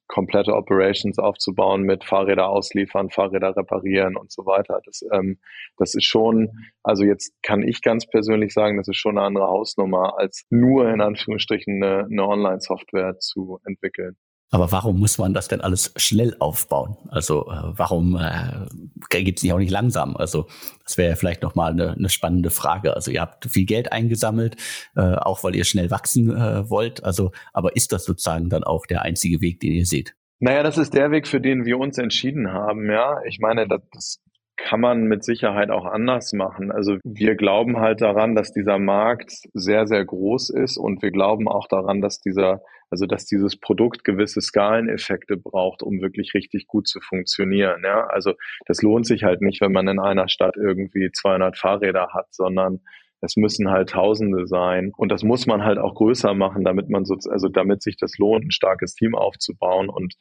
komplette 0.07 0.55
Operations 0.55 1.19
aufzubauen, 1.19 1.83
mit 1.83 2.05
Fahrräder 2.05 2.49
ausliefern, 2.49 3.11
Fahrräder 3.11 3.57
reparieren 3.57 4.17
und 4.17 4.31
so 4.31 4.45
weiter. 4.47 4.81
Das, 4.85 5.03
ähm, 5.13 5.39
das 5.77 5.95
ist 5.95 6.05
schon, 6.05 6.51
also 6.83 7.05
jetzt 7.05 7.33
kann 7.43 7.63
ich 7.63 7.83
ganz 7.83 8.07
persönlich 8.07 8.53
sagen, 8.53 8.77
das 8.77 8.89
ist 8.89 8.97
schon 8.97 9.17
eine 9.17 9.27
andere 9.27 9.47
Hausnummer 9.47 10.19
als 10.19 10.47
nur 10.51 10.89
in 10.89 11.01
Anführungsstrichen 11.01 11.83
eine, 11.83 12.05
eine 12.05 12.27
Online-Software 12.27 13.19
zu 13.19 13.61
entwickeln. 13.65 14.10
Aber 14.53 14.73
warum 14.73 14.99
muss 14.99 15.17
man 15.19 15.33
das 15.33 15.47
denn 15.47 15.61
alles 15.61 15.93
schnell 15.97 16.37
aufbauen? 16.41 16.97
Also 17.09 17.43
äh, 17.49 17.73
warum 17.79 18.17
äh, 18.17 18.67
geht 19.09 19.37
es 19.37 19.43
nicht 19.45 19.53
auch 19.53 19.59
nicht 19.59 19.71
langsam? 19.71 20.17
Also 20.17 20.49
das 20.85 20.99
wäre 20.99 21.11
ja 21.11 21.17
vielleicht 21.17 21.43
nochmal 21.43 21.71
eine, 21.71 21.93
eine 21.93 22.09
spannende 22.09 22.51
Frage. 22.51 22.95
Also 22.95 23.13
ihr 23.13 23.21
habt 23.21 23.47
viel 23.47 23.65
Geld 23.65 23.93
eingesammelt, 23.93 24.57
äh, 24.97 25.01
auch 25.01 25.45
weil 25.45 25.55
ihr 25.55 25.65
schnell 25.65 25.93
wachsen 25.93 26.37
äh, 26.37 26.69
wollt. 26.69 27.05
Also 27.05 27.31
aber 27.53 27.77
ist 27.77 27.93
das 27.93 28.05
sozusagen 28.05 28.51
dann 28.51 28.65
auch 28.65 28.87
der 28.87 29.03
einzige 29.03 29.41
Weg, 29.41 29.61
den 29.61 29.73
ihr 29.73 29.87
seht? 29.87 30.17
Naja, 30.41 30.65
das 30.65 30.79
ist 30.79 30.95
der 30.95 31.13
Weg, 31.13 31.29
für 31.29 31.41
den 31.41 31.65
wir 31.65 31.79
uns 31.79 31.99
entschieden 31.99 32.51
haben. 32.53 32.91
Ja, 32.91 33.19
ich 33.29 33.39
meine, 33.39 33.69
das, 33.69 33.83
das 33.93 34.21
kann 34.65 34.81
man 34.81 35.05
mit 35.05 35.25
Sicherheit 35.25 35.71
auch 35.71 35.85
anders 35.85 36.33
machen. 36.33 36.71
Also 36.71 36.99
wir 37.05 37.35
glauben 37.35 37.79
halt 37.79 38.01
daran, 38.01 38.35
dass 38.35 38.53
dieser 38.53 38.79
Markt 38.79 39.33
sehr, 39.53 39.87
sehr 39.87 40.05
groß 40.05 40.51
ist 40.51 40.77
und 40.77 41.03
wir 41.03 41.11
glauben 41.11 41.49
auch 41.49 41.67
daran, 41.69 42.01
dass 42.01 42.21
dieser, 42.21 42.63
also 42.91 43.07
dass 43.07 43.27
dieses 43.27 43.59
Produkt 43.59 44.05
gewisse 44.05 44.41
Skaleneffekte 44.41 45.37
braucht, 45.37 45.83
um 45.83 46.01
wirklich 46.01 46.35
richtig 46.35 46.67
gut 46.67 46.89
zu 46.89 47.01
funktionieren. 47.01 47.83
Ja, 47.85 48.07
also 48.07 48.35
das 48.67 48.83
lohnt 48.83 49.07
sich 49.07 49.25
halt 49.25 49.41
nicht, 49.41 49.61
wenn 49.61 49.73
man 49.73 49.89
in 49.89 49.99
einer 49.99 50.29
Stadt 50.29 50.57
irgendwie 50.57 51.11
200 51.11 51.57
Fahrräder 51.57 52.09
hat, 52.13 52.27
sondern 52.31 52.81
es 53.23 53.37
müssen 53.37 53.71
halt 53.71 53.91
Tausende 53.91 54.47
sein. 54.47 54.93
Und 54.97 55.11
das 55.11 55.23
muss 55.23 55.47
man 55.47 55.65
halt 55.65 55.79
auch 55.79 55.95
größer 55.95 56.35
machen, 56.35 56.65
damit 56.65 56.89
man 56.89 57.05
so, 57.05 57.17
also 57.31 57.49
damit 57.49 57.83
sich 57.83 57.97
das 57.97 58.19
lohnt, 58.19 58.47
ein 58.47 58.51
starkes 58.51 58.95
Team 58.95 59.15
aufzubauen 59.15 59.89
und 59.89 60.15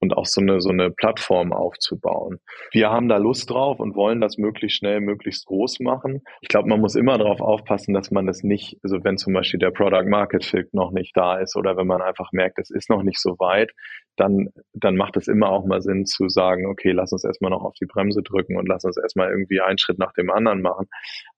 und 0.00 0.16
auch 0.16 0.26
so 0.26 0.40
eine, 0.40 0.60
so 0.60 0.70
eine 0.70 0.90
Plattform 0.90 1.52
aufzubauen. 1.52 2.38
Wir 2.72 2.90
haben 2.90 3.08
da 3.08 3.16
Lust 3.16 3.50
drauf 3.50 3.80
und 3.80 3.94
wollen 3.94 4.20
das 4.20 4.36
möglichst 4.36 4.78
schnell, 4.78 5.00
möglichst 5.00 5.46
groß 5.46 5.80
machen. 5.80 6.22
Ich 6.40 6.48
glaube, 6.48 6.68
man 6.68 6.80
muss 6.80 6.94
immer 6.94 7.18
darauf 7.18 7.40
aufpassen, 7.40 7.94
dass 7.94 8.10
man 8.10 8.26
das 8.26 8.42
nicht, 8.42 8.78
also 8.82 9.02
wenn 9.04 9.16
zum 9.16 9.32
Beispiel 9.32 9.58
der 9.58 9.70
Product 9.70 10.08
Market 10.08 10.44
Fit 10.44 10.72
noch 10.74 10.92
nicht 10.92 11.16
da 11.16 11.38
ist 11.38 11.56
oder 11.56 11.76
wenn 11.76 11.86
man 11.86 12.02
einfach 12.02 12.30
merkt, 12.32 12.58
es 12.58 12.70
ist 12.70 12.90
noch 12.90 13.02
nicht 13.02 13.20
so 13.20 13.38
weit, 13.38 13.72
dann, 14.16 14.48
dann 14.72 14.96
macht 14.96 15.16
es 15.16 15.28
immer 15.28 15.50
auch 15.50 15.66
mal 15.66 15.82
Sinn 15.82 16.06
zu 16.06 16.28
sagen, 16.28 16.66
okay, 16.66 16.92
lass 16.92 17.12
uns 17.12 17.24
erstmal 17.24 17.50
noch 17.50 17.64
auf 17.64 17.74
die 17.74 17.86
Bremse 17.86 18.22
drücken 18.22 18.56
und 18.56 18.66
lass 18.66 18.84
uns 18.84 18.96
erstmal 18.96 19.30
irgendwie 19.30 19.60
einen 19.60 19.78
Schritt 19.78 19.98
nach 19.98 20.12
dem 20.12 20.30
anderen 20.30 20.62
machen. 20.62 20.86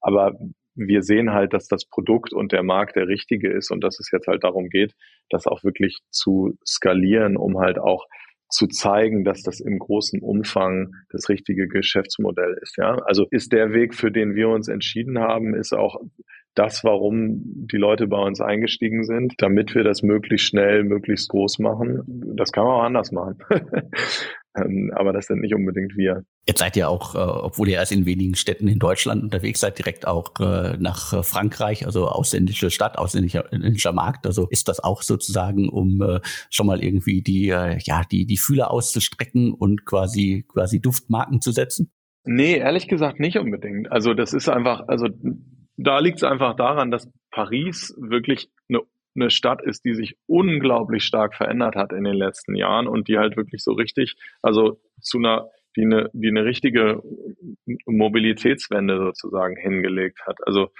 Aber 0.01 0.33
wir 0.75 1.03
sehen 1.03 1.33
halt, 1.33 1.53
dass 1.53 1.66
das 1.66 1.85
Produkt 1.87 2.33
und 2.33 2.53
der 2.53 2.62
Markt 2.62 2.94
der 2.94 3.09
richtige 3.09 3.51
ist 3.51 3.71
und 3.73 3.83
dass 3.83 3.99
es 3.99 4.11
jetzt 4.12 4.29
halt 4.29 4.44
darum 4.44 4.68
geht, 4.68 4.94
das 5.29 5.47
auch 5.47 5.64
wirklich 5.64 5.99
zu 6.11 6.57
skalieren, 6.64 7.37
um 7.37 7.59
halt 7.59 7.79
auch 7.79 8.07
zu 8.49 8.67
zeigen, 8.67 9.25
dass 9.25 9.43
das 9.43 9.61
im 9.61 9.79
großen 9.79 10.21
Umfang 10.21 10.95
das 11.11 11.29
richtige 11.29 11.69
Geschäftsmodell 11.69 12.59
ist. 12.63 12.77
Ja, 12.77 12.97
also 13.05 13.27
ist 13.31 13.53
der 13.53 13.73
Weg, 13.73 13.95
für 13.95 14.11
den 14.11 14.35
wir 14.35 14.49
uns 14.49 14.69
entschieden 14.69 15.19
haben, 15.19 15.55
ist 15.55 15.73
auch 15.73 16.01
das, 16.59 16.83
warum 16.85 17.40
die 17.44 17.77
Leute 17.77 18.07
bei 18.07 18.18
uns 18.18 18.40
eingestiegen 18.40 19.05
sind, 19.05 19.35
damit 19.38 19.75
wir 19.75 19.85
das 19.85 20.03
möglichst 20.03 20.49
schnell, 20.49 20.85
möglichst 20.85 21.29
groß 21.29 21.61
machen. 21.61 22.03
Das 22.37 22.53
kann 22.53 22.64
man 22.64 22.75
auch 22.75 22.83
anders 22.83 23.12
machen. 23.12 23.38
Ähm, 24.57 24.90
aber 24.97 25.12
das 25.12 25.27
sind 25.27 25.40
nicht 25.40 25.55
unbedingt 25.55 25.97
wir. 25.97 26.25
Jetzt 26.47 26.59
seid 26.59 26.77
ihr 26.77 26.88
auch, 26.88 27.14
äh, 27.14 27.18
obwohl 27.18 27.68
ihr 27.68 27.77
erst 27.77 27.92
in 27.92 28.07
wenigen 28.07 28.35
Städten 28.35 28.66
in 28.66 28.79
Deutschland 28.79 29.23
unterwegs 29.23 29.61
seid, 29.61 29.79
direkt 29.79 30.07
auch 30.07 30.33
äh, 30.40 30.77
nach 30.79 31.25
Frankreich, 31.25 31.85
also 31.87 32.09
ausländische 32.09 32.71
Stadt, 32.71 32.99
ausländischer 32.99 33.92
Markt. 33.92 34.27
Also 34.27 34.49
ist 34.49 34.68
das 34.68 34.81
auch 34.81 35.03
sozusagen, 35.03 35.68
um 35.68 36.01
äh, 36.03 36.21
schon 36.51 36.66
mal 36.66 36.83
irgendwie 36.83 37.23
die, 37.23 37.51
äh, 37.51 37.79
ja, 37.83 38.03
die, 38.11 38.27
die 38.27 38.38
Fühler 38.38 38.71
auszustrecken 38.71 39.53
und 39.53 39.85
quasi, 39.85 40.44
quasi 40.49 40.81
Duftmarken 40.81 41.40
zu 41.40 41.53
setzen? 41.53 41.92
Nee, 42.25 42.57
ehrlich 42.57 42.88
gesagt 42.88 43.21
nicht 43.21 43.38
unbedingt. 43.38 43.92
Also 43.92 44.14
das 44.14 44.33
ist 44.33 44.49
einfach, 44.49 44.88
also 44.88 45.09
da 45.79 45.99
liegt 46.01 46.19
es 46.19 46.25
einfach 46.25 46.55
daran, 46.57 46.91
dass 46.91 47.11
Paris 47.31 47.95
wirklich 47.99 48.51
eine 48.69 48.81
eine 49.21 49.31
Stadt 49.31 49.62
ist, 49.62 49.85
die 49.85 49.95
sich 49.95 50.17
unglaublich 50.27 51.05
stark 51.05 51.35
verändert 51.35 51.77
hat 51.77 51.93
in 51.93 52.05
den 52.05 52.14
letzten 52.14 52.55
Jahren 52.55 52.87
und 52.87 53.09
die 53.09 53.19
halt 53.19 53.37
wirklich 53.37 53.62
so 53.62 53.73
richtig, 53.73 54.17
also 54.43 54.81
zu 55.01 55.19
einer, 55.19 55.49
die 55.77 55.83
eine, 55.83 56.11
die 56.12 56.29
eine 56.29 56.45
richtige 56.45 57.03
Mobilitätswende 57.87 58.99
sozusagen 58.99 59.57
hingelegt 59.57 60.21
hat. 60.27 60.38
Also 60.47 60.71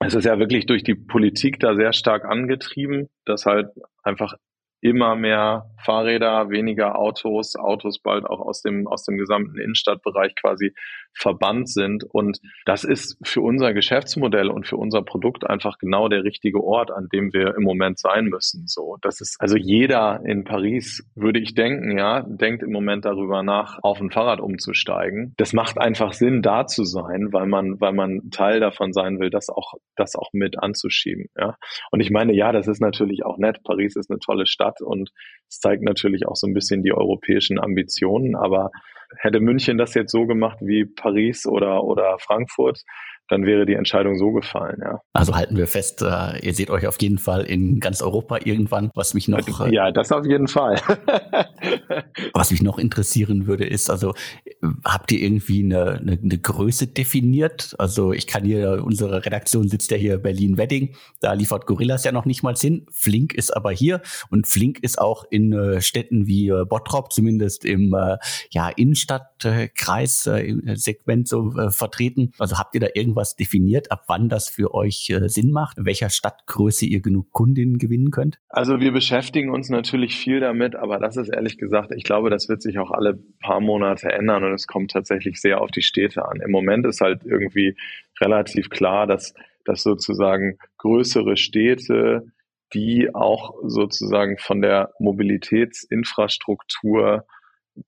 es 0.00 0.14
ist 0.14 0.24
ja 0.24 0.38
wirklich 0.38 0.66
durch 0.66 0.82
die 0.82 0.94
Politik 0.94 1.60
da 1.60 1.74
sehr 1.74 1.92
stark 1.92 2.24
angetrieben, 2.24 3.08
dass 3.24 3.46
halt 3.46 3.68
einfach 4.02 4.34
immer 4.80 5.16
mehr 5.16 5.70
Fahrräder, 5.82 6.50
weniger 6.50 6.98
Autos, 6.98 7.56
Autos 7.56 8.00
bald 8.00 8.26
auch 8.26 8.40
aus 8.40 8.60
dem, 8.60 8.86
aus 8.86 9.04
dem 9.04 9.16
gesamten 9.16 9.58
Innenstadtbereich 9.58 10.34
quasi 10.34 10.74
verbannt 11.14 11.68
sind. 11.68 12.04
Und 12.04 12.40
das 12.66 12.84
ist 12.84 13.16
für 13.22 13.40
unser 13.40 13.72
Geschäftsmodell 13.72 14.50
und 14.50 14.66
für 14.66 14.76
unser 14.76 15.02
Produkt 15.02 15.48
einfach 15.48 15.78
genau 15.78 16.08
der 16.08 16.24
richtige 16.24 16.62
Ort, 16.62 16.90
an 16.90 17.08
dem 17.12 17.32
wir 17.32 17.54
im 17.56 17.62
Moment 17.62 17.98
sein 17.98 18.26
müssen. 18.26 18.66
So, 18.66 18.98
das 19.02 19.20
ist 19.20 19.36
also 19.40 19.56
jeder 19.56 20.20
in 20.24 20.44
Paris, 20.44 21.04
würde 21.14 21.40
ich 21.40 21.54
denken, 21.54 21.96
ja, 21.96 22.22
denkt 22.22 22.62
im 22.62 22.72
Moment 22.72 23.04
darüber 23.04 23.42
nach, 23.42 23.78
auf 23.82 24.00
ein 24.00 24.10
Fahrrad 24.10 24.40
umzusteigen. 24.40 25.34
Das 25.36 25.52
macht 25.52 25.78
einfach 25.78 26.12
Sinn, 26.12 26.42
da 26.42 26.66
zu 26.66 26.84
sein, 26.84 27.28
weil 27.32 27.46
man, 27.46 27.80
weil 27.80 27.92
man 27.92 28.30
Teil 28.30 28.60
davon 28.60 28.92
sein 28.92 29.18
will, 29.18 29.30
das 29.30 29.48
auch, 29.48 29.74
das 29.96 30.16
auch 30.16 30.30
mit 30.32 30.58
anzuschieben. 30.62 31.26
Ja. 31.36 31.56
Und 31.90 32.00
ich 32.00 32.10
meine, 32.10 32.34
ja, 32.34 32.52
das 32.52 32.68
ist 32.68 32.80
natürlich 32.80 33.24
auch 33.24 33.38
nett. 33.38 33.62
Paris 33.64 33.96
ist 33.96 34.10
eine 34.10 34.18
tolle 34.18 34.46
Stadt. 34.46 34.80
Und 34.80 35.10
es 35.48 35.60
zeigt 35.60 35.82
natürlich 35.82 36.26
auch 36.26 36.36
so 36.36 36.46
ein 36.46 36.54
bisschen 36.54 36.82
die 36.82 36.92
europäischen 36.92 37.60
Ambitionen. 37.60 38.36
Aber 38.36 38.70
hätte 39.18 39.40
München 39.40 39.78
das 39.78 39.94
jetzt 39.94 40.12
so 40.12 40.26
gemacht 40.26 40.58
wie 40.60 40.84
Paris 40.84 41.46
oder, 41.46 41.84
oder 41.84 42.18
Frankfurt, 42.18 42.82
dann 43.28 43.46
wäre 43.46 43.64
die 43.64 43.74
Entscheidung 43.74 44.18
so 44.18 44.32
gefallen, 44.32 44.80
ja. 44.84 45.00
Also 45.14 45.34
halten 45.34 45.56
wir 45.56 45.66
fest, 45.66 46.02
äh, 46.02 46.38
ihr 46.44 46.52
seht 46.52 46.70
euch 46.70 46.86
auf 46.86 47.00
jeden 47.00 47.18
Fall 47.18 47.44
in 47.44 47.80
ganz 47.80 48.02
Europa 48.02 48.38
irgendwann, 48.44 48.90
was 48.94 49.14
mich 49.14 49.28
noch. 49.28 49.60
Äh, 49.60 49.74
ja, 49.74 49.90
das 49.90 50.12
auf 50.12 50.26
jeden 50.26 50.46
Fall. 50.46 50.76
was 52.34 52.50
mich 52.50 52.62
noch 52.62 52.78
interessieren 52.78 53.46
würde, 53.46 53.64
ist, 53.64 53.90
also 53.90 54.14
habt 54.84 55.10
ihr 55.12 55.20
irgendwie 55.20 55.64
eine, 55.64 55.92
eine, 55.92 56.18
eine 56.22 56.38
Größe 56.38 56.88
definiert? 56.88 57.74
Also 57.78 58.12
ich 58.12 58.26
kann 58.26 58.44
hier, 58.44 58.82
unsere 58.84 59.24
Redaktion 59.24 59.68
sitzt 59.68 59.90
ja 59.90 59.96
hier 59.96 60.18
Berlin-Wedding, 60.18 60.94
da 61.20 61.32
liefert 61.32 61.66
Gorillas 61.66 62.04
ja 62.04 62.12
noch 62.12 62.26
nicht 62.26 62.42
mal 62.42 62.54
hin. 62.54 62.86
Flink 62.92 63.32
ist 63.32 63.56
aber 63.56 63.72
hier 63.72 64.02
und 64.30 64.46
Flink 64.46 64.80
ist 64.82 64.98
auch 64.98 65.24
in 65.30 65.52
äh, 65.52 65.80
Städten 65.80 66.26
wie 66.26 66.48
äh, 66.48 66.64
Bottrop, 66.66 67.12
zumindest 67.12 67.64
im 67.64 67.94
äh, 67.94 68.18
ja, 68.50 68.68
Innenstadtkreis, 68.68 70.26
äh, 70.26 70.54
Segment 70.74 71.26
so 71.26 71.56
äh, 71.56 71.70
vertreten. 71.70 72.32
Also 72.38 72.58
habt 72.58 72.74
ihr 72.74 72.80
da 72.80 72.88
irgendwie 72.94 73.13
irgendwas 73.14 73.36
definiert, 73.36 73.92
ab 73.92 74.04
wann 74.08 74.28
das 74.28 74.48
für 74.48 74.74
euch 74.74 75.08
äh, 75.10 75.28
Sinn 75.28 75.52
macht, 75.52 75.76
welcher 75.78 76.10
Stadtgröße 76.10 76.84
ihr 76.86 77.00
genug 77.00 77.30
Kundinnen 77.32 77.78
gewinnen 77.78 78.10
könnt? 78.10 78.40
Also 78.48 78.80
wir 78.80 78.90
beschäftigen 78.92 79.50
uns 79.50 79.70
natürlich 79.70 80.16
viel 80.16 80.40
damit, 80.40 80.74
aber 80.74 80.98
das 80.98 81.16
ist 81.16 81.28
ehrlich 81.28 81.56
gesagt, 81.58 81.92
ich 81.94 82.02
glaube, 82.04 82.30
das 82.30 82.48
wird 82.48 82.62
sich 82.62 82.78
auch 82.78 82.90
alle 82.90 83.20
paar 83.40 83.60
Monate 83.60 84.10
ändern 84.10 84.42
und 84.44 84.52
es 84.52 84.66
kommt 84.66 84.90
tatsächlich 84.90 85.38
sehr 85.40 85.60
auf 85.60 85.70
die 85.70 85.82
Städte 85.82 86.26
an. 86.26 86.40
Im 86.40 86.50
Moment 86.50 86.84
ist 86.86 87.00
halt 87.00 87.20
irgendwie 87.24 87.76
relativ 88.20 88.68
klar, 88.70 89.06
dass, 89.06 89.34
dass 89.64 89.84
sozusagen 89.84 90.58
größere 90.78 91.36
Städte, 91.36 92.26
die 92.72 93.14
auch 93.14 93.54
sozusagen 93.62 94.38
von 94.38 94.60
der 94.60 94.90
Mobilitätsinfrastruktur 94.98 97.24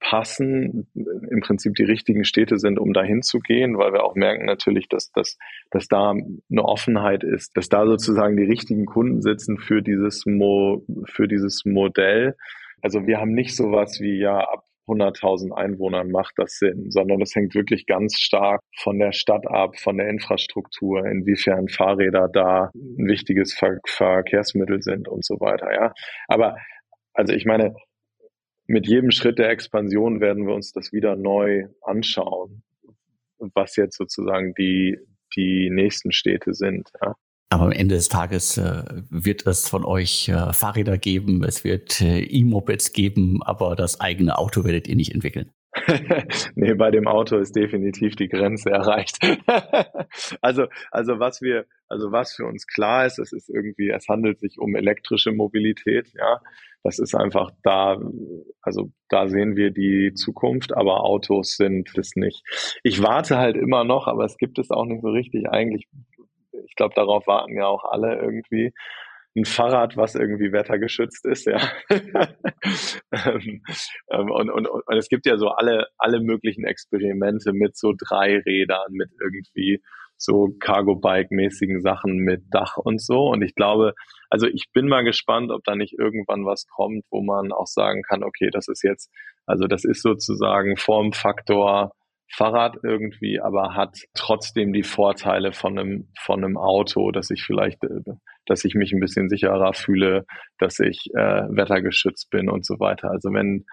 passen, 0.01 0.88
im 0.94 1.40
Prinzip 1.40 1.75
die 1.75 1.85
richtigen 1.85 2.25
Städte 2.25 2.59
sind, 2.59 2.79
um 2.79 2.92
dahin 2.92 3.22
zu 3.22 3.38
gehen, 3.38 3.79
weil 3.79 3.92
wir 3.92 4.05
auch 4.05 4.14
merken 4.14 4.44
natürlich, 4.44 4.88
dass, 4.88 5.12
dass, 5.12 5.38
dass 5.70 5.88
da 5.88 6.11
eine 6.11 6.64
Offenheit 6.64 7.22
ist, 7.22 7.57
dass 7.57 7.68
da 7.68 7.87
sozusagen 7.87 8.37
die 8.37 8.44
richtigen 8.44 8.87
Kunden 8.87 9.22
sitzen 9.22 9.59
für 9.59 9.83
dieses, 9.83 10.27
Mo, 10.27 10.85
für 11.07 11.29
dieses 11.29 11.64
Modell. 11.64 12.37
Also 12.83 13.07
wir 13.07 13.18
haben 13.18 13.33
nicht 13.33 13.57
sowas 13.57 14.01
wie, 14.01 14.18
ja, 14.18 14.38
ab 14.38 14.64
100.000 14.88 15.53
Einwohnern 15.53 16.11
macht 16.11 16.35
das 16.37 16.59
Sinn, 16.59 16.90
sondern 16.90 17.18
das 17.18 17.35
hängt 17.35 17.55
wirklich 17.55 17.87
ganz 17.87 18.18
stark 18.18 18.61
von 18.79 18.99
der 18.99 19.12
Stadt 19.12 19.46
ab, 19.49 19.77
von 19.79 19.96
der 19.96 20.09
Infrastruktur, 20.09 21.05
inwiefern 21.07 21.68
Fahrräder 21.68 22.29
da 22.33 22.70
ein 22.75 23.09
wichtiges 23.09 23.55
Ver 23.55 23.79
Verkehrsmittel 23.85 24.83
sind 24.83 25.09
und 25.09 25.25
so 25.25 25.40
weiter, 25.40 25.72
ja. 25.72 25.92
Aber 26.29 26.57
also 27.14 27.33
ich 27.33 27.46
meine, 27.46 27.75
mit 28.66 28.87
jedem 28.87 29.11
Schritt 29.11 29.38
der 29.38 29.50
Expansion 29.50 30.20
werden 30.20 30.46
wir 30.46 30.55
uns 30.55 30.72
das 30.72 30.92
wieder 30.92 31.16
neu 31.16 31.68
anschauen, 31.83 32.62
was 33.38 33.76
jetzt 33.76 33.96
sozusagen 33.96 34.55
die, 34.55 34.98
die 35.37 35.70
nächsten 35.70 36.12
Städte 36.12 36.55
sind. 36.55 36.90
Ja. 37.02 37.14
Aber 37.50 37.64
am 37.64 37.72
Ende 37.72 37.94
des 37.94 38.09
Tages 38.09 38.59
äh, 38.59 38.83
wird 39.09 39.46
es 39.46 39.68
von 39.68 39.85
euch 39.85 40.29
äh, 40.29 40.52
Fahrräder 40.52 40.98
geben, 40.98 41.44
es 41.44 41.62
wird 41.62 42.00
äh, 42.00 42.20
E-Mopeds 42.24 42.92
geben, 42.92 43.40
aber 43.42 43.76
das 43.76 44.00
eigene 44.00 44.37
Auto 44.37 44.64
werdet 44.64 44.88
ihr 44.88 44.96
nicht 44.96 45.14
entwickeln. 45.14 45.50
nee, 46.55 46.74
bei 46.74 46.90
dem 46.90 47.07
Auto 47.07 47.37
ist 47.38 47.55
definitiv 47.55 48.16
die 48.16 48.29
Grenze 48.29 48.70
erreicht. 48.72 49.18
also, 50.40 50.66
also 50.90 51.20
was 51.20 51.40
wir, 51.40 51.66
also 51.88 52.11
was 52.11 52.35
für 52.35 52.46
uns 52.46 52.66
klar 52.66 53.07
ist, 53.07 53.18
es 53.18 53.33
ist 53.33 53.48
irgendwie, 53.48 53.90
es 53.90 54.09
handelt 54.09 54.40
sich 54.40 54.59
um 54.59 54.74
elektrische 54.74 55.33
Mobilität, 55.33 56.12
ja. 56.14 56.40
Das 56.87 57.01
ist 57.01 57.16
einfach 57.16 57.51
da, 57.64 57.99
also 58.62 58.92
da 59.09 59.27
sehen 59.27 59.57
wir 59.57 59.72
die 59.72 60.12
Zukunft, 60.14 60.72
aber 60.72 61.03
Autos 61.03 61.57
sind 61.57 61.99
es 61.99 62.14
nicht. 62.14 62.44
Ich 62.85 63.03
warte 63.03 63.38
halt 63.38 63.57
immer 63.57 63.83
noch, 63.83 64.07
aber 64.07 64.25
es 64.25 64.37
gibt 64.37 64.57
es 64.61 64.70
auch 64.70 64.85
nicht 64.85 65.03
so 65.03 65.09
richtig 65.09 65.49
eigentlich. 65.51 65.88
Ich 66.68 66.77
glaube, 66.77 66.94
darauf 66.94 67.27
warten 67.27 67.57
ja 67.57 67.66
auch 67.66 67.83
alle 67.83 68.20
irgendwie 68.20 68.72
ein 69.35 69.44
Fahrrad, 69.46 69.96
was 69.96 70.14
irgendwie 70.14 70.53
wettergeschützt 70.53 71.27
ist, 71.27 71.46
ja. 71.46 71.61
Ähm, 73.12 73.62
ähm, 74.11 74.31
und, 74.31 74.51
und, 74.51 74.66
und 74.66 74.96
es 74.96 75.09
gibt 75.09 75.27
ja 75.27 75.38
so 75.38 75.49
alle, 75.49 75.87
alle 75.96 76.20
möglichen 76.20 76.64
Experimente 76.64 77.53
mit 77.53 77.77
so 77.77 77.94
drei 77.96 78.38
Rädern, 78.38 78.92
mit 78.92 79.11
irgendwie 79.20 79.81
so 80.16 80.48
Cargo-Bike-mäßigen 80.61 81.81
Sachen 81.83 82.16
mit 82.18 82.44
Dach 82.50 82.76
und 82.76 83.00
so. 83.00 83.29
Und 83.29 83.42
ich 83.42 83.55
glaube, 83.55 83.94
also 84.31 84.46
ich 84.46 84.66
bin 84.72 84.88
mal 84.88 85.02
gespannt, 85.02 85.50
ob 85.50 85.62
da 85.64 85.74
nicht 85.74 85.98
irgendwann 85.98 86.44
was 86.44 86.66
kommt, 86.66 87.05
wo 87.11 87.22
man 87.22 87.52
auch 87.52 87.66
sagen 87.66 88.02
kann, 88.02 88.22
okay, 88.22 88.50
das 88.50 88.68
ist 88.68 88.83
jetzt, 88.83 89.11
also 89.46 89.66
das 89.66 89.85
ist 89.85 90.02
sozusagen 90.02 90.76
Formfaktor 90.76 91.92
Fahrrad 92.29 92.79
irgendwie, 92.83 93.40
aber 93.40 93.74
hat 93.74 93.96
trotzdem 94.14 94.72
die 94.72 94.83
Vorteile 94.83 95.52
von 95.52 95.79
einem, 95.79 96.09
von 96.18 96.42
einem 96.42 96.57
Auto, 96.57 97.12
dass 97.12 97.31
ich 97.31 97.44
vielleicht, 97.44 97.85
äh, 97.85 98.00
dass 98.46 98.64
ich 98.64 98.74
mich 98.74 98.92
ein 98.92 99.00
bisschen 99.00 99.29
sicherer 99.29 99.74
fühle, 99.74 100.26
dass 100.59 100.81
ich 100.81 101.09
äh, 101.14 101.42
wettergeschützt 101.48 102.31
bin 102.31 102.48
und 102.48 102.66
so 102.66 102.81
weiter. 102.81 103.11
Also 103.11 103.33
wenn, 103.33 103.64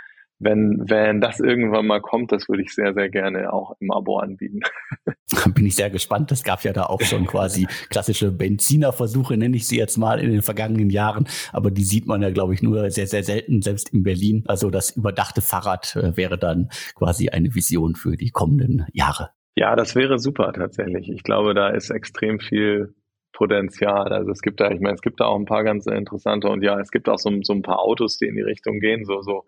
wenn, 0.43 0.83
wenn 0.87 1.21
das 1.21 1.39
irgendwann 1.39 1.87
mal 1.87 2.01
kommt, 2.01 2.31
das 2.31 2.47
würde 2.49 2.63
ich 2.63 2.73
sehr, 2.73 2.93
sehr 2.93 3.09
gerne 3.09 3.51
auch 3.51 3.75
im 3.79 3.91
Abo 3.91 4.17
anbieten. 4.17 4.61
Bin 5.53 5.65
ich 5.65 5.75
sehr 5.75 5.89
gespannt. 5.89 6.31
Es 6.31 6.43
gab 6.43 6.63
ja 6.63 6.73
da 6.73 6.83
auch 6.83 7.01
schon 7.01 7.25
quasi 7.25 7.67
klassische 7.89 8.31
Benzinerversuche, 8.31 9.37
nenne 9.37 9.55
ich 9.55 9.67
sie 9.67 9.77
jetzt 9.77 9.97
mal, 9.97 10.19
in 10.19 10.31
den 10.31 10.41
vergangenen 10.41 10.89
Jahren. 10.89 11.27
Aber 11.51 11.71
die 11.71 11.83
sieht 11.83 12.07
man 12.07 12.21
ja, 12.21 12.29
glaube 12.29 12.53
ich, 12.53 12.61
nur 12.61 12.89
sehr, 12.91 13.07
sehr 13.07 13.23
selten, 13.23 13.61
selbst 13.61 13.89
in 13.93 14.03
Berlin. 14.03 14.43
Also 14.47 14.69
das 14.69 14.91
überdachte 14.91 15.41
Fahrrad 15.41 15.95
äh, 15.95 16.15
wäre 16.15 16.37
dann 16.37 16.69
quasi 16.95 17.29
eine 17.29 17.53
Vision 17.55 17.95
für 17.95 18.15
die 18.15 18.29
kommenden 18.29 18.85
Jahre. 18.93 19.31
Ja, 19.55 19.75
das 19.75 19.95
wäre 19.95 20.19
super 20.19 20.51
tatsächlich. 20.53 21.09
Ich 21.09 21.23
glaube, 21.23 21.53
da 21.53 21.69
ist 21.69 21.89
extrem 21.89 22.39
viel 22.39 22.93
Potenzial. 23.33 24.13
Also 24.13 24.31
es 24.31 24.41
gibt 24.41 24.59
da, 24.59 24.71
ich 24.71 24.79
meine, 24.79 24.95
es 24.95 25.01
gibt 25.01 25.19
da 25.19 25.25
auch 25.25 25.37
ein 25.37 25.45
paar 25.45 25.63
ganz 25.63 25.85
interessante 25.87 26.47
und 26.47 26.63
ja, 26.63 26.79
es 26.79 26.91
gibt 26.91 27.09
auch 27.09 27.19
so, 27.19 27.31
so 27.41 27.53
ein 27.53 27.61
paar 27.61 27.79
Autos, 27.79 28.17
die 28.17 28.27
in 28.27 28.35
die 28.35 28.41
Richtung 28.41 28.79
gehen, 28.79 29.05
so, 29.05 29.21
so 29.21 29.45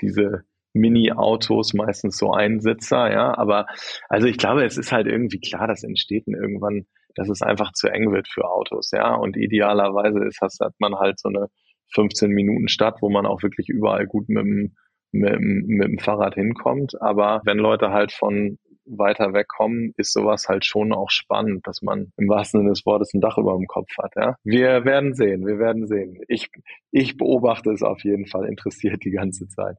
diese 0.00 0.44
Mini-Autos, 0.74 1.74
meistens 1.74 2.18
so 2.18 2.32
Einsitzer, 2.32 3.10
ja. 3.12 3.36
Aber 3.36 3.66
also 4.08 4.26
ich 4.26 4.38
glaube, 4.38 4.64
es 4.64 4.78
ist 4.78 4.92
halt 4.92 5.06
irgendwie 5.06 5.40
klar, 5.40 5.66
dass 5.66 5.82
in 5.82 5.96
Städten 5.96 6.34
irgendwann, 6.34 6.86
dass 7.14 7.28
es 7.28 7.42
einfach 7.42 7.72
zu 7.72 7.88
eng 7.88 8.12
wird 8.12 8.28
für 8.28 8.44
Autos, 8.44 8.90
ja. 8.92 9.14
Und 9.14 9.36
idealerweise 9.36 10.24
ist 10.24 10.40
das, 10.40 10.58
hat 10.60 10.74
man 10.78 10.94
halt 10.94 11.18
so 11.18 11.28
eine 11.28 11.48
15 11.94 12.30
Minuten 12.30 12.68
Stadt, 12.68 12.98
wo 13.00 13.08
man 13.08 13.26
auch 13.26 13.42
wirklich 13.42 13.68
überall 13.68 14.06
gut 14.06 14.28
mit 14.28 14.44
dem, 14.44 14.76
mit, 15.12 15.40
mit 15.40 15.88
dem 15.88 15.98
Fahrrad 15.98 16.34
hinkommt. 16.34 17.00
Aber 17.00 17.40
wenn 17.44 17.58
Leute 17.58 17.90
halt 17.90 18.12
von 18.12 18.58
weiter 18.88 19.32
wegkommen, 19.32 19.92
ist 19.96 20.12
sowas 20.12 20.48
halt 20.48 20.64
schon 20.64 20.92
auch 20.92 21.10
spannend, 21.10 21.66
dass 21.66 21.82
man 21.82 22.12
im 22.16 22.28
wahrsten 22.28 22.60
Sinne 22.60 22.70
des 22.70 22.86
Wortes 22.86 23.12
ein 23.14 23.20
Dach 23.20 23.38
über 23.38 23.56
dem 23.56 23.66
Kopf 23.66 23.90
hat. 24.02 24.12
Ja? 24.16 24.36
Wir 24.44 24.84
werden 24.84 25.14
sehen, 25.14 25.46
wir 25.46 25.58
werden 25.58 25.86
sehen. 25.86 26.20
Ich, 26.28 26.48
ich 26.90 27.16
beobachte 27.16 27.70
es 27.70 27.82
auf 27.82 28.02
jeden 28.04 28.26
Fall 28.26 28.46
interessiert 28.46 29.04
die 29.04 29.10
ganze 29.10 29.48
Zeit. 29.48 29.76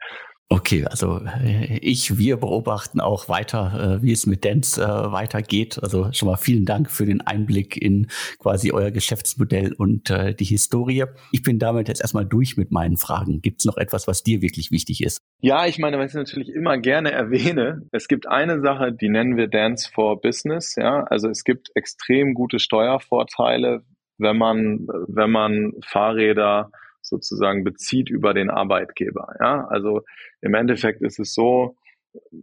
Okay, 0.52 0.84
also 0.84 1.22
äh, 1.44 1.78
ich, 1.78 2.18
wir 2.18 2.38
beobachten 2.38 3.00
auch 3.02 3.30
weiter, 3.30 4.00
äh, 4.00 4.04
wie 4.04 4.12
es 4.12 4.26
mit 4.26 4.44
Dance 4.44 4.82
äh, 4.82 4.88
weitergeht. 4.88 5.78
Also 5.84 6.12
schon 6.12 6.28
mal 6.28 6.38
vielen 6.38 6.66
Dank 6.66 6.90
für 6.90 7.06
den 7.06 7.22
Einblick 7.22 7.78
in 7.78 8.08
quasi 8.40 8.72
euer 8.72 8.90
Geschäftsmodell 8.90 9.74
und 9.74 10.10
die 10.10 10.46
Historie. 10.46 11.04
Ich 11.32 11.44
bin 11.44 11.60
damit 11.60 11.88
jetzt 11.88 12.02
erstmal 12.02 12.26
durch 12.26 12.58
mit 12.58 12.72
meinen 12.72 12.98
Fragen. 12.98 13.42
Gibt 13.42 13.62
es 13.62 13.66
noch 13.66 13.78
etwas, 13.78 14.08
was 14.08 14.24
dir 14.24 14.42
wirklich 14.42 14.72
wichtig 14.72 15.04
ist? 15.04 15.20
Ja, 15.42 15.68
ich 15.68 15.78
meine, 15.78 16.00
was 16.00 16.12
ich 16.12 16.16
natürlich 16.16 16.50
immer 16.50 16.78
gerne 16.78 17.12
erwähne, 17.12 17.84
es 17.92 18.08
gibt 18.08 18.28
eine 18.28 18.60
Sache, 18.62 18.92
die 18.92 19.10
nennen 19.10 19.38
wir 19.38 19.48
Dance 19.48 19.90
for 19.94 20.20
Business. 20.20 20.76
Ja, 20.76 21.04
also 21.04 21.30
es 21.30 21.44
gibt 21.44 21.70
extrem 21.76 22.34
gute 22.34 22.60
Steuervorteile, 22.60 23.84
wenn 24.18 24.38
man, 24.38 24.88
wenn 25.08 25.30
man 25.30 25.74
Fahrräder 25.86 26.72
sozusagen 27.10 27.64
bezieht 27.64 28.10
über 28.10 28.34
den 28.34 28.50
Arbeitgeber. 28.50 29.36
Ja, 29.40 29.66
also 29.68 30.02
im 30.42 30.54
Endeffekt 30.54 31.02
ist 31.02 31.20
es 31.20 31.34
so, 31.34 31.76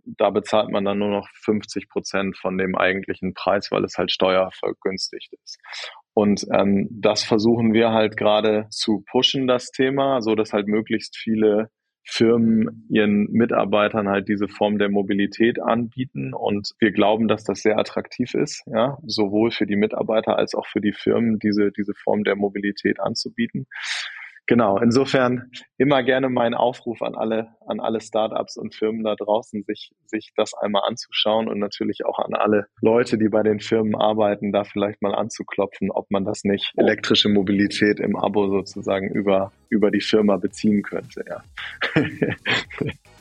da 0.05 0.31
bezahlt 0.31 0.71
man 0.71 0.85
dann 0.85 0.99
nur 0.99 1.11
noch 1.11 1.29
50 1.43 1.89
Prozent 1.89 2.37
von 2.37 2.59
dem 2.59 2.77
eigentlichen 2.77 3.35
Preis, 3.35 3.71
weil 3.71 3.85
es 3.85 3.99
halt 3.99 4.13
steuervergünstigt 4.13 5.33
ist. 5.45 5.59
Und 6.15 6.47
ähm, 6.53 6.89
das 6.91 7.25
versuchen 7.25 7.73
wir 7.73 7.91
halt 7.91 8.17
gerade 8.17 8.67
zu 8.71 9.05
pushen, 9.11 9.47
das 9.47 9.71
Thema, 9.71 10.23
so 10.23 10.35
dass 10.35 10.53
halt 10.53 10.69
möglichst 10.69 11.17
viele 11.17 11.71
Firmen 12.09 12.87
ihren 12.89 13.31
Mitarbeitern 13.33 14.09
halt 14.09 14.29
diese 14.29 14.47
Form 14.47 14.79
der 14.79 14.89
Mobilität 14.89 15.61
anbieten. 15.61 16.33
Und 16.35 16.71
wir 16.79 16.93
glauben, 16.93 17.27
dass 17.27 17.43
das 17.43 17.63
sehr 17.63 17.79
attraktiv 17.79 18.35
ist, 18.35 18.63
ja, 18.67 18.97
sowohl 19.05 19.51
für 19.51 19.67
die 19.67 19.75
Mitarbeiter 19.75 20.39
als 20.39 20.55
auch 20.55 20.67
für 20.67 20.81
die 20.81 20.93
Firmen, 20.93 21.41
diese, 21.41 21.73
diese 21.73 21.95
Form 21.95 22.23
der 22.23 22.37
Mobilität 22.37 23.01
anzubieten 23.01 23.67
genau, 24.47 24.79
insofern 24.79 25.51
immer 25.79 26.03
gerne 26.03 26.29
mein 26.29 26.55
Aufruf 26.55 27.03
an 27.03 27.15
alle, 27.15 27.49
an 27.67 27.81
alle 27.81 28.01
Startups 28.01 28.57
und 28.57 28.75
Firmen 28.75 29.05
da 29.05 29.15
draußen, 29.15 29.65
sich, 29.65 29.93
sich 30.07 30.33
das 30.37 30.55
einmal 30.55 30.83
anzuschauen 30.87 31.49
und 31.49 31.59
natürlich 31.59 32.05
auch 32.05 32.19
an 32.19 32.35
alle 32.35 32.67
Leute, 32.81 33.19
die 33.19 33.29
bei 33.29 33.43
den 33.43 33.61
Firmen 33.61 33.95
arbeiten, 33.95 34.53
da 34.53 34.65
vielleicht 34.65 35.03
mal 35.03 35.15
anzuklopfen, 35.15 35.91
ob 35.91 36.11
man 36.11 36.25
das 36.25 36.45
nicht 36.45 36.73
elektrische 36.77 37.29
Mobilität 37.29 38.01
im 38.01 38.17
Abo 38.17 38.49
sozusagen 38.49 39.09
über, 39.11 39.53
über 39.69 39.91
die 39.91 40.01
Firma 40.01 40.37
beziehen 40.37 40.83
könnte, 40.83 41.25
ja. 41.29 41.43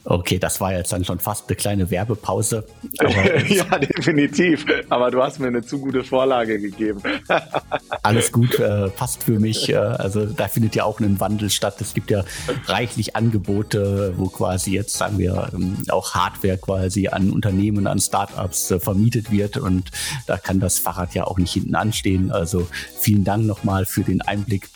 Okay, 0.08 0.38
das 0.38 0.62
war 0.62 0.72
jetzt 0.72 0.93
dann 0.93 1.03
schon 1.03 1.18
fast 1.18 1.49
eine 1.49 1.56
kleine 1.56 1.89
Werbepause. 1.89 2.64
ja, 3.47 3.64
definitiv. 3.80 4.64
Aber 4.89 5.10
du 5.10 5.22
hast 5.22 5.39
mir 5.39 5.47
eine 5.47 5.64
zu 5.64 5.80
gute 5.80 6.03
Vorlage 6.03 6.60
gegeben. 6.60 7.01
Alles 8.03 8.32
gut, 8.32 8.60
äh, 8.60 8.89
passt 8.89 9.24
für 9.24 9.39
mich. 9.39 9.70
Äh, 9.70 9.78
also 9.78 10.28
da 10.28 10.47
findet 10.47 10.76
ja 10.76 10.84
auch 10.84 10.99
ein 10.99 11.20
Wandel 11.20 11.49
statt. 11.49 11.82
Es 11.82 11.95
gibt 11.95 12.12
ja 12.12 12.24
reichlich 12.68 13.16
Angebote, 13.16 14.14
wo 14.16 14.28
quasi 14.28 14.74
jetzt, 14.74 14.95
sagen 14.95 15.18
wir, 15.18 15.49
ähm, 15.56 15.78
auch 15.89 16.14
Hardware 16.14 16.60
quasi 16.60 17.08
an 17.08 17.32
Unternehmen, 17.32 17.88
an 17.88 17.99
Startups 17.99 18.70
äh, 18.70 18.80
vermietet 18.80 19.32
wird. 19.32 19.58
Und 19.58 19.89
da 20.28 20.38
kann 20.38 20.60
das 20.60 20.78
Fahrrad 20.78 21.16
ja 21.16 21.24
auch 21.24 21.39
nicht 21.39 21.53
hinten 21.53 21.74
anstehen. 21.74 22.32
Also 22.32 22.68
vielen 22.99 23.24
Dank 23.24 23.45
nochmal 23.45 23.86
für 23.86 24.03
den 24.03 24.22
Einblick 24.22 24.70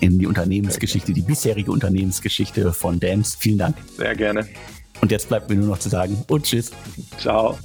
in 0.00 0.18
die 0.18 0.26
Unternehmensgeschichte, 0.26 1.12
die 1.12 1.22
bisherige 1.22 1.70
Unternehmensgeschichte 1.70 2.72
von 2.72 3.00
Dance. 3.00 3.36
Vielen 3.38 3.58
Dank. 3.58 3.76
Sehr 3.96 4.14
gerne. 4.14 4.46
Und 5.00 5.12
jetzt 5.12 5.28
bleibt 5.28 5.48
mir 5.48 5.56
nur 5.56 5.68
noch 5.68 5.78
zu 5.78 5.88
sagen 5.88 6.24
und 6.28 6.44
tschüss. 6.44 6.72
Ciao. 7.18 7.58